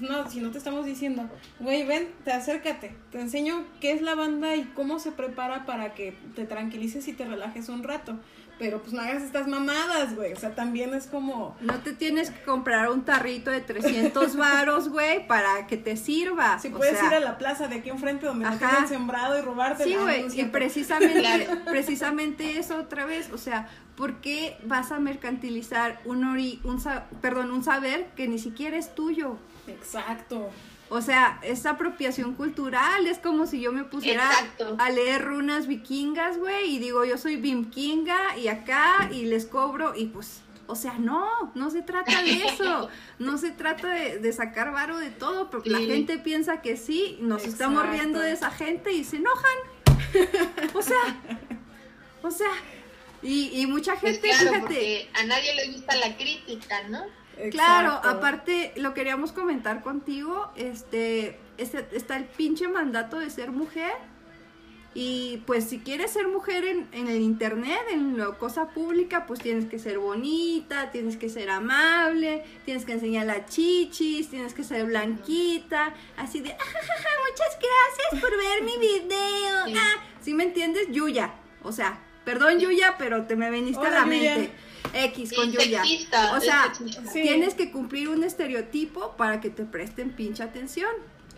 no, 0.00 0.28
si 0.30 0.40
no 0.40 0.50
te 0.50 0.58
estamos 0.58 0.84
diciendo, 0.84 1.28
güey, 1.58 1.86
ven, 1.86 2.08
te 2.24 2.32
acércate, 2.32 2.94
te 3.10 3.20
enseño 3.20 3.64
qué 3.80 3.92
es 3.92 4.02
la 4.02 4.14
banda 4.14 4.56
y 4.56 4.64
cómo 4.74 4.98
se 4.98 5.12
prepara 5.12 5.66
para 5.66 5.94
que 5.94 6.14
te 6.34 6.44
tranquilices 6.44 7.06
y 7.08 7.12
te 7.12 7.24
relajes 7.24 7.68
un 7.68 7.82
rato. 7.82 8.18
Pero 8.60 8.82
pues 8.82 8.92
no 8.92 9.00
hagas 9.00 9.22
estas 9.22 9.48
mamadas, 9.48 10.14
güey. 10.14 10.34
O 10.34 10.36
sea, 10.36 10.54
también 10.54 10.92
es 10.92 11.06
como... 11.06 11.56
No 11.62 11.78
te 11.78 11.94
tienes 11.94 12.30
que 12.30 12.42
comprar 12.42 12.90
un 12.90 13.06
tarrito 13.06 13.50
de 13.50 13.62
300 13.62 14.36
varos, 14.36 14.90
güey, 14.90 15.26
para 15.26 15.66
que 15.66 15.78
te 15.78 15.96
sirva. 15.96 16.58
Si 16.58 16.68
puedes 16.68 17.02
ir 17.02 17.14
a 17.14 17.20
la 17.20 17.38
plaza 17.38 17.68
de 17.68 17.76
aquí 17.76 17.88
enfrente 17.88 18.26
donde 18.26 18.44
no 18.44 18.58
tienen 18.58 18.86
sembrado 18.86 19.38
y 19.38 19.40
robarte 19.40 19.84
Sí, 19.84 19.94
güey, 19.94 20.26
y 20.38 20.44
precisamente, 20.44 21.48
precisamente 21.64 22.58
eso 22.58 22.76
otra 22.76 23.06
vez. 23.06 23.32
O 23.32 23.38
sea, 23.38 23.66
¿por 23.96 24.20
qué 24.20 24.58
vas 24.64 24.92
a 24.92 24.98
mercantilizar 24.98 25.98
un, 26.04 26.24
ori, 26.24 26.60
un, 26.62 26.82
perdón, 27.22 27.52
un 27.52 27.64
saber 27.64 28.08
que 28.14 28.28
ni 28.28 28.38
siquiera 28.38 28.76
es 28.76 28.94
tuyo? 28.94 29.38
Exacto. 29.70 30.50
O 30.92 31.00
sea, 31.00 31.38
es 31.44 31.66
apropiación 31.66 32.34
cultural, 32.34 33.06
es 33.06 33.18
como 33.18 33.46
si 33.46 33.60
yo 33.60 33.70
me 33.70 33.84
pusiera 33.84 34.28
a 34.76 34.90
leer 34.90 35.24
runas 35.24 35.68
vikingas, 35.68 36.36
güey, 36.36 36.74
y 36.74 36.78
digo, 36.80 37.04
yo 37.04 37.16
soy 37.16 37.36
bimkinga 37.36 38.36
y 38.36 38.48
acá 38.48 39.08
y 39.12 39.26
les 39.26 39.46
cobro 39.46 39.94
y 39.94 40.06
pues, 40.06 40.40
o 40.66 40.74
sea, 40.74 40.94
no, 40.98 41.52
no 41.54 41.70
se 41.70 41.82
trata 41.82 42.22
de 42.22 42.44
eso, 42.44 42.88
no 43.20 43.38
se 43.38 43.52
trata 43.52 43.88
de, 43.88 44.32
sacar 44.32 44.72
varo 44.72 44.98
de 44.98 45.10
todo, 45.10 45.48
porque 45.48 45.70
la 45.70 45.78
gente 45.78 46.18
piensa 46.18 46.60
que 46.60 46.76
sí, 46.76 47.18
nos 47.20 47.44
estamos 47.44 47.88
riendo 47.88 48.18
de 48.18 48.32
esa 48.32 48.50
gente 48.50 48.92
y 48.92 49.04
se 49.04 49.16
enojan. 49.16 49.56
O 50.74 50.82
sea, 50.82 51.20
o 52.22 52.30
sea, 52.32 52.50
y, 53.22 53.60
y 53.60 53.66
mucha 53.66 53.94
pues 53.94 54.20
gente, 54.20 54.32
fíjate. 54.32 55.08
a 55.14 55.24
nadie 55.24 55.54
le 55.54 55.72
gusta 55.72 55.94
la 55.96 56.16
crítica, 56.16 56.82
¿no? 56.88 57.19
Claro, 57.50 57.92
aparte 58.04 58.72
lo 58.76 58.94
queríamos 58.94 59.32
comentar 59.32 59.82
contigo, 59.82 60.50
este, 60.56 61.38
este, 61.58 61.86
está 61.92 62.16
el 62.16 62.24
pinche 62.24 62.68
mandato 62.68 63.18
de 63.18 63.30
ser 63.30 63.50
mujer 63.50 63.92
y 64.92 65.42
pues 65.46 65.68
si 65.68 65.78
quieres 65.78 66.10
ser 66.10 66.26
mujer 66.26 66.64
en, 66.64 66.88
en, 66.92 67.06
el 67.06 67.20
internet, 67.20 67.80
en 67.90 68.18
la 68.18 68.32
cosa 68.32 68.70
pública, 68.70 69.24
pues 69.26 69.38
tienes 69.38 69.66
que 69.66 69.78
ser 69.78 70.00
bonita, 70.00 70.90
tienes 70.90 71.16
que 71.16 71.28
ser 71.28 71.48
amable, 71.48 72.44
tienes 72.64 72.84
que 72.84 72.92
enseñar 72.92 73.26
las 73.26 73.46
chichis, 73.46 74.28
tienes 74.28 74.52
que 74.52 74.64
ser 74.64 74.86
blanquita, 74.86 75.94
así 76.16 76.40
de, 76.40 76.50
ah, 76.50 76.64
muchas 77.30 77.58
gracias 77.58 78.20
por 78.20 78.36
ver 78.36 78.62
mi 78.62 78.76
video. 78.80 79.80
Ah, 79.80 80.02
¿sí 80.20 80.34
me 80.34 80.42
entiendes? 80.42 80.88
Yuya, 80.90 81.34
o 81.62 81.70
sea, 81.70 82.00
perdón 82.24 82.58
Yuya, 82.58 82.96
pero 82.98 83.26
te 83.26 83.36
me 83.36 83.48
veniste 83.48 83.86
a 83.86 83.90
la 83.90 84.06
mente. 84.06 84.50
X 84.92 85.32
con 85.34 85.50
Yuya. 85.50 85.82
O 86.34 86.40
sea, 86.40 86.72
tienes 87.12 87.54
que 87.54 87.70
cumplir 87.70 88.08
un 88.08 88.24
estereotipo 88.24 89.16
para 89.16 89.40
que 89.40 89.50
te 89.50 89.64
presten 89.64 90.10
pinche 90.10 90.42
atención. 90.42 90.90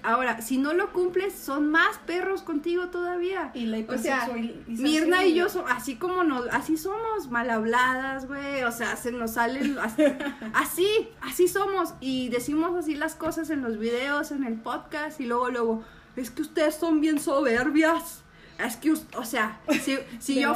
Ahora, 0.04 0.40
si 0.42 0.58
no 0.58 0.72
lo 0.72 0.92
cumples, 0.92 1.32
son 1.32 1.70
más 1.70 1.98
perros 1.98 2.42
contigo 2.42 2.88
todavía. 2.88 3.52
Y 3.54 3.66
la 3.66 3.78
o 3.86 3.98
sea, 3.98 4.28
Mirna 4.66 5.24
y 5.24 5.34
yo 5.34 5.48
son, 5.48 5.64
así 5.68 5.94
como 5.94 6.24
nos, 6.24 6.48
así 6.48 6.76
somos, 6.76 7.30
mal 7.30 7.48
habladas, 7.50 8.26
güey. 8.26 8.64
O 8.64 8.72
sea, 8.72 8.96
se 8.96 9.12
nos 9.12 9.32
salen 9.34 9.78
así, 10.54 11.08
así 11.20 11.46
somos. 11.46 11.94
Y 12.00 12.30
decimos 12.30 12.76
así 12.76 12.96
las 12.96 13.14
cosas 13.14 13.50
en 13.50 13.62
los 13.62 13.78
videos, 13.78 14.32
en 14.32 14.44
el 14.44 14.54
podcast, 14.54 15.20
y 15.20 15.26
luego, 15.26 15.50
luego, 15.50 15.84
es 16.16 16.30
que 16.30 16.42
ustedes 16.42 16.74
son 16.74 17.00
bien 17.00 17.20
soberbias. 17.20 18.21
Es 18.58 18.76
que, 18.76 18.92
o 18.92 19.24
sea, 19.24 19.60
si, 19.82 19.98
si 20.18 20.40
yo, 20.40 20.54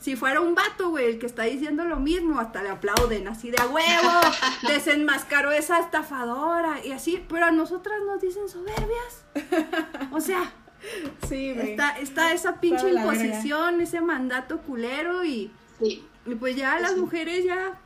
si 0.00 0.16
fuera 0.16 0.40
un 0.40 0.54
vato, 0.54 0.90
güey, 0.90 1.06
el 1.06 1.18
que 1.18 1.26
está 1.26 1.44
diciendo 1.44 1.84
lo 1.84 1.96
mismo, 1.96 2.40
hasta 2.40 2.62
le 2.62 2.70
aplauden, 2.70 3.28
así 3.28 3.50
de 3.50 3.58
a 3.60 3.66
huevo, 3.66 4.20
desenmascaró 4.68 5.50
esa 5.50 5.80
estafadora 5.80 6.84
y 6.84 6.92
así, 6.92 7.22
pero 7.28 7.46
a 7.46 7.50
nosotras 7.50 7.96
nos 8.06 8.20
dicen 8.20 8.48
soberbias. 8.48 9.24
O 10.10 10.20
sea, 10.20 10.52
sí, 11.28 11.50
está, 11.50 11.98
está 11.98 12.32
esa 12.32 12.60
pinche 12.60 12.90
imposición, 12.90 13.80
ese 13.80 14.00
mandato 14.00 14.60
culero 14.62 15.24
y, 15.24 15.50
y 15.80 16.34
pues 16.38 16.56
ya 16.56 16.78
las 16.80 16.96
mujeres 16.96 17.44
ya 17.44 17.78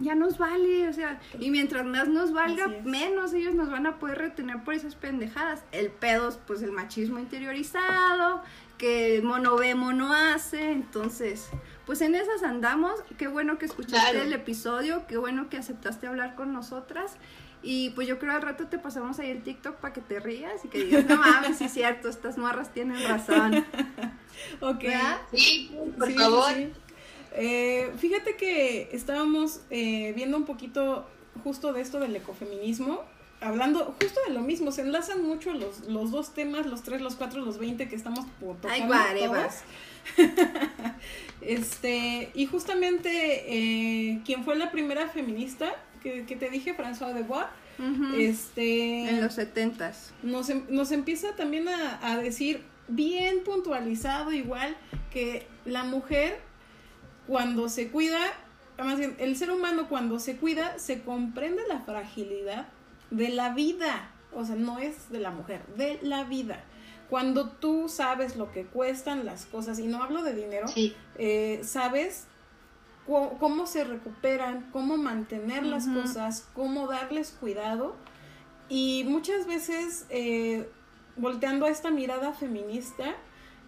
ya 0.00 0.14
nos 0.14 0.38
vale, 0.38 0.88
o 0.88 0.92
sea, 0.92 1.20
y 1.38 1.50
mientras 1.50 1.86
más 1.86 2.08
nos 2.08 2.32
valga, 2.32 2.68
menos 2.84 3.32
ellos 3.32 3.54
nos 3.54 3.70
van 3.70 3.86
a 3.86 3.98
poder 3.98 4.18
retener 4.18 4.62
por 4.64 4.74
esas 4.74 4.96
pendejadas. 4.96 5.62
El 5.72 5.90
pedo, 5.90 6.36
pues 6.46 6.62
el 6.62 6.72
machismo 6.72 7.18
interiorizado, 7.18 8.42
que 8.78 9.20
mono 9.22 9.56
ve, 9.56 9.74
mono 9.74 10.12
hace, 10.12 10.72
entonces, 10.72 11.48
pues 11.86 12.00
en 12.00 12.14
esas 12.14 12.42
andamos. 12.42 12.92
Qué 13.18 13.28
bueno 13.28 13.58
que 13.58 13.66
escuchaste 13.66 14.22
el 14.22 14.32
episodio, 14.32 15.06
qué 15.06 15.16
bueno 15.16 15.48
que 15.48 15.56
aceptaste 15.56 16.06
hablar 16.06 16.34
con 16.34 16.52
nosotras. 16.52 17.16
Y 17.62 17.90
pues 17.90 18.06
yo 18.06 18.18
creo 18.18 18.32
al 18.32 18.42
rato 18.42 18.66
te 18.66 18.78
pasamos 18.78 19.18
ahí 19.18 19.30
el 19.30 19.42
TikTok 19.42 19.76
para 19.76 19.94
que 19.94 20.02
te 20.02 20.20
rías 20.20 20.62
y 20.64 20.68
que 20.68 20.84
digas, 20.84 21.06
no 21.06 21.16
mames, 21.16 21.56
sí 21.56 21.64
es 21.64 21.72
cierto, 21.72 22.10
estas 22.10 22.36
morras 22.36 22.72
tienen 22.74 23.02
razón. 23.08 23.64
ok. 24.60 24.84
Sí, 25.32 25.74
por 25.98 26.12
favor. 26.12 26.52
Eh, 27.32 27.90
fíjate 27.98 28.36
que 28.36 28.90
estábamos 28.92 29.60
eh, 29.70 30.12
viendo 30.14 30.36
un 30.36 30.44
poquito 30.44 31.08
justo 31.42 31.72
de 31.72 31.80
esto 31.80 32.00
del 32.00 32.14
ecofeminismo 32.14 33.02
hablando 33.44 33.94
justo 34.00 34.20
de 34.26 34.34
lo 34.34 34.40
mismo, 34.40 34.72
se 34.72 34.82
enlazan 34.82 35.22
mucho 35.22 35.52
los, 35.52 35.80
los 35.86 36.10
dos 36.10 36.32
temas, 36.32 36.66
los 36.66 36.82
tres, 36.82 37.00
los 37.00 37.14
cuatro, 37.14 37.44
los 37.44 37.58
veinte 37.58 37.88
que 37.88 37.96
estamos 37.96 38.26
tocando 38.40 38.94
Ay, 38.94 39.20
todos. 39.20 39.54
este, 41.40 42.30
y 42.34 42.46
justamente 42.46 43.08
eh, 43.46 44.20
quien 44.24 44.44
fue 44.44 44.56
la 44.56 44.70
primera 44.70 45.08
feminista 45.08 45.74
que, 46.02 46.24
que 46.24 46.36
te 46.36 46.50
dije, 46.50 46.76
François 46.76 47.12
de 47.12 47.22
Bois, 47.22 47.46
este, 48.18 49.08
en 49.08 49.20
los 49.20 49.34
setentas. 49.34 50.12
Nos, 50.22 50.48
em, 50.48 50.64
nos 50.68 50.92
empieza 50.92 51.34
también 51.36 51.68
a, 51.68 51.98
a 52.02 52.18
decir 52.18 52.62
bien 52.88 53.42
puntualizado 53.44 54.32
igual 54.32 54.76
que 55.12 55.46
la 55.64 55.84
mujer 55.84 56.38
cuando 57.26 57.68
se 57.68 57.88
cuida, 57.88 58.20
más 58.78 58.98
bien, 58.98 59.16
el 59.18 59.36
ser 59.36 59.50
humano 59.50 59.88
cuando 59.88 60.18
se 60.18 60.36
cuida 60.36 60.78
se 60.78 61.02
comprende 61.02 61.62
la 61.68 61.80
fragilidad 61.80 62.68
de 63.16 63.28
la 63.28 63.54
vida, 63.54 64.10
o 64.32 64.44
sea, 64.44 64.56
no 64.56 64.78
es 64.78 65.10
de 65.10 65.20
la 65.20 65.30
mujer, 65.30 65.64
de 65.76 65.98
la 66.02 66.24
vida. 66.24 66.64
Cuando 67.08 67.48
tú 67.48 67.88
sabes 67.88 68.36
lo 68.36 68.50
que 68.50 68.64
cuestan 68.64 69.24
las 69.24 69.46
cosas, 69.46 69.78
y 69.78 69.86
no 69.86 70.02
hablo 70.02 70.22
de 70.22 70.34
dinero, 70.34 70.66
eh, 71.16 71.60
sabes 71.62 72.26
cómo 73.06 73.66
se 73.66 73.84
recuperan, 73.84 74.68
cómo 74.72 74.96
mantener 74.96 75.64
las 75.64 75.86
cosas, 75.86 76.48
cómo 76.54 76.86
darles 76.86 77.30
cuidado. 77.38 77.94
Y 78.68 79.04
muchas 79.06 79.46
veces, 79.46 80.06
eh, 80.08 80.68
volteando 81.16 81.66
a 81.66 81.68
esta 81.68 81.90
mirada 81.90 82.32
feminista, 82.32 83.14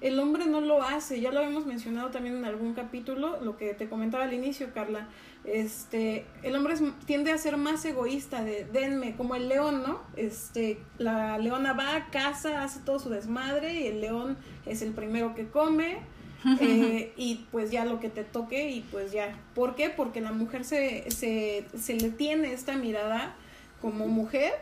el 0.01 0.18
hombre 0.18 0.47
no 0.47 0.61
lo 0.61 0.82
hace, 0.82 1.20
ya 1.20 1.30
lo 1.30 1.40
habíamos 1.40 1.66
mencionado 1.66 2.11
también 2.11 2.36
en 2.36 2.44
algún 2.44 2.74
capítulo, 2.74 3.40
lo 3.42 3.57
que 3.57 3.74
te 3.74 3.88
comentaba 3.88 4.24
al 4.24 4.32
inicio, 4.32 4.72
Carla. 4.74 5.09
Este, 5.47 6.26
el 6.42 6.57
hombre 6.57 6.74
tiende 7.07 7.30
a 7.30 7.38
ser 7.38 7.57
más 7.57 7.84
egoísta, 7.84 8.42
de 8.42 8.64
denme, 8.64 9.14
como 9.14 9.36
el 9.36 9.49
león, 9.49 9.82
¿no? 9.86 10.01
Este, 10.16 10.78
la 10.99 11.38
leona 11.38 11.72
va 11.72 11.94
a 11.94 12.11
casa, 12.11 12.64
hace 12.64 12.80
todo 12.80 12.99
su 12.99 13.11
desmadre 13.11 13.80
y 13.80 13.86
el 13.86 14.01
león 14.01 14.36
es 14.66 14.82
el 14.82 14.92
primero 14.92 15.36
que 15.36 15.47
come, 15.49 15.99
eh, 16.61 17.12
y 17.16 17.47
pues 17.53 17.70
ya 17.70 17.84
lo 17.84 18.01
que 18.01 18.09
te 18.09 18.24
toque 18.24 18.70
y 18.70 18.80
pues 18.80 19.12
ya. 19.12 19.38
¿Por 19.55 19.76
qué? 19.76 19.88
Porque 19.88 20.20
la 20.20 20.32
mujer 20.32 20.64
se, 20.64 21.11
se, 21.12 21.64
se 21.78 21.94
le 21.94 22.11
tiene 22.11 22.53
esta 22.53 22.76
mirada 22.76 23.36
como 23.80 24.09
mujer, 24.09 24.53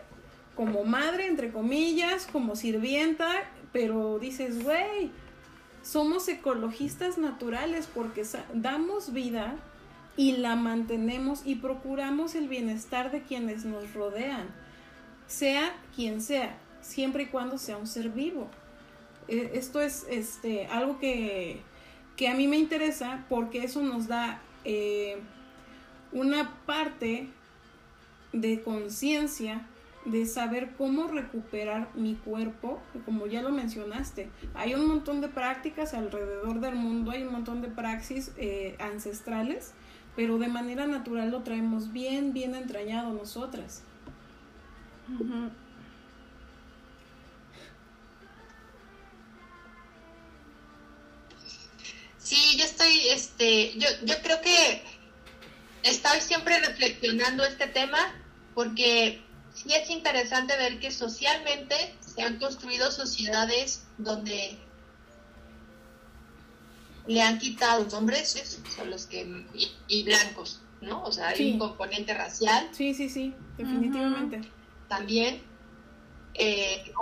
como 0.54 0.84
madre, 0.84 1.26
entre 1.26 1.50
comillas, 1.50 2.28
como 2.30 2.56
sirvienta, 2.56 3.44
pero 3.72 4.18
dices, 4.18 4.62
güey, 4.62 5.10
somos 5.82 6.28
ecologistas 6.28 7.16
naturales 7.16 7.88
porque 7.92 8.24
damos 8.52 9.12
vida 9.12 9.56
y 10.16 10.36
la 10.36 10.56
mantenemos 10.56 11.42
y 11.44 11.56
procuramos 11.56 12.34
el 12.34 12.48
bienestar 12.48 13.10
de 13.10 13.22
quienes 13.22 13.64
nos 13.64 13.94
rodean, 13.94 14.48
sea 15.26 15.74
quien 15.94 16.20
sea, 16.20 16.58
siempre 16.80 17.24
y 17.24 17.26
cuando 17.26 17.58
sea 17.58 17.76
un 17.76 17.86
ser 17.86 18.10
vivo. 18.10 18.48
E, 19.28 19.52
esto 19.54 19.80
es 19.80 20.06
este, 20.08 20.66
algo 20.66 20.98
que, 20.98 21.60
que, 22.16 22.28
a 22.28 22.34
mí 22.34 22.46
me 22.46 22.58
interesa 22.58 23.24
porque 23.28 23.64
eso 23.64 23.82
nos 23.82 24.06
da 24.06 24.40
eh, 24.64 25.18
una 26.12 26.54
parte 26.66 27.28
de 28.32 28.62
conciencia 28.62 29.66
de 30.04 30.26
saber 30.26 30.72
cómo 30.76 31.06
recuperar 31.06 31.88
mi 31.94 32.14
cuerpo, 32.14 32.80
como 33.06 33.26
ya 33.26 33.42
lo 33.42 33.50
mencionaste. 33.50 34.28
Hay 34.54 34.74
un 34.74 34.86
montón 34.86 35.20
de 35.20 35.28
prácticas 35.28 35.94
alrededor 35.94 36.60
del 36.60 36.74
mundo, 36.74 37.10
hay 37.10 37.22
un 37.22 37.32
montón 37.32 37.62
de 37.62 37.68
praxis 37.68 38.32
eh, 38.36 38.76
ancestrales, 38.78 39.72
pero 40.16 40.38
de 40.38 40.48
manera 40.48 40.86
natural 40.86 41.30
lo 41.30 41.42
traemos 41.42 41.92
bien, 41.92 42.32
bien 42.32 42.54
entrañado 42.54 43.12
nosotras. 43.12 43.82
Sí, 52.18 52.56
yo 52.56 52.64
estoy, 52.64 53.08
este, 53.08 53.78
yo, 53.78 53.88
yo 54.04 54.14
creo 54.22 54.40
que 54.40 54.82
estoy 55.82 56.20
siempre 56.20 56.58
reflexionando 56.60 57.44
este 57.44 57.66
tema 57.66 57.98
porque 58.54 59.20
sí 59.52 59.74
es 59.74 59.90
interesante 59.90 60.56
ver 60.56 60.78
que 60.80 60.90
socialmente 60.90 61.96
se 62.00 62.22
han 62.22 62.38
construido 62.38 62.90
sociedades 62.90 63.84
donde 63.98 64.58
le 67.06 67.22
han 67.22 67.38
quitado 67.38 67.84
los 67.84 67.94
hombres 67.94 68.62
son 68.74 68.90
los 68.90 69.06
que 69.06 69.44
y, 69.88 70.02
blancos, 70.04 70.60
¿no? 70.80 71.02
O 71.04 71.12
sea, 71.12 71.28
hay 71.28 71.52
un 71.52 71.58
componente 71.58 72.14
racial. 72.14 72.68
Sí, 72.72 72.94
sí, 72.94 73.08
sí, 73.08 73.34
definitivamente. 73.56 74.40
También, 74.88 75.42
eh, 76.34 76.92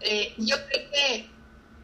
eh, 0.00 0.34
yo 0.38 0.56
creo 0.66 0.90
que 0.90 1.30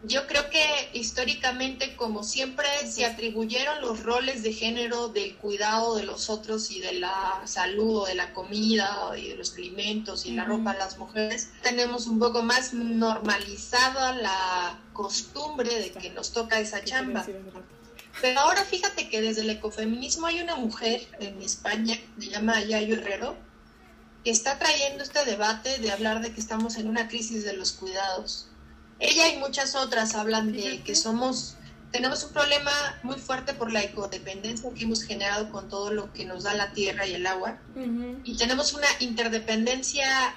yo 0.07 0.27
creo 0.27 0.51
que 0.51 0.91
históricamente, 0.93 1.97
como 1.97 2.25
siempre, 2.25 2.67
se 2.87 3.07
atribuyeron 3.07 3.81
los 3.81 4.03
roles 4.03 4.43
de 4.43 4.53
género 4.53 5.09
del 5.09 5.37
cuidado 5.37 5.97
de 5.97 6.05
los 6.05 6.29
otros 6.29 6.71
y 6.71 6.81
de 6.81 6.95
la 6.95 7.43
salud 7.45 8.03
o 8.03 8.07
de 8.07 8.15
la 8.15 8.33
comida 8.33 9.13
y 9.17 9.29
de 9.29 9.37
los 9.37 9.55
alimentos 9.55 10.27
y 10.27 10.33
la 10.33 10.45
ropa 10.45 10.73
a 10.73 10.75
las 10.75 10.99
mujeres, 10.99 11.51
tenemos 11.63 12.07
un 12.07 12.19
poco 12.19 12.43
más 12.43 12.75
normalizada 12.75 14.15
la 14.17 14.79
costumbre 14.93 15.75
de 15.79 15.91
que 15.93 16.11
nos 16.11 16.33
toca 16.33 16.59
esa 16.59 16.85
chamba. 16.85 17.27
Pero 18.21 18.41
ahora 18.41 18.65
fíjate 18.65 19.09
que 19.09 19.21
desde 19.21 19.41
el 19.41 19.51
ecofeminismo 19.51 20.27
hay 20.27 20.41
una 20.41 20.57
mujer 20.57 21.07
en 21.19 21.41
España, 21.43 21.99
se 22.19 22.29
llama 22.29 22.63
Yayo 22.63 22.97
Herrero, 22.97 23.37
que 24.23 24.31
está 24.31 24.59
trayendo 24.59 25.03
este 25.03 25.25
debate 25.25 25.79
de 25.79 25.91
hablar 25.91 26.21
de 26.23 26.33
que 26.33 26.41
estamos 26.41 26.77
en 26.77 26.89
una 26.89 27.09
crisis 27.09 27.45
de 27.45 27.55
los 27.55 27.73
cuidados 27.73 28.49
ella 29.05 29.29
y 29.29 29.39
muchas 29.39 29.75
otras 29.75 30.15
hablan 30.15 30.53
de 30.53 30.83
que 30.83 30.95
somos, 30.95 31.57
tenemos 31.93 32.25
un 32.25 32.33
problema 32.33 32.73
muy 33.03 33.17
fuerte 33.17 33.55
por 33.55 33.71
la 33.71 33.83
ecodependencia 33.83 34.71
que 34.75 34.85
hemos 34.85 35.05
generado 35.05 35.51
con 35.51 35.69
todo 35.69 35.93
lo 35.93 36.13
que 36.13 36.25
nos 36.25 36.45
da 36.45 36.55
la 36.55 36.73
tierra 36.73 37.07
y 37.07 37.15
el 37.15 37.27
agua. 37.27 37.59
Y 38.25 38.37
tenemos 38.37 38.73
una 38.73 38.89
interdependencia 39.01 40.35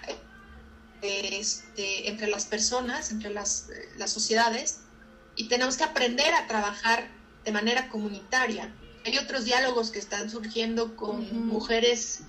este, 1.01 2.09
entre 2.09 2.27
las 2.27 2.45
personas, 2.45 3.11
entre 3.11 3.31
las, 3.31 3.69
las 3.97 4.11
sociedades, 4.11 4.81
y 5.35 5.47
tenemos 5.47 5.77
que 5.77 5.83
aprender 5.85 6.33
a 6.33 6.47
trabajar 6.47 7.07
de 7.45 7.51
manera 7.51 7.89
comunitaria. 7.89 8.73
Hay 9.05 9.17
otros 9.17 9.45
diálogos 9.45 9.91
que 9.91 9.99
están 9.99 10.29
surgiendo 10.29 10.97
con 10.97 11.47
mujeres 11.47 12.23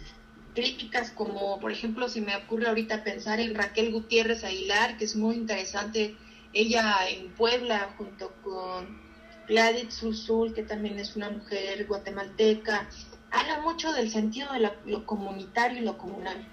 críticas 0.54 1.10
como 1.10 1.60
por 1.60 1.70
ejemplo 1.70 2.08
si 2.08 2.20
me 2.20 2.34
ocurre 2.34 2.66
ahorita 2.66 3.04
pensar 3.04 3.38
en 3.38 3.54
Raquel 3.54 3.92
Gutiérrez 3.92 4.42
Aguilar 4.42 4.96
que 4.96 5.04
es 5.04 5.14
muy 5.14 5.36
interesante 5.36 6.16
ella 6.52 7.08
en 7.08 7.28
Puebla 7.30 7.94
junto 7.96 8.32
con 8.42 8.98
Gladys 9.48 9.94
Susul, 9.94 10.54
que 10.54 10.62
también 10.62 10.98
es 10.98 11.16
una 11.16 11.30
mujer 11.30 11.86
guatemalteca, 11.86 12.88
habla 13.30 13.60
mucho 13.60 13.92
del 13.92 14.10
sentido 14.10 14.52
de 14.52 14.70
lo 14.86 15.06
comunitario 15.06 15.78
y 15.78 15.84
lo 15.84 15.98
comunal. 15.98 16.46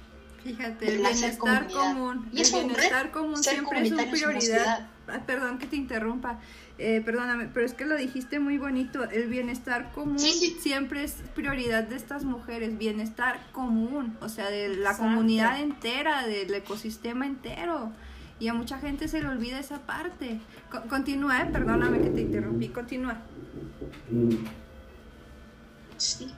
Fíjate, 0.44 0.88
el 0.88 0.98
bienestar 1.00 1.68
común. 1.68 2.30
Y 2.32 2.42
el 2.42 2.52
bienestar 2.52 3.12
común 3.12 3.44
siempre 3.44 3.82
es 3.82 3.92
prioridad. 3.92 4.88
perdón 5.26 5.58
que 5.58 5.66
te 5.66 5.76
interrumpa. 5.76 6.40
Eh, 6.78 7.02
perdóname, 7.04 7.50
pero 7.54 7.66
es 7.66 7.74
que 7.74 7.86
lo 7.86 7.98
dijiste 7.98 8.40
muy 8.40 8.60
bonito. 8.60 9.04
El 9.06 9.28
bienestar 9.28 9.92
común 9.92 10.20
siempre 10.20 11.04
es 11.04 11.16
prioridad 11.34 11.86
de 11.86 11.96
estas 11.96 12.26
mujeres. 12.26 12.78
Bienestar 12.78 13.40
común, 13.54 14.18
o 14.22 14.30
sea, 14.30 14.52
de 14.52 14.70
la 14.76 14.96
comunidad 14.96 15.60
entera, 15.60 16.28
del 16.28 16.54
ecosistema 16.54 17.26
entero 17.26 17.92
y 18.40 18.48
a 18.48 18.54
mucha 18.54 18.80
gente 18.80 19.08
se 19.08 19.22
le 19.22 19.28
olvida 19.28 19.60
esa 19.60 19.80
parte. 19.80 20.40
continúa, 20.90 21.42
¿eh? 21.42 21.50
perdóname 21.52 22.02
que 22.02 22.10
te 22.10 22.22
interrumpí, 22.22 22.70
continúa. 22.70 23.22
Sí. 25.98 26.32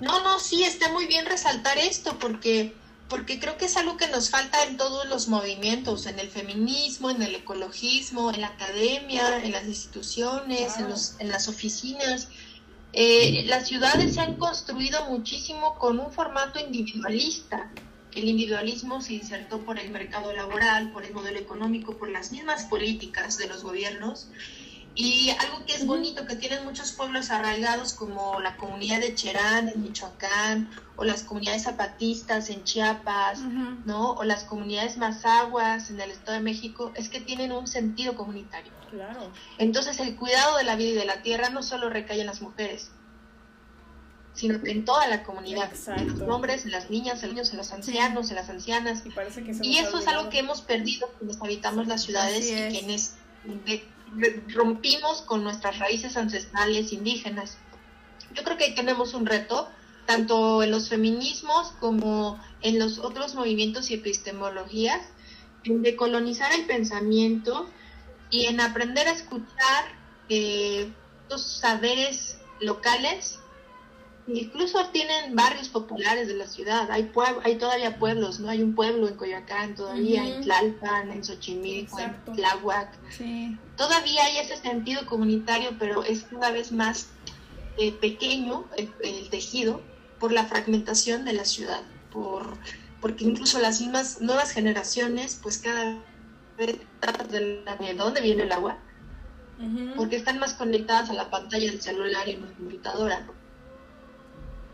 No, 0.00 0.22
no, 0.22 0.38
sí, 0.38 0.64
está 0.64 0.90
muy 0.92 1.06
bien 1.06 1.26
resaltar 1.26 1.78
esto 1.78 2.18
porque, 2.18 2.74
porque 3.08 3.38
creo 3.38 3.56
que 3.58 3.66
es 3.66 3.76
algo 3.76 3.96
que 3.96 4.08
nos 4.08 4.30
falta 4.30 4.64
en 4.64 4.76
todos 4.76 5.06
los 5.06 5.28
movimientos, 5.28 6.06
en 6.06 6.18
el 6.18 6.30
feminismo, 6.30 7.10
en 7.10 7.22
el 7.22 7.34
ecologismo, 7.34 8.32
en 8.32 8.40
la 8.40 8.48
academia, 8.48 9.42
en 9.42 9.52
las 9.52 9.64
instituciones, 9.64 10.78
en, 10.78 10.88
los, 10.88 11.16
en 11.20 11.28
las 11.28 11.48
oficinas. 11.48 12.28
Eh, 12.92 13.44
las 13.46 13.68
ciudades 13.68 14.14
se 14.14 14.20
han 14.20 14.36
construido 14.36 15.04
muchísimo 15.06 15.74
con 15.74 15.98
un 15.98 16.10
formato 16.12 16.58
individualista 16.58 17.70
el 18.14 18.28
individualismo 18.28 19.00
se 19.00 19.14
insertó 19.14 19.60
por 19.60 19.78
el 19.78 19.90
mercado 19.90 20.32
laboral, 20.32 20.92
por 20.92 21.04
el 21.04 21.12
modelo 21.12 21.38
económico, 21.38 21.96
por 21.96 22.08
las 22.08 22.32
mismas 22.32 22.64
políticas 22.64 23.38
de 23.38 23.48
los 23.48 23.62
gobiernos. 23.62 24.28
Y 24.96 25.30
algo 25.30 25.66
que 25.66 25.74
es 25.74 25.86
bonito, 25.86 26.24
que 26.24 26.36
tienen 26.36 26.64
muchos 26.64 26.92
pueblos 26.92 27.30
arraigados 27.30 27.94
como 27.94 28.38
la 28.40 28.56
comunidad 28.56 29.00
de 29.00 29.12
Cherán 29.16 29.68
en 29.68 29.82
Michoacán, 29.82 30.70
o 30.94 31.02
las 31.02 31.24
comunidades 31.24 31.64
zapatistas 31.64 32.48
en 32.48 32.62
Chiapas, 32.62 33.40
¿no? 33.84 34.12
O 34.12 34.22
las 34.22 34.44
comunidades 34.44 34.96
mazaguas 34.96 35.90
en 35.90 36.00
el 36.00 36.12
Estado 36.12 36.34
de 36.34 36.44
México, 36.44 36.92
es 36.94 37.08
que 37.08 37.20
tienen 37.20 37.50
un 37.50 37.66
sentido 37.66 38.14
comunitario. 38.14 38.70
Claro. 38.90 39.32
Entonces 39.58 39.98
el 39.98 40.14
cuidado 40.14 40.58
de 40.58 40.62
la 40.62 40.76
vida 40.76 40.90
y 40.90 40.94
de 40.94 41.04
la 41.06 41.22
tierra 41.22 41.48
no 41.50 41.64
solo 41.64 41.90
recae 41.90 42.20
en 42.20 42.26
las 42.26 42.40
mujeres, 42.40 42.92
sino 44.34 44.58
en 44.64 44.84
toda 44.84 45.06
la 45.06 45.22
comunidad, 45.22 45.70
en 45.96 46.18
los 46.18 46.28
hombres, 46.28 46.64
en 46.64 46.72
las 46.72 46.90
niñas, 46.90 47.22
en 47.22 47.28
los 47.28 47.34
niños, 47.34 47.50
en 47.52 47.58
los 47.58 47.72
ancianos, 47.72 48.30
en 48.30 48.36
las 48.36 48.50
ancianas. 48.50 49.04
Y, 49.62 49.78
eso 49.78 49.98
es 49.98 50.08
algo 50.08 50.28
que 50.28 50.40
hemos 50.40 50.60
perdido 50.60 51.08
quienes 51.18 51.40
habitamos 51.40 51.86
las 51.86 52.02
ciudades 52.02 52.50
y 52.50 52.70
quienes 52.70 53.14
rompimos 54.52 55.22
con 55.22 55.44
nuestras 55.44 55.78
raíces 55.78 56.16
ancestrales 56.16 56.92
indígenas. 56.92 57.58
Yo 58.34 58.42
creo 58.42 58.56
que 58.56 58.64
ahí 58.64 58.74
tenemos 58.74 59.14
un 59.14 59.26
reto 59.26 59.68
tanto 60.06 60.62
en 60.62 60.70
los 60.70 60.88
feminismos 60.88 61.72
como 61.80 62.38
en 62.60 62.78
los 62.78 62.98
otros 62.98 63.34
movimientos 63.34 63.90
y 63.90 63.94
epistemologías, 63.94 65.00
en 65.64 65.82
decolonizar 65.82 66.52
el 66.52 66.66
pensamiento 66.66 67.68
y 68.30 68.46
en 68.46 68.60
aprender 68.60 69.08
a 69.08 69.12
escuchar 69.12 69.84
eh, 70.28 70.92
los 71.30 71.42
saberes 71.42 72.38
locales. 72.60 73.38
Incluso 74.26 74.86
tienen 74.86 75.36
barrios 75.36 75.68
populares 75.68 76.28
de 76.28 76.34
la 76.34 76.46
ciudad, 76.46 76.90
hay, 76.90 77.12
hay 77.42 77.56
todavía 77.56 77.98
pueblos, 77.98 78.40
¿no? 78.40 78.48
Hay 78.48 78.62
un 78.62 78.74
pueblo 78.74 79.06
en 79.06 79.16
Coyoacán 79.16 79.74
todavía, 79.74 80.26
en 80.26 80.40
Tlalpan, 80.40 81.10
en 81.10 81.22
Xochimilco, 81.22 81.98
en 81.98 82.34
Tláhuac. 82.34 82.88
Todavía 83.76 84.24
hay 84.24 84.38
ese 84.38 84.56
sentido 84.56 85.04
comunitario, 85.04 85.76
pero 85.78 86.02
es 86.04 86.24
cada 86.24 86.52
vez 86.52 86.72
más 86.72 87.08
eh, 87.76 87.92
pequeño 87.92 88.64
el, 88.78 89.28
tejido 89.28 89.82
por 90.18 90.32
la 90.32 90.44
fragmentación 90.44 91.26
de 91.26 91.34
la 91.34 91.44
ciudad, 91.44 91.82
por, 92.10 92.56
porque 93.02 93.24
incluso 93.24 93.58
las 93.58 93.82
mismas 93.82 94.22
nuevas 94.22 94.52
generaciones, 94.52 95.38
pues 95.42 95.58
cada 95.58 95.98
vez 96.56 96.78
de, 96.78 97.62
de 97.78 97.94
dónde 97.94 98.22
viene 98.22 98.44
el 98.44 98.52
agua, 98.52 98.78
porque 99.96 100.16
están 100.16 100.38
más 100.38 100.54
conectadas 100.54 101.10
a 101.10 101.12
la 101.12 101.30
pantalla 101.30 101.70
del 101.70 101.82
celular 101.82 102.26
y 102.26 102.32
en 102.32 102.40
la 102.40 102.52
computadora. 102.52 103.26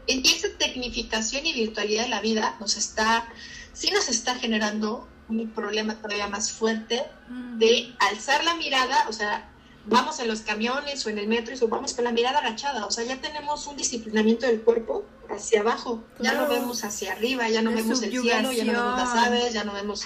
Y 0.07 0.29
esa 0.29 0.49
tecnificación 0.59 1.47
y 1.47 1.53
virtualidad 1.53 2.05
de 2.05 2.09
la 2.09 2.21
vida 2.21 2.57
nos 2.61 2.77
está, 2.77 3.29
sí 3.73 3.91
nos 3.91 4.09
está 4.09 4.35
generando 4.35 5.09
un 5.29 5.51
problema 5.51 5.95
todavía 5.95 6.27
más 6.27 6.53
fuerte 6.53 7.05
de 7.29 7.95
alzar 8.01 8.43
la 8.45 8.55
mirada, 8.55 9.07
o 9.09 9.13
sea, 9.13 9.49
vamos 9.87 10.19
en 10.21 10.29
los 10.29 10.41
camiones 10.41 11.05
o 11.07 11.11
en 11.11 11.19
el 11.19 11.29
metro 11.29 11.55
y 11.55 11.59
vamos 11.69 11.95
con 11.95 12.05
la 12.05 12.13
mirada 12.13 12.39
agachada, 12.39 12.87
o 12.87 12.91
sea, 12.91 13.05
ya 13.05 13.21
tenemos 13.21 13.67
un 13.67 13.77
disciplinamiento 13.77 14.47
del 14.47 14.63
cuerpo 14.63 15.05
hacia 15.29 15.61
abajo, 15.61 16.03
ya 16.19 16.35
no 16.35 16.49
vemos 16.49 16.85
hacia 16.85 17.13
arriba, 17.13 17.49
ya 17.49 17.63
no 17.63 17.71
vemos 17.71 18.03
el 18.03 18.11
cielo, 18.11 18.53
ya 18.53 18.65
no 18.65 18.73
vemos 18.73 18.97
las 18.97 19.27
aves, 19.27 19.53
ya 19.53 19.65
no 19.65 19.73
vemos 19.73 20.05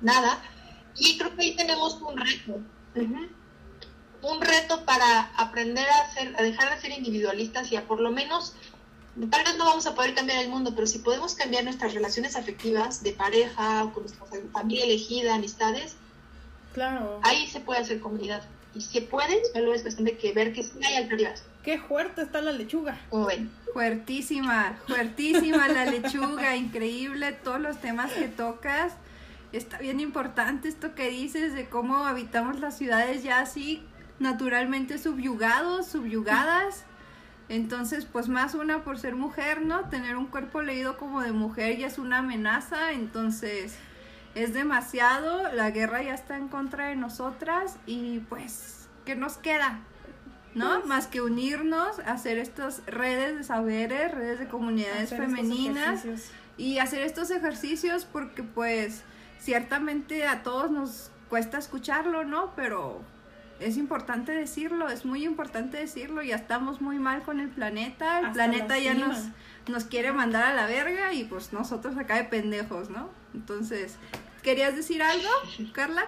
nada. 0.00 0.42
Y 0.96 1.18
creo 1.18 1.34
que 1.34 1.42
ahí 1.42 1.56
tenemos 1.56 2.00
un 2.00 2.16
reto. 2.16 2.60
Un 4.22 4.40
reto 4.40 4.84
para 4.86 5.32
aprender 5.36 5.86
a, 5.86 6.14
ser, 6.14 6.34
a 6.38 6.42
dejar 6.42 6.74
de 6.74 6.80
ser 6.80 6.92
individualistas 6.92 7.70
y 7.72 7.76
a 7.76 7.86
por 7.86 8.00
lo 8.00 8.10
menos, 8.10 8.54
tal 9.30 9.44
vez 9.44 9.56
no 9.56 9.64
vamos 9.64 9.86
a 9.86 9.94
poder 9.94 10.14
cambiar 10.14 10.42
el 10.42 10.50
mundo, 10.50 10.72
pero 10.74 10.86
si 10.86 10.98
podemos 10.98 11.34
cambiar 11.34 11.64
nuestras 11.64 11.94
relaciones 11.94 12.36
afectivas 12.36 13.02
de 13.02 13.12
pareja 13.12 13.84
o 13.84 13.92
con 13.92 14.02
nuestra 14.04 14.26
familia 14.52 14.84
elegida, 14.84 15.34
amistades, 15.34 15.96
claro. 16.72 17.20
ahí 17.22 17.46
se 17.46 17.60
puede 17.60 17.80
hacer 17.80 18.00
comunidad. 18.00 18.42
Y 18.74 18.80
si 18.80 19.00
pueden, 19.00 19.38
solo 19.52 19.72
es 19.72 19.82
cuestión 19.82 20.04
de 20.04 20.16
que 20.16 20.32
ver 20.32 20.52
que 20.52 20.64
sí 20.64 20.72
hay 20.84 20.96
alternativas. 20.96 21.44
Qué 21.62 21.78
fuerte 21.78 22.22
está 22.22 22.40
la 22.40 22.50
lechuga. 22.52 23.00
Como 23.08 23.26
ven. 23.26 23.50
Fuertísima, 23.72 24.78
fuertísima 24.86 25.68
la 25.68 25.84
lechuga, 25.90 26.56
increíble 26.56 27.32
todos 27.32 27.60
los 27.60 27.78
temas 27.78 28.12
que 28.12 28.26
tocas. 28.26 28.94
Está 29.52 29.78
bien 29.78 30.00
importante 30.00 30.68
esto 30.68 30.96
que 30.96 31.08
dices 31.08 31.54
de 31.54 31.68
cómo 31.68 32.04
habitamos 32.06 32.58
las 32.58 32.76
ciudades 32.76 33.22
ya 33.22 33.38
así 33.38 33.82
naturalmente 34.18 34.98
subyugados, 34.98 35.86
subyugadas. 35.86 36.84
Entonces, 37.48 38.06
pues 38.06 38.28
más 38.28 38.54
una 38.54 38.84
por 38.84 38.98
ser 38.98 39.14
mujer, 39.14 39.62
¿no? 39.62 39.88
Tener 39.90 40.16
un 40.16 40.26
cuerpo 40.26 40.62
leído 40.62 40.96
como 40.96 41.20
de 41.20 41.32
mujer 41.32 41.76
ya 41.76 41.88
es 41.88 41.98
una 41.98 42.18
amenaza, 42.18 42.92
entonces 42.92 43.76
es 44.34 44.54
demasiado, 44.54 45.52
la 45.52 45.70
guerra 45.70 46.02
ya 46.02 46.14
está 46.14 46.36
en 46.36 46.48
contra 46.48 46.88
de 46.88 46.96
nosotras 46.96 47.76
y 47.86 48.20
pues, 48.20 48.88
¿qué 49.04 49.14
nos 49.14 49.36
queda? 49.36 49.80
¿No? 50.54 50.74
Pues 50.74 50.86
más 50.86 51.06
que 51.06 51.20
unirnos, 51.20 51.98
hacer 52.00 52.38
estas 52.38 52.84
redes 52.86 53.36
de 53.36 53.44
saberes, 53.44 54.12
redes 54.12 54.38
de 54.38 54.48
comunidades 54.48 55.10
femeninas 55.10 56.04
y 56.56 56.78
hacer 56.78 57.02
estos 57.02 57.30
ejercicios 57.30 58.04
porque 58.04 58.42
pues 58.42 59.02
ciertamente 59.38 60.26
a 60.26 60.42
todos 60.42 60.70
nos 60.70 61.10
cuesta 61.28 61.58
escucharlo, 61.58 62.24
¿no? 62.24 62.52
Pero 62.54 63.02
es 63.60 63.76
importante 63.76 64.32
decirlo, 64.32 64.88
es 64.88 65.04
muy 65.04 65.24
importante 65.24 65.76
decirlo, 65.76 66.22
ya 66.22 66.36
estamos 66.36 66.80
muy 66.80 66.98
mal 66.98 67.22
con 67.22 67.40
el 67.40 67.48
planeta, 67.48 68.20
el 68.20 68.32
planeta 68.32 68.78
ya 68.78 68.94
nos, 68.94 69.18
nos 69.68 69.84
quiere 69.84 70.12
mandar 70.12 70.44
a 70.44 70.54
la 70.54 70.66
verga 70.66 71.12
y 71.12 71.24
pues 71.24 71.52
nosotros 71.52 71.96
acá 71.96 72.16
de 72.16 72.24
pendejos, 72.24 72.90
¿no? 72.90 73.10
Entonces, 73.32 73.94
¿querías 74.42 74.74
decir 74.76 75.02
algo, 75.02 75.28
Carla? 75.72 76.06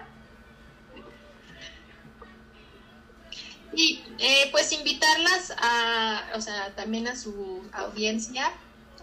Y 3.73 4.03
eh, 4.19 4.49
pues 4.51 4.71
invitarlas 4.73 5.53
a, 5.57 6.23
o 6.35 6.41
sea, 6.41 6.75
también 6.75 7.07
a 7.07 7.15
su 7.15 7.61
audiencia. 7.73 8.51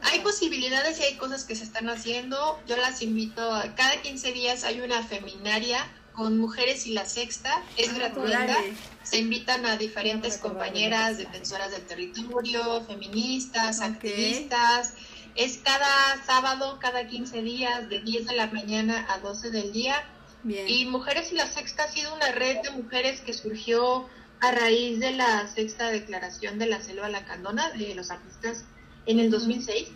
Hay 0.03 0.21
posibilidades 0.21 0.99
y 1.01 1.05
hay 1.05 1.17
cosas 1.17 1.45
que 1.45 1.55
se 1.55 1.65
están 1.65 1.89
haciendo. 1.89 2.61
Yo 2.67 2.77
las 2.77 3.01
invito 3.01 3.55
a 3.55 3.75
cada 3.75 4.03
15 4.03 4.33
días 4.33 4.65
hay 4.65 4.81
una 4.81 5.03
feminaria 5.03 5.87
con 6.15 6.39
Mujeres 6.39 6.87
y 6.87 6.93
la 6.93 7.05
Sexta, 7.05 7.63
es 7.77 7.91
ah, 7.91 7.95
gratuita. 7.99 8.57
Se 9.03 9.19
invitan 9.19 9.67
a 9.67 9.77
diferentes 9.77 10.39
compañeras 10.39 11.19
defensoras 11.19 11.73
del 11.73 11.83
territorio, 11.83 12.83
feministas, 12.87 13.81
activistas. 13.81 14.95
Es 15.35 15.59
cada 15.59 16.25
sábado, 16.25 16.79
cada 16.81 17.07
15 17.07 17.43
días, 17.43 17.89
de 17.89 18.01
10 18.01 18.27
de 18.27 18.37
la 18.37 18.47
mañana 18.47 19.07
a 19.11 19.19
12 19.19 19.51
del 19.51 19.73
día. 19.73 19.97
Y 20.45 20.87
Mujeres 20.87 21.33
y 21.33 21.35
la 21.35 21.47
Sexta 21.47 21.85
ha 21.85 21.89
sido 21.89 22.15
una 22.15 22.31
red 22.33 22.61
de 22.63 22.71
mujeres 22.71 23.21
que 23.21 23.33
surgió 23.33 24.09
a 24.41 24.53
raíz 24.53 25.01
de 25.01 25.13
la 25.13 25.49
sexta 25.49 25.91
declaración 25.91 26.59
de 26.59 26.67
la 26.67 26.81
selva 26.83 27.09
lacandona 27.09 27.71
de 27.71 27.95
los 27.95 28.11
artistas 28.11 28.65
en 29.07 29.19
el 29.19 29.31
2006. 29.31 29.89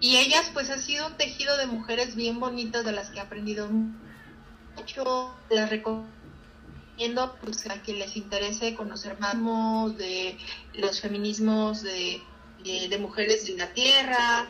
Y 0.00 0.16
ellas 0.18 0.50
pues 0.54 0.70
ha 0.70 0.78
sido 0.78 1.08
un 1.08 1.16
tejido 1.16 1.56
de 1.56 1.66
mujeres 1.66 2.14
bien 2.14 2.38
bonitas 2.38 2.84
de 2.84 2.92
las 2.92 3.10
que 3.10 3.18
he 3.18 3.20
aprendido 3.20 3.68
mucho, 4.78 5.34
les 5.50 5.68
recomiendo 5.68 7.36
pues, 7.42 7.66
a 7.68 7.80
quien 7.82 7.98
les 7.98 8.16
interese 8.16 8.74
conocer 8.74 9.18
más 9.18 9.34
de 9.96 10.38
los 10.74 11.00
feminismos 11.00 11.82
de, 11.82 12.22
de, 12.64 12.98
mujeres 12.98 13.46
de 13.46 13.56
la 13.56 13.72
tierra. 13.72 14.46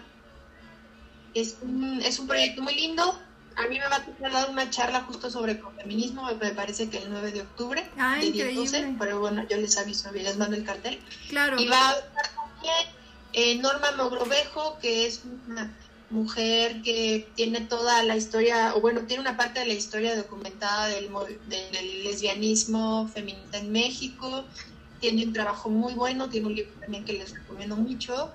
Es 1.35 1.57
un, 1.63 2.01
es 2.03 2.19
un 2.19 2.27
proyecto 2.27 2.63
muy 2.63 2.75
lindo. 2.75 3.19
A 3.57 3.67
mí 3.67 3.79
me 3.79 3.89
va 3.89 3.97
a 3.97 4.05
tocar 4.05 4.33
dar 4.33 4.51
una 4.51 4.71
charla 4.71 5.01
justo 5.03 5.31
sobre 5.31 5.61
feminismo, 5.77 6.31
me 6.41 6.51
parece 6.51 6.89
que 6.89 6.99
el 6.99 7.11
9 7.11 7.33
de 7.33 7.41
octubre, 7.41 7.91
ah, 7.99 8.17
de 8.21 8.95
pero 8.97 9.19
bueno, 9.19 9.45
yo 9.51 9.57
les 9.57 9.77
aviso, 9.77 10.13
les 10.13 10.37
mando 10.37 10.55
el 10.55 10.65
cartel. 10.65 11.01
Claro. 11.29 11.59
Y 11.59 11.67
va 11.67 11.91
a 11.91 11.93
estar 11.95 12.29
también 12.37 12.87
eh, 13.33 13.57
Norma 13.57 13.91
Mogrovejo, 13.97 14.79
que 14.81 15.07
es 15.07 15.23
una 15.49 15.77
mujer 16.11 16.81
que 16.83 17.29
tiene 17.35 17.61
toda 17.63 18.03
la 18.03 18.17
historia, 18.17 18.75
o 18.75 18.81
bueno, 18.81 19.03
tiene 19.03 19.21
una 19.21 19.37
parte 19.37 19.61
de 19.61 19.67
la 19.67 19.75
historia 19.75 20.17
documentada 20.17 20.89
del, 20.89 21.11
del 21.49 22.05
lesbianismo 22.05 23.09
feminista 23.09 23.59
en 23.59 23.73
México. 23.73 24.45
Tiene 25.01 25.27
un 25.27 25.33
trabajo 25.33 25.69
muy 25.69 25.95
bueno, 25.95 26.29
tiene 26.29 26.47
un 26.47 26.55
libro 26.55 26.73
también 26.81 27.05
que 27.05 27.13
les 27.13 27.33
recomiendo 27.33 27.77
mucho. 27.77 28.33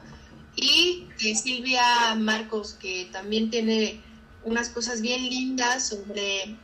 Y 0.55 1.07
Silvia 1.17 2.13
Marcos, 2.15 2.74
que 2.74 3.09
también 3.11 3.49
tiene 3.49 3.99
unas 4.43 4.69
cosas 4.69 5.01
bien 5.01 5.24
lindas 5.28 5.88
sobre, 5.88 6.55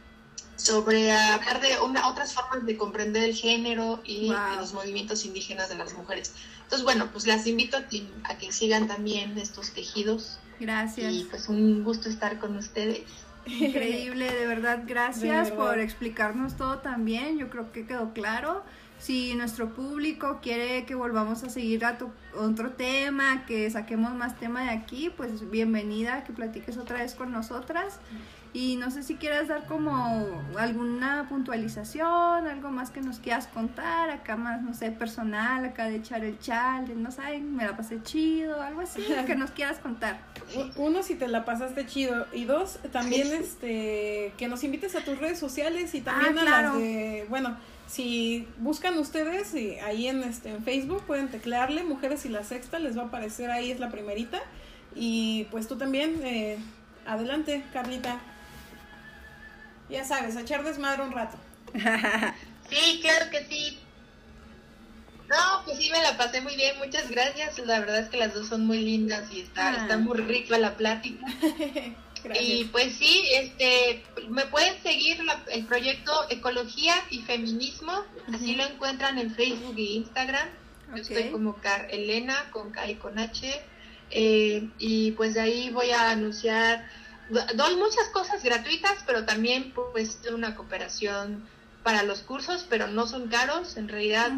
sobre 0.57 1.11
hablar 1.11 1.59
de 1.59 1.79
una, 1.79 2.07
otras 2.07 2.33
formas 2.33 2.65
de 2.67 2.77
comprender 2.77 3.23
el 3.23 3.35
género 3.35 3.99
y 4.05 4.31
los 4.57 4.73
movimientos 4.73 5.25
indígenas 5.25 5.69
de 5.69 5.75
las 5.75 5.93
mujeres. 5.95 6.33
Entonces, 6.63 6.83
bueno, 6.83 7.09
pues 7.11 7.25
las 7.25 7.47
invito 7.47 7.77
a 7.77 7.85
a 8.25 8.37
que 8.37 8.51
sigan 8.51 8.87
también 8.87 9.37
estos 9.39 9.71
tejidos 9.71 10.37
Gracias. 10.59 11.13
Y 11.13 11.23
pues 11.29 11.49
un 11.49 11.83
gusto 11.83 12.09
estar 12.09 12.39
con 12.39 12.57
ustedes. 12.57 13.01
Increíble, 13.45 14.31
de 14.31 14.45
verdad, 14.45 14.83
gracias 14.85 15.51
por 15.51 15.79
explicarnos 15.79 16.55
todo 16.57 16.79
también. 16.79 17.37
Yo 17.37 17.49
creo 17.49 17.71
que 17.71 17.85
quedó 17.85 18.13
claro. 18.13 18.63
Si 18.99 19.33
nuestro 19.35 19.69
público 19.69 20.39
quiere 20.41 20.85
que 20.85 20.93
volvamos 20.93 21.43
a 21.43 21.49
seguir 21.49 21.85
a 21.85 21.97
otro 22.35 22.71
tema, 22.71 23.45
que 23.45 23.69
saquemos 23.71 24.13
más 24.13 24.37
tema 24.37 24.63
de 24.63 24.71
aquí, 24.71 25.09
pues 25.15 25.49
bienvenida, 25.49 26.25
que 26.25 26.33
platiques 26.33 26.77
otra 26.77 26.97
vez 26.97 27.15
con 27.15 27.31
nosotras. 27.31 27.99
Y 28.51 28.77
no 28.77 28.89
sé 28.89 29.03
si 29.03 29.15
quieras 29.15 29.47
dar 29.47 29.67
como 29.67 30.43
alguna 30.57 31.27
puntualización, 31.29 32.47
algo 32.47 32.71
más 32.71 32.89
que 32.89 32.99
nos 32.99 33.19
quieras 33.19 33.45
contar, 33.45 34.09
acá 34.09 34.37
más, 34.37 34.63
no 34.63 34.73
sé, 34.73 34.89
personal, 34.89 35.65
acá 35.65 35.85
de 35.85 35.97
echar 35.97 36.23
el 36.23 36.39
chal, 36.39 36.85
no 37.01 37.11
saben, 37.11 37.55
me 37.55 37.65
la 37.65 37.77
pasé 37.77 38.01
chido, 38.01 38.59
algo 38.59 38.81
así, 38.81 39.03
que 39.27 39.35
nos 39.35 39.51
quieras 39.51 39.77
contar. 39.77 40.19
Uno, 40.77 41.03
si 41.03 41.13
te 41.13 41.27
la 41.27 41.45
pasaste 41.45 41.85
chido, 41.85 42.25
y 42.33 42.45
dos, 42.45 42.79
también 42.91 43.27
este, 43.33 44.33
que 44.37 44.47
nos 44.47 44.63
invites 44.63 44.95
a 44.95 45.01
tus 45.01 45.19
redes 45.19 45.37
sociales 45.37 45.93
y 45.93 46.01
también 46.01 46.39
ah, 46.39 46.41
a 46.41 46.61
las 46.63 46.75
de, 46.75 47.27
bueno, 47.29 47.55
si 47.85 48.47
buscan 48.57 48.97
ustedes 48.97 49.53
ahí 49.83 50.07
en, 50.07 50.23
este, 50.23 50.49
en 50.49 50.63
Facebook, 50.63 51.03
pueden 51.05 51.27
teclearle 51.27 51.83
Mujeres 51.83 52.25
y 52.25 52.29
la 52.29 52.43
Sexta, 52.43 52.79
les 52.79 52.97
va 52.97 53.03
a 53.03 53.05
aparecer 53.05 53.51
ahí, 53.51 53.69
es 53.69 53.79
la 53.79 53.89
primerita. 53.89 54.39
Y 54.95 55.45
pues 55.51 55.67
tú 55.67 55.77
también, 55.77 56.19
eh, 56.23 56.57
adelante, 57.05 57.63
Carlita. 57.73 58.19
Ya 59.89 60.03
sabes, 60.03 60.35
a 60.35 60.41
echar 60.41 60.63
desmadre 60.63 61.03
un 61.03 61.11
rato. 61.11 61.37
sí, 62.69 62.99
claro 63.01 63.29
que 63.31 63.45
sí. 63.45 63.79
No, 65.29 65.63
pues 65.65 65.77
sí, 65.77 65.89
me 65.91 66.01
la 66.01 66.17
pasé 66.17 66.41
muy 66.41 66.55
bien, 66.55 66.77
muchas 66.79 67.09
gracias. 67.09 67.59
La 67.59 67.79
verdad 67.79 67.99
es 67.99 68.09
que 68.09 68.17
las 68.17 68.33
dos 68.33 68.47
son 68.47 68.65
muy 68.65 68.79
lindas 68.79 69.31
y 69.31 69.41
está, 69.41 69.75
está 69.75 69.93
ah. 69.93 69.97
muy 69.97 70.17
rica 70.17 70.57
la 70.57 70.75
plática. 70.75 71.25
y 72.41 72.65
pues 72.65 72.95
sí, 72.95 73.23
este, 73.33 74.03
me 74.29 74.45
pueden 74.47 74.81
seguir 74.81 75.17
el 75.51 75.65
proyecto 75.65 76.11
Ecología 76.29 76.95
y 77.11 77.19
Feminismo, 77.19 78.03
así 78.33 78.55
lo 78.55 78.65
encuentran 78.65 79.19
en 79.19 79.33
Facebook 79.33 79.75
e 79.77 79.81
Instagram. 79.81 80.49
Yo 80.95 81.01
estoy 81.01 81.29
como 81.29 81.55
Car 81.57 81.87
Elena 81.91 82.49
con 82.51 82.71
K 82.71 82.89
y 82.89 82.95
con 82.95 83.19
H. 83.19 83.61
Eh, 84.11 84.67
y 84.79 85.11
pues 85.11 85.35
de 85.35 85.41
ahí 85.41 85.69
voy 85.69 85.91
a 85.91 86.09
anunciar, 86.09 86.89
doy 87.29 87.75
muchas 87.75 88.09
cosas 88.09 88.43
gratuitas, 88.43 89.03
pero 89.05 89.25
también 89.25 89.73
pues 89.73 90.19
una 90.33 90.55
cooperación 90.55 91.43
para 91.83 92.03
los 92.03 92.21
cursos, 92.21 92.65
pero 92.69 92.87
no 92.87 93.07
son 93.07 93.29
caros. 93.29 93.77
En 93.77 93.87
realidad, 93.87 94.31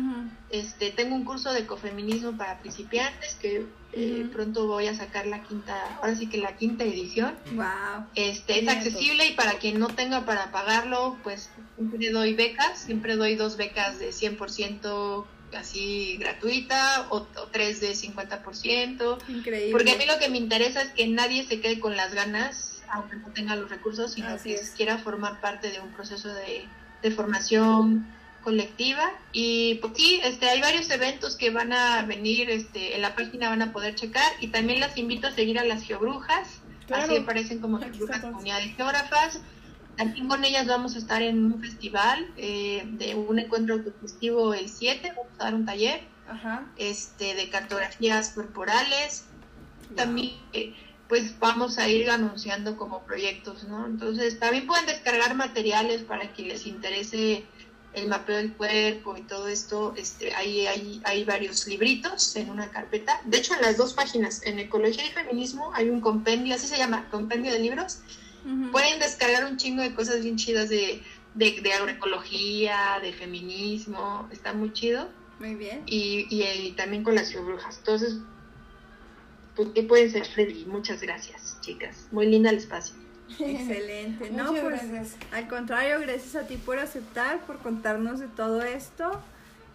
este, 0.49 0.91
tengo 0.91 1.15
un 1.15 1.25
curso 1.25 1.51
de 1.53 1.61
ecofeminismo 1.61 2.37
para 2.37 2.59
principiantes 2.59 3.35
que 3.35 3.65
eh, 3.93 4.29
pronto 4.31 4.67
voy 4.67 4.87
a 4.87 4.95
sacar 4.95 5.25
la 5.25 5.43
quinta, 5.43 5.97
ahora 5.97 6.15
sí 6.15 6.27
que 6.27 6.37
la 6.37 6.55
quinta 6.55 6.83
edición. 6.83 7.35
Wow. 7.53 8.05
Este, 8.15 8.59
es 8.59 8.67
accesible 8.67 9.25
y 9.25 9.33
para 9.33 9.53
quien 9.53 9.79
no 9.79 9.87
tenga 9.87 10.25
para 10.25 10.51
pagarlo, 10.51 11.17
pues 11.23 11.49
siempre 11.75 12.09
doy 12.11 12.35
becas, 12.35 12.79
siempre 12.79 13.15
doy 13.15 13.35
dos 13.35 13.57
becas 13.57 13.99
de 13.99 14.11
100% 14.11 15.25
así 15.53 16.17
gratuita 16.17 17.07
o, 17.09 17.27
tres 17.51 17.81
de 17.81 17.91
50%. 17.91 19.17
Increíble. 19.27 19.71
Porque 19.71 19.91
a 19.91 19.97
mí 19.97 20.05
lo 20.05 20.17
que 20.19 20.29
me 20.29 20.37
interesa 20.37 20.81
es 20.81 20.91
que 20.91 21.07
nadie 21.07 21.45
se 21.45 21.59
quede 21.59 21.79
con 21.79 21.97
las 21.97 22.13
ganas, 22.13 22.70
aunque 22.91 23.15
no 23.15 23.29
tenga 23.29 23.55
los 23.55 23.69
recursos, 23.69 24.13
sino 24.13 24.37
que 24.37 24.59
quiera 24.75 24.97
formar 24.97 25.41
parte 25.41 25.71
de 25.71 25.79
un 25.79 25.91
proceso 25.91 26.29
de 26.33 26.67
de 27.01 27.11
formación 27.11 28.05
colectiva. 28.43 29.11
Y 29.31 29.75
pues 29.75 29.93
sí, 29.95 30.19
este, 30.23 30.49
hay 30.49 30.61
varios 30.61 30.89
eventos 30.89 31.35
que 31.35 31.49
van 31.51 31.73
a 31.73 32.03
venir, 32.03 32.49
este, 32.49 32.95
en 32.95 33.01
la 33.01 33.15
página 33.15 33.49
van 33.49 33.61
a 33.61 33.71
poder 33.71 33.95
checar 33.95 34.31
y 34.39 34.47
también 34.47 34.79
las 34.79 34.97
invito 34.97 35.27
a 35.27 35.31
seguir 35.31 35.59
a 35.59 35.63
las 35.63 35.83
geobrujas, 35.83 36.61
así 36.91 37.17
aparecen 37.17 37.59
como 37.59 37.79
geobrujas 37.79 38.21
comunidades 38.21 38.75
geógrafas. 38.75 39.41
Aquí 39.97 40.25
con 40.25 40.43
ellas 40.43 40.67
vamos 40.67 40.95
a 40.95 40.99
estar 40.99 41.21
en 41.21 41.45
un 41.45 41.61
festival 41.61 42.25
eh, 42.37 42.83
de 42.93 43.13
un 43.13 43.37
encuentro 43.39 43.75
autogestivo 43.75 44.53
el 44.53 44.69
7, 44.69 45.13
vamos 45.15 45.33
a 45.37 45.43
dar 45.43 45.55
un 45.55 45.65
taller 45.65 46.01
este 46.77 47.35
de 47.35 47.49
cartografías 47.49 48.29
corporales. 48.29 49.25
También 49.95 50.31
eh, 50.53 50.73
pues 51.11 51.37
vamos 51.39 51.77
a 51.77 51.89
ir 51.89 52.09
anunciando 52.09 52.77
como 52.77 53.03
proyectos, 53.03 53.65
¿no? 53.65 53.85
Entonces 53.85 54.39
también 54.39 54.65
pueden 54.65 54.85
descargar 54.85 55.35
materiales 55.35 56.03
para 56.03 56.31
que 56.31 56.43
les 56.43 56.65
interese 56.65 57.43
el 57.91 58.07
mapeo 58.07 58.37
del 58.37 58.53
cuerpo 58.53 59.17
y 59.17 59.23
todo 59.23 59.49
esto, 59.49 59.93
este, 59.97 60.33
hay, 60.33 60.67
hay, 60.67 61.01
hay 61.03 61.25
varios 61.25 61.67
libritos 61.67 62.33
en 62.37 62.49
una 62.49 62.69
carpeta. 62.69 63.19
De 63.25 63.39
hecho, 63.39 63.53
en 63.55 63.61
las 63.61 63.75
dos 63.75 63.93
páginas, 63.93 64.41
en 64.45 64.57
Ecología 64.59 65.05
y 65.05 65.09
Feminismo, 65.09 65.73
hay 65.73 65.89
un 65.89 65.99
compendio, 65.99 66.55
así 66.55 66.65
se 66.65 66.77
llama, 66.77 67.05
compendio 67.11 67.51
de 67.51 67.59
libros. 67.59 67.99
Pueden 68.71 68.99
descargar 69.01 69.43
un 69.43 69.57
chingo 69.57 69.81
de 69.81 69.93
cosas 69.93 70.23
bien 70.23 70.37
chidas 70.37 70.69
de, 70.69 71.03
de, 71.35 71.73
agroecología, 71.73 72.99
de 73.01 73.11
feminismo, 73.11 74.29
está 74.31 74.53
muy 74.53 74.71
chido. 74.71 75.09
Muy 75.39 75.55
bien. 75.55 75.83
Y, 75.87 76.25
y, 76.29 76.71
también 76.71 77.03
con 77.03 77.15
las 77.15 77.33
brujas. 77.33 77.79
Entonces, 77.79 78.15
¿Qué 79.75 79.83
puede 79.83 80.09
ser, 80.09 80.25
Freddy? 80.25 80.65
Muchas 80.65 81.01
gracias, 81.01 81.57
chicas. 81.61 82.07
Muy 82.11 82.27
linda 82.27 82.49
el 82.49 82.57
espacio. 82.57 82.95
Excelente, 83.39 84.29
¿no? 84.31 84.53
Pues, 84.53 85.15
al 85.31 85.47
contrario, 85.47 85.99
gracias 86.01 86.35
a 86.35 86.47
ti 86.47 86.57
por 86.57 86.79
aceptar, 86.79 87.45
por 87.45 87.59
contarnos 87.59 88.19
de 88.19 88.27
todo 88.27 88.61
esto. 88.61 89.21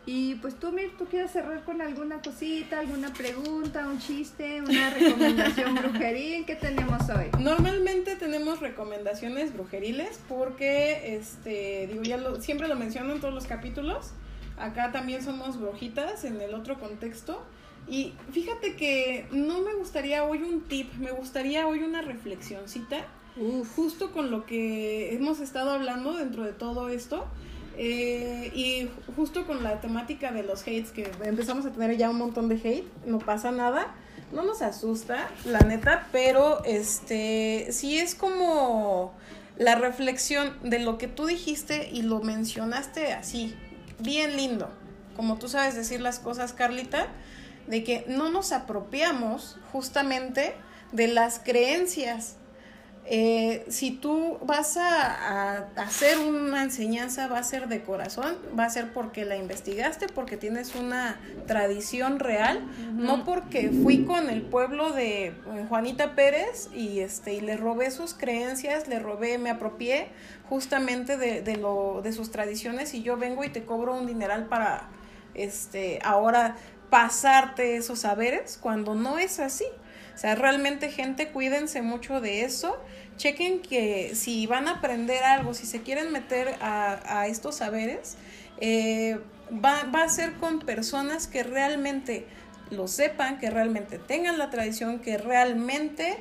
Y 0.08 0.36
pues 0.36 0.54
tú, 0.54 0.70
Mir, 0.70 0.96
¿tú 0.96 1.06
quieres 1.06 1.32
cerrar 1.32 1.64
con 1.64 1.82
alguna 1.82 2.22
cosita, 2.22 2.78
alguna 2.78 3.12
pregunta, 3.12 3.88
un 3.88 3.98
chiste, 3.98 4.62
una 4.62 4.90
recomendación 4.94 5.74
brujeril? 5.74 6.46
¿Qué 6.46 6.54
tenemos 6.54 7.02
hoy? 7.10 7.26
Normalmente 7.40 8.14
tenemos 8.14 8.60
recomendaciones 8.60 9.52
brujeriles 9.52 10.20
porque, 10.28 11.16
este, 11.16 11.88
digo, 11.88 12.04
ya 12.04 12.18
lo, 12.18 12.40
siempre 12.40 12.68
lo 12.68 12.76
menciono 12.76 13.14
en 13.14 13.20
todos 13.20 13.34
los 13.34 13.46
capítulos. 13.46 14.12
Acá 14.58 14.92
también 14.92 15.24
somos 15.24 15.60
brujitas 15.60 16.24
en 16.24 16.40
el 16.40 16.54
otro 16.54 16.78
contexto. 16.78 17.44
Y 17.88 18.14
fíjate 18.32 18.74
que 18.74 19.26
no 19.30 19.60
me 19.60 19.74
gustaría 19.74 20.24
hoy 20.24 20.42
un 20.42 20.62
tip, 20.62 20.92
me 20.94 21.12
gustaría 21.12 21.66
hoy 21.66 21.82
una 21.82 22.02
reflexioncita, 22.02 23.06
justo 23.76 24.12
con 24.12 24.30
lo 24.30 24.44
que 24.44 25.14
hemos 25.14 25.40
estado 25.40 25.70
hablando 25.70 26.16
dentro 26.16 26.44
de 26.44 26.52
todo 26.52 26.88
esto. 26.88 27.26
Eh, 27.78 28.50
y 28.54 28.88
justo 29.16 29.46
con 29.46 29.62
la 29.62 29.80
temática 29.80 30.32
de 30.32 30.42
los 30.42 30.62
hates, 30.62 30.92
que 30.92 31.12
empezamos 31.22 31.66
a 31.66 31.72
tener 31.72 31.96
ya 31.98 32.08
un 32.08 32.16
montón 32.16 32.48
de 32.48 32.54
hate, 32.56 32.86
no 33.04 33.18
pasa 33.18 33.52
nada, 33.52 33.94
no 34.32 34.42
nos 34.42 34.62
asusta, 34.62 35.28
la 35.44 35.60
neta, 35.60 36.08
pero 36.10 36.64
este 36.64 37.68
sí 37.72 37.98
es 37.98 38.14
como 38.14 39.12
la 39.58 39.74
reflexión 39.74 40.54
de 40.62 40.78
lo 40.78 40.96
que 40.96 41.06
tú 41.06 41.26
dijiste 41.26 41.90
y 41.92 42.00
lo 42.00 42.20
mencionaste 42.20 43.12
así, 43.12 43.54
bien 43.98 44.38
lindo, 44.38 44.70
como 45.14 45.36
tú 45.36 45.48
sabes 45.48 45.74
decir 45.74 46.00
las 46.00 46.18
cosas, 46.18 46.54
Carlita 46.54 47.08
de 47.66 47.84
que 47.84 48.04
no 48.08 48.30
nos 48.30 48.52
apropiamos 48.52 49.58
justamente 49.72 50.54
de 50.92 51.08
las 51.08 51.38
creencias. 51.38 52.36
Eh, 53.08 53.64
si 53.68 53.92
tú 53.92 54.38
vas 54.42 54.76
a, 54.76 55.68
hacer 55.76 56.18
una 56.18 56.64
enseñanza, 56.64 57.28
va 57.28 57.38
a 57.38 57.44
ser 57.44 57.68
de 57.68 57.82
corazón, 57.84 58.34
va 58.58 58.64
a 58.64 58.70
ser 58.70 58.92
porque 58.92 59.24
la 59.24 59.36
investigaste, 59.36 60.08
porque 60.08 60.36
tienes 60.36 60.74
una 60.74 61.20
tradición 61.46 62.18
real, 62.18 62.66
no 62.94 63.24
porque 63.24 63.70
fui 63.70 64.04
con 64.04 64.28
el 64.28 64.42
pueblo 64.42 64.90
de 64.90 65.26
eh, 65.26 65.34
Juanita 65.68 66.16
Pérez 66.16 66.68
y, 66.74 66.98
este, 66.98 67.34
y 67.34 67.40
le 67.40 67.56
robé 67.56 67.92
sus 67.92 68.12
creencias, 68.12 68.88
le 68.88 68.98
robé, 68.98 69.38
me 69.38 69.50
apropié 69.50 70.08
justamente 70.48 71.16
de, 71.16 71.42
de, 71.42 71.56
lo, 71.58 72.00
de 72.02 72.12
sus 72.12 72.32
tradiciones 72.32 72.92
y 72.92 73.04
yo 73.04 73.16
vengo 73.16 73.44
y 73.44 73.50
te 73.50 73.64
cobro 73.64 73.94
un 73.94 74.08
dineral 74.08 74.46
para 74.46 74.88
este, 75.36 76.00
ahora 76.02 76.56
pasarte 76.90 77.76
esos 77.76 78.00
saberes 78.00 78.58
cuando 78.60 78.94
no 78.94 79.18
es 79.18 79.38
así. 79.40 79.66
O 80.14 80.18
sea, 80.18 80.34
realmente 80.34 80.90
gente, 80.90 81.28
cuídense 81.28 81.82
mucho 81.82 82.20
de 82.20 82.42
eso. 82.42 82.78
Chequen 83.16 83.60
que 83.60 84.14
si 84.14 84.46
van 84.46 84.66
a 84.66 84.72
aprender 84.72 85.22
algo, 85.22 85.52
si 85.52 85.66
se 85.66 85.82
quieren 85.82 86.10
meter 86.10 86.56
a, 86.60 87.26
estos 87.28 87.56
saberes, 87.56 88.16
eh, 88.60 89.18
va, 89.52 89.84
va 89.84 90.04
a 90.04 90.08
ser 90.08 90.34
con 90.34 90.60
personas 90.60 91.26
que 91.26 91.42
realmente 91.42 92.26
lo 92.70 92.88
sepan, 92.88 93.38
que 93.38 93.50
realmente 93.50 93.98
tengan 93.98 94.38
la 94.38 94.50
tradición, 94.50 95.00
que 95.00 95.18
realmente 95.18 96.16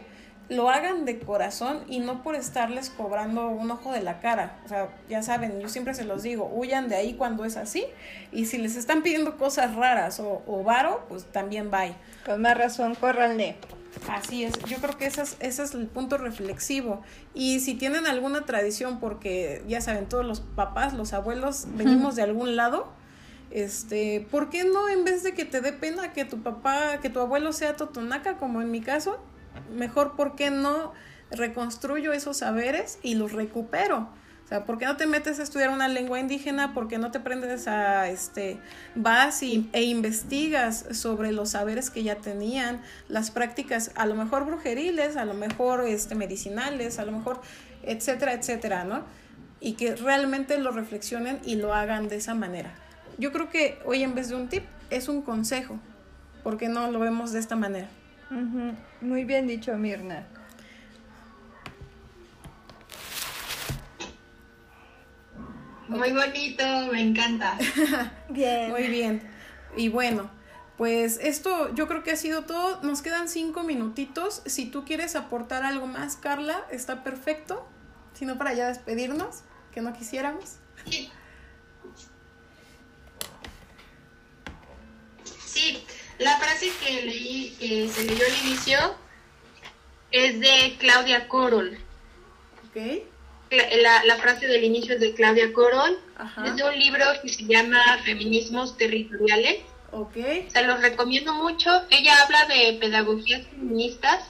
lo 0.50 0.70
hagan 0.70 1.06
de 1.06 1.20
corazón 1.20 1.84
y 1.88 2.00
no 2.00 2.22
por 2.22 2.36
estarles 2.36 2.90
cobrando 2.90 3.48
un 3.50 3.72
ojo 3.72 3.92
de 3.92 4.02
la 4.02 4.20
cara. 4.20 4.60
O 4.66 4.70
sea, 4.70 4.90
ya 5.10 5.24
saben, 5.24 5.60
yo 5.60 5.70
siempre 5.70 5.94
se 5.94 6.06
los 6.06 6.24
digo, 6.24 6.50
huyan 6.54 6.88
de 6.88 6.96
ahí 6.96 7.14
cuando 7.16 7.46
es 7.46 7.58
así. 7.58 7.86
Y 8.32 8.46
si 8.46 8.58
les 8.58 8.76
están 8.76 9.02
pidiendo 9.02 9.38
cosas 9.38 9.76
raras 9.76 10.20
o, 10.20 10.44
o 10.46 10.64
varo, 10.64 11.06
pues 11.10 11.26
también 11.26 11.72
bye. 11.72 11.96
Con 12.26 12.42
más 12.42 12.58
razón, 12.58 12.96
córranle. 12.96 13.56
Así 14.10 14.44
es, 14.44 14.54
yo 14.66 14.78
creo 14.78 14.98
que 14.98 15.06
ese 15.06 15.22
es, 15.22 15.38
ese 15.40 15.64
es 15.64 15.74
el 15.74 15.88
punto 15.88 16.18
reflexivo. 16.18 17.02
Y 17.34 17.60
si 17.62 17.76
tienen 17.76 18.08
alguna 18.08 18.46
tradición, 18.46 19.00
porque 19.00 19.64
ya 19.68 19.82
saben, 19.82 20.08
todos 20.08 20.26
los 20.26 20.42
papás, 20.42 20.94
los 20.94 21.14
abuelos, 21.14 21.68
venimos 21.76 22.16
de 22.16 22.24
algún 22.24 22.56
lado, 22.56 22.92
este, 23.52 24.28
¿por 24.30 24.50
qué 24.50 24.66
no 24.66 24.90
en 24.90 25.06
vez 25.06 25.24
de 25.24 25.34
que 25.34 25.46
te 25.46 25.62
dé 25.62 25.72
pena 25.72 26.12
que 26.12 26.26
tu 26.26 26.44
papá, 26.44 27.00
que 27.02 27.10
tu 27.10 27.20
abuelo 27.20 27.54
sea 27.54 27.78
totonaca, 27.78 28.38
como 28.38 28.62
en 28.62 28.70
mi 28.70 28.82
caso, 28.82 29.18
mejor, 29.74 30.16
¿por 30.16 30.36
qué 30.36 30.50
no 30.50 30.94
reconstruyo 31.32 32.14
esos 32.14 32.38
saberes 32.38 33.00
y 33.02 33.16
los 33.16 33.32
recupero? 33.32 34.10
O 34.46 34.48
sea, 34.48 34.64
¿por 34.64 34.78
qué 34.78 34.86
no 34.86 34.96
te 34.96 35.08
metes 35.08 35.40
a 35.40 35.44
estudiar 35.44 35.72
una 35.72 35.88
lengua 35.88 36.20
indígena? 36.20 36.76
¿Por 36.76 36.88
qué 36.88 37.00
no 37.00 37.10
te 37.10 37.20
prendes 37.20 37.68
a, 37.68 38.10
este, 38.10 38.60
vas 38.94 39.42
e 39.42 39.82
investigas 39.82 40.86
sobre 40.92 41.32
los 41.32 41.50
saberes 41.50 41.90
que 41.90 42.04
ya 42.04 42.18
tenían, 42.18 42.80
las 43.10 43.32
prácticas, 43.32 43.90
a 43.96 44.06
lo 44.06 44.14
mejor 44.14 44.46
brujeriles, 44.46 45.18
a 45.18 45.26
lo 45.26 45.34
mejor 45.34 45.84
este, 45.88 46.14
medicinales, 46.14 47.00
a 47.00 47.06
lo 47.06 47.12
mejor, 47.12 47.42
etcétera, 47.82 48.34
etcétera, 48.34 48.84
¿no? 48.84 49.04
Y 49.62 49.74
que 49.74 49.96
realmente 49.96 50.60
lo 50.60 50.72
reflexionen 50.72 51.40
y 51.44 51.56
lo 51.56 51.74
hagan 51.74 52.08
de 52.08 52.18
esa 52.18 52.36
manera. 52.36 52.72
Yo 53.18 53.32
creo 53.32 53.50
que 53.50 53.80
hoy 53.84 54.04
en 54.04 54.14
vez 54.14 54.30
de 54.30 54.36
un 54.36 54.48
tip 54.48 54.66
es 54.92 55.10
un 55.10 55.24
consejo, 55.24 55.80
porque 56.44 56.70
no 56.70 56.92
lo 56.92 57.00
vemos 57.00 57.32
de 57.32 57.40
esta 57.40 57.56
manera. 57.56 57.90
Muy 58.30 59.24
bien 59.24 59.48
dicho, 59.48 59.78
Mirna. 59.78 60.28
Muy 65.88 66.12
bonito, 66.12 66.64
me 66.92 67.02
encanta. 67.02 67.58
bien. 68.30 68.72
Muy 68.72 68.88
bien. 68.88 69.22
Y 69.78 69.90
bueno, 69.90 70.30
pues 70.78 71.20
esto 71.22 71.74
yo 71.76 71.88
creo 71.88 72.04
que 72.04 72.12
ha 72.12 72.16
sido 72.16 72.44
todo. 72.46 72.82
Nos 72.82 73.02
quedan 73.02 73.30
cinco 73.30 73.64
minutitos. 73.64 74.42
Si 74.46 74.66
tú 74.66 74.84
quieres 74.84 75.16
aportar 75.16 75.64
algo 75.64 75.86
más, 75.86 76.16
Carla, 76.16 76.66
está 76.72 77.04
perfecto. 77.04 77.68
Si 78.14 78.26
no, 78.26 78.38
para 78.38 78.54
ya 78.54 78.68
despedirnos, 78.68 79.44
que 79.72 79.82
no 79.82 79.94
quisiéramos. 79.94 80.58
La 86.20 86.38
frase 86.38 86.72
que 86.84 87.02
leí, 87.02 87.56
que 87.60 87.90
se 87.90 88.06
leyó 88.06 88.26
al 88.26 88.48
inicio, 88.48 88.96
es 90.12 90.40
de 90.40 90.76
Claudia 90.80 91.28
Corol. 91.28 91.78
Ok. 92.68 93.04
La, 93.52 94.04
la, 94.04 94.16
frase 94.16 94.48
del 94.48 94.64
inicio 94.64 94.96
es 94.96 95.02
de 95.02 95.14
Claudia 95.14 95.52
Corol. 95.54 96.00
Es 96.46 96.56
de 96.56 96.64
un 96.64 96.78
libro 96.78 97.06
que 97.22 97.30
se 97.30 97.46
llama 97.46 97.80
Feminismos 98.04 98.78
Territoriales. 98.78 99.60
Ok. 99.92 100.16
Se 100.48 100.64
los 100.64 100.82
recomiendo 100.82 101.34
mucho. 101.34 101.70
Ella 101.90 102.14
habla 102.24 102.46
de 102.46 102.78
pedagogías 102.80 103.46
feministas 103.48 104.26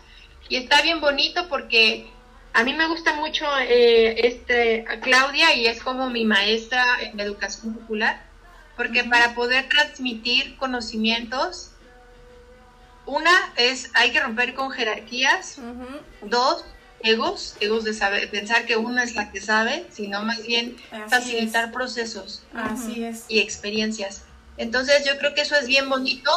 y 0.49 0.57
está 0.57 0.81
bien 0.81 1.01
bonito 1.01 1.47
porque 1.49 2.07
a 2.55 2.63
mí 2.63 2.73
me 2.73 2.87
gusta 2.87 3.13
mucho 3.15 3.45
eh, 3.59 4.27
este, 4.27 4.85
Claudia 5.01 5.53
y 5.55 5.67
es 5.67 5.81
como 5.81 6.09
mi 6.09 6.23
maestra 6.23 6.85
en 7.01 7.19
educación 7.19 7.73
popular, 7.73 8.23
porque 8.77 9.03
para 9.03 9.35
poder 9.35 9.67
transmitir 9.67 10.55
conocimientos, 10.55 11.71
una 13.05 13.53
es 13.57 13.91
hay 13.93 14.11
que 14.11 14.19
romper 14.19 14.53
con 14.53 14.71
jerarquías, 14.71 15.57
dos, 16.21 16.65
egos, 17.01 17.55
egos 17.59 17.83
de 17.83 17.93
saber, 17.93 18.29
pensar 18.29 18.65
que 18.65 18.77
una 18.77 19.03
es 19.03 19.15
la 19.15 19.31
que 19.31 19.39
sabe, 19.39 19.85
sino 19.91 20.23
más 20.23 20.45
bien 20.45 20.77
facilitar 21.07 21.71
procesos 21.71 22.43
Así 22.53 23.05
y 23.27 23.39
experiencias. 23.39 24.23
Entonces 24.57 25.05
yo 25.05 25.17
creo 25.17 25.33
que 25.33 25.41
eso 25.41 25.55
es 25.55 25.67
bien 25.67 25.89
bonito 25.89 26.31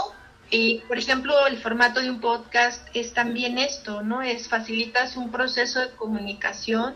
y, 0.51 0.79
por 0.89 0.99
ejemplo, 0.99 1.47
el 1.47 1.59
formato 1.59 2.01
de 2.01 2.11
un 2.11 2.21
podcast 2.21 2.87
es 2.95 3.13
también 3.13 3.59
esto, 3.59 4.03
¿no? 4.03 4.23
Es 4.23 4.49
facilitas 4.49 5.17
un 5.17 5.31
proceso 5.31 5.81
de 5.81 5.91
comunicación 5.91 6.95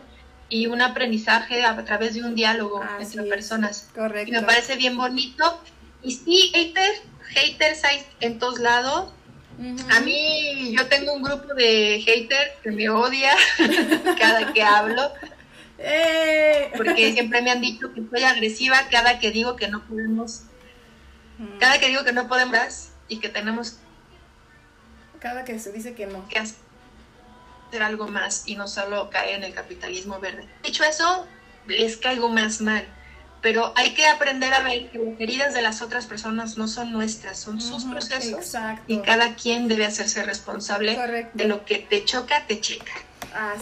y 0.48 0.66
un 0.66 0.82
aprendizaje 0.82 1.64
a 1.64 1.82
través 1.84 2.14
de 2.14 2.22
un 2.22 2.34
diálogo 2.34 2.82
entre 2.98 3.22
personas. 3.24 3.88
Correcto. 3.94 4.28
Y 4.28 4.32
me 4.32 4.42
parece 4.42 4.76
bien 4.76 4.96
bonito. 4.96 5.60
Y 6.02 6.12
sí, 6.12 6.50
haters, 6.54 7.02
haters 7.34 7.84
hay 7.84 8.04
en 8.20 8.38
todos 8.38 8.58
lados. 8.58 9.12
A 9.90 10.00
mí, 10.00 10.74
yo 10.76 10.86
tengo 10.88 11.12
un 11.12 11.22
grupo 11.22 11.54
de 11.54 12.02
haters 12.04 12.52
que 12.62 12.70
me 12.70 12.88
odia 12.88 13.34
cada 14.18 14.52
que 14.52 14.62
hablo. 14.62 15.12
Eh. 15.78 16.70
Porque 16.76 17.12
siempre 17.12 17.42
me 17.42 17.50
han 17.50 17.60
dicho 17.60 17.92
que 17.92 18.02
soy 18.10 18.24
agresiva 18.24 18.88
cada 18.90 19.18
que 19.18 19.30
digo 19.30 19.56
que 19.56 19.68
no 19.68 19.84
podemos. 19.86 20.42
Cada 21.58 21.78
que 21.78 21.88
digo 21.88 22.04
que 22.04 22.12
no 22.12 22.28
podemos 22.28 22.90
y 23.08 23.18
que 23.18 23.28
tenemos 23.28 23.78
cada 25.22 25.44
que 25.44 25.58
se 25.58 25.70
dice 25.70 25.94
que 25.94 26.06
no 26.06 26.28
que 26.28 26.40
hacer 26.40 27.82
algo 27.82 28.08
más 28.08 28.42
y 28.46 28.56
no 28.56 28.66
solo 28.66 29.08
caer 29.08 29.36
en 29.36 29.44
el 29.44 29.54
capitalismo 29.54 30.18
verde. 30.18 30.48
Dicho 30.64 30.82
eso, 30.82 31.26
les 31.66 31.96
caigo 31.96 32.28
más 32.28 32.60
mal, 32.60 32.86
pero 33.42 33.72
hay 33.76 33.90
que 33.90 34.06
aprender 34.06 34.54
a 34.54 34.62
ver 34.62 34.88
que 34.90 34.98
las 34.98 35.20
heridas 35.20 35.52
de 35.52 35.62
las 35.62 35.82
otras 35.82 36.06
personas 36.06 36.56
no 36.56 36.68
son 36.68 36.92
nuestras, 36.92 37.38
son 37.38 37.60
sus 37.60 37.84
procesos 37.84 38.56
y 38.86 38.98
cada 38.98 39.34
quien 39.34 39.68
debe 39.68 39.84
hacerse 39.84 40.22
responsable 40.22 40.96
de 41.34 41.44
lo 41.44 41.64
que 41.64 41.78
te 41.78 42.04
choca, 42.04 42.46
te 42.46 42.60
checa. 42.60 42.92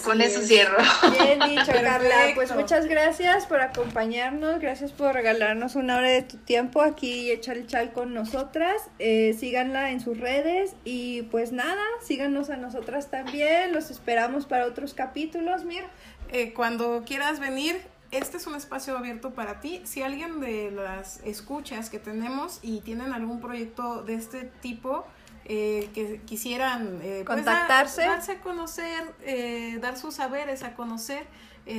Con 0.05 0.21
eso 0.21 0.41
cierro. 0.41 0.79
Bien 1.13 1.39
dicho, 1.49 1.73
Carla. 1.73 2.33
Pues 2.35 2.55
muchas 2.55 2.87
gracias 2.87 3.47
por 3.47 3.61
acompañarnos, 3.61 4.59
gracias 4.59 4.91
por 4.91 5.15
regalarnos 5.15 5.77
una 5.77 5.97
hora 5.97 6.09
de 6.09 6.23
tu 6.23 6.39
tiempo 6.39 6.83
aquí 6.83 7.13
y 7.13 7.31
echar 7.31 7.57
el 7.57 7.67
chal 7.67 7.93
con 7.93 8.13
nosotras. 8.13 8.83
Eh, 8.99 9.37
síganla 9.39 9.91
en 9.91 10.01
sus 10.01 10.19
redes 10.19 10.75
y 10.85 11.23
pues 11.23 11.53
nada, 11.53 11.83
síganos 12.03 12.51
a 12.51 12.57
nosotras 12.57 13.11
también. 13.11 13.73
Los 13.73 13.91
esperamos 13.91 14.47
para 14.47 14.67
otros 14.67 14.93
capítulos, 14.93 15.65
Mir. 15.65 15.85
Eh, 16.33 16.53
cuando 16.53 17.05
quieras 17.07 17.39
venir, 17.39 17.81
este 18.11 18.37
es 18.37 18.47
un 18.47 18.55
espacio 18.55 18.97
abierto 18.97 19.33
para 19.33 19.61
ti. 19.61 19.83
Si 19.85 20.03
alguien 20.03 20.41
de 20.41 20.71
las 20.71 21.21
escuchas 21.25 21.91
que 21.91 21.99
tenemos 21.99 22.59
y 22.63 22.81
tienen 22.81 23.13
algún 23.13 23.41
proyecto 23.41 24.03
de 24.03 24.15
este 24.15 24.45
tipo, 24.45 25.07
eh, 25.45 25.91
que 25.95 26.21
quisieran 26.27 27.01
eh, 27.03 27.23
pues, 27.25 27.39
contactarse, 27.39 28.03
darse 28.03 28.33
a 28.33 28.41
conocer, 28.41 29.15
eh, 29.23 29.79
dar 29.81 29.97
sus 29.97 30.15
saberes 30.15 30.63
a 30.63 30.75
conocer, 30.75 31.27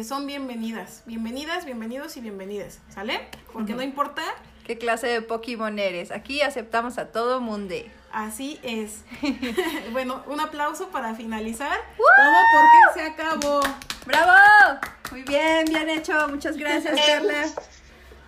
son 0.06 0.26
bienvenidas, 0.26 1.04
bienvenidas, 1.06 1.66
bienvenidos 1.66 2.16
y 2.16 2.22
bienvenidas, 2.22 2.80
¿sale? 2.88 3.28
Porque 3.52 3.74
no 3.74 3.82
importa 3.82 4.22
qué 4.66 4.78
clase 4.78 5.08
de 5.08 5.22
Pokémon 5.22 5.78
eres, 5.80 6.12
aquí 6.12 6.42
aceptamos 6.42 6.98
a 6.98 7.12
todo 7.12 7.42
mundo. 7.42 7.76
Así 8.14 8.58
es. 8.64 9.04
bueno, 9.92 10.24
un 10.28 10.40
aplauso 10.40 10.90
para 10.90 11.14
finalizar. 11.16 11.78
Todo 11.98 12.42
porque 12.54 13.00
se 13.00 13.06
acabó. 13.06 13.62
¡Bravo! 14.06 14.80
Muy 15.12 15.24
bien, 15.24 15.66
bien 15.66 15.90
hecho. 15.90 16.28
Muchas 16.30 16.58
gracias, 16.58 16.98
eh, 16.98 17.04
Carla. 17.06 17.46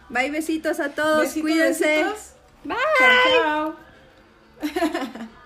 Bye, 0.09 0.29
besitos 0.31 0.79
a 0.79 0.89
todos. 0.89 1.21
Besito, 1.21 1.41
Cuídense. 1.41 2.03
Besitos. 2.03 2.34
Bye. 2.63 2.77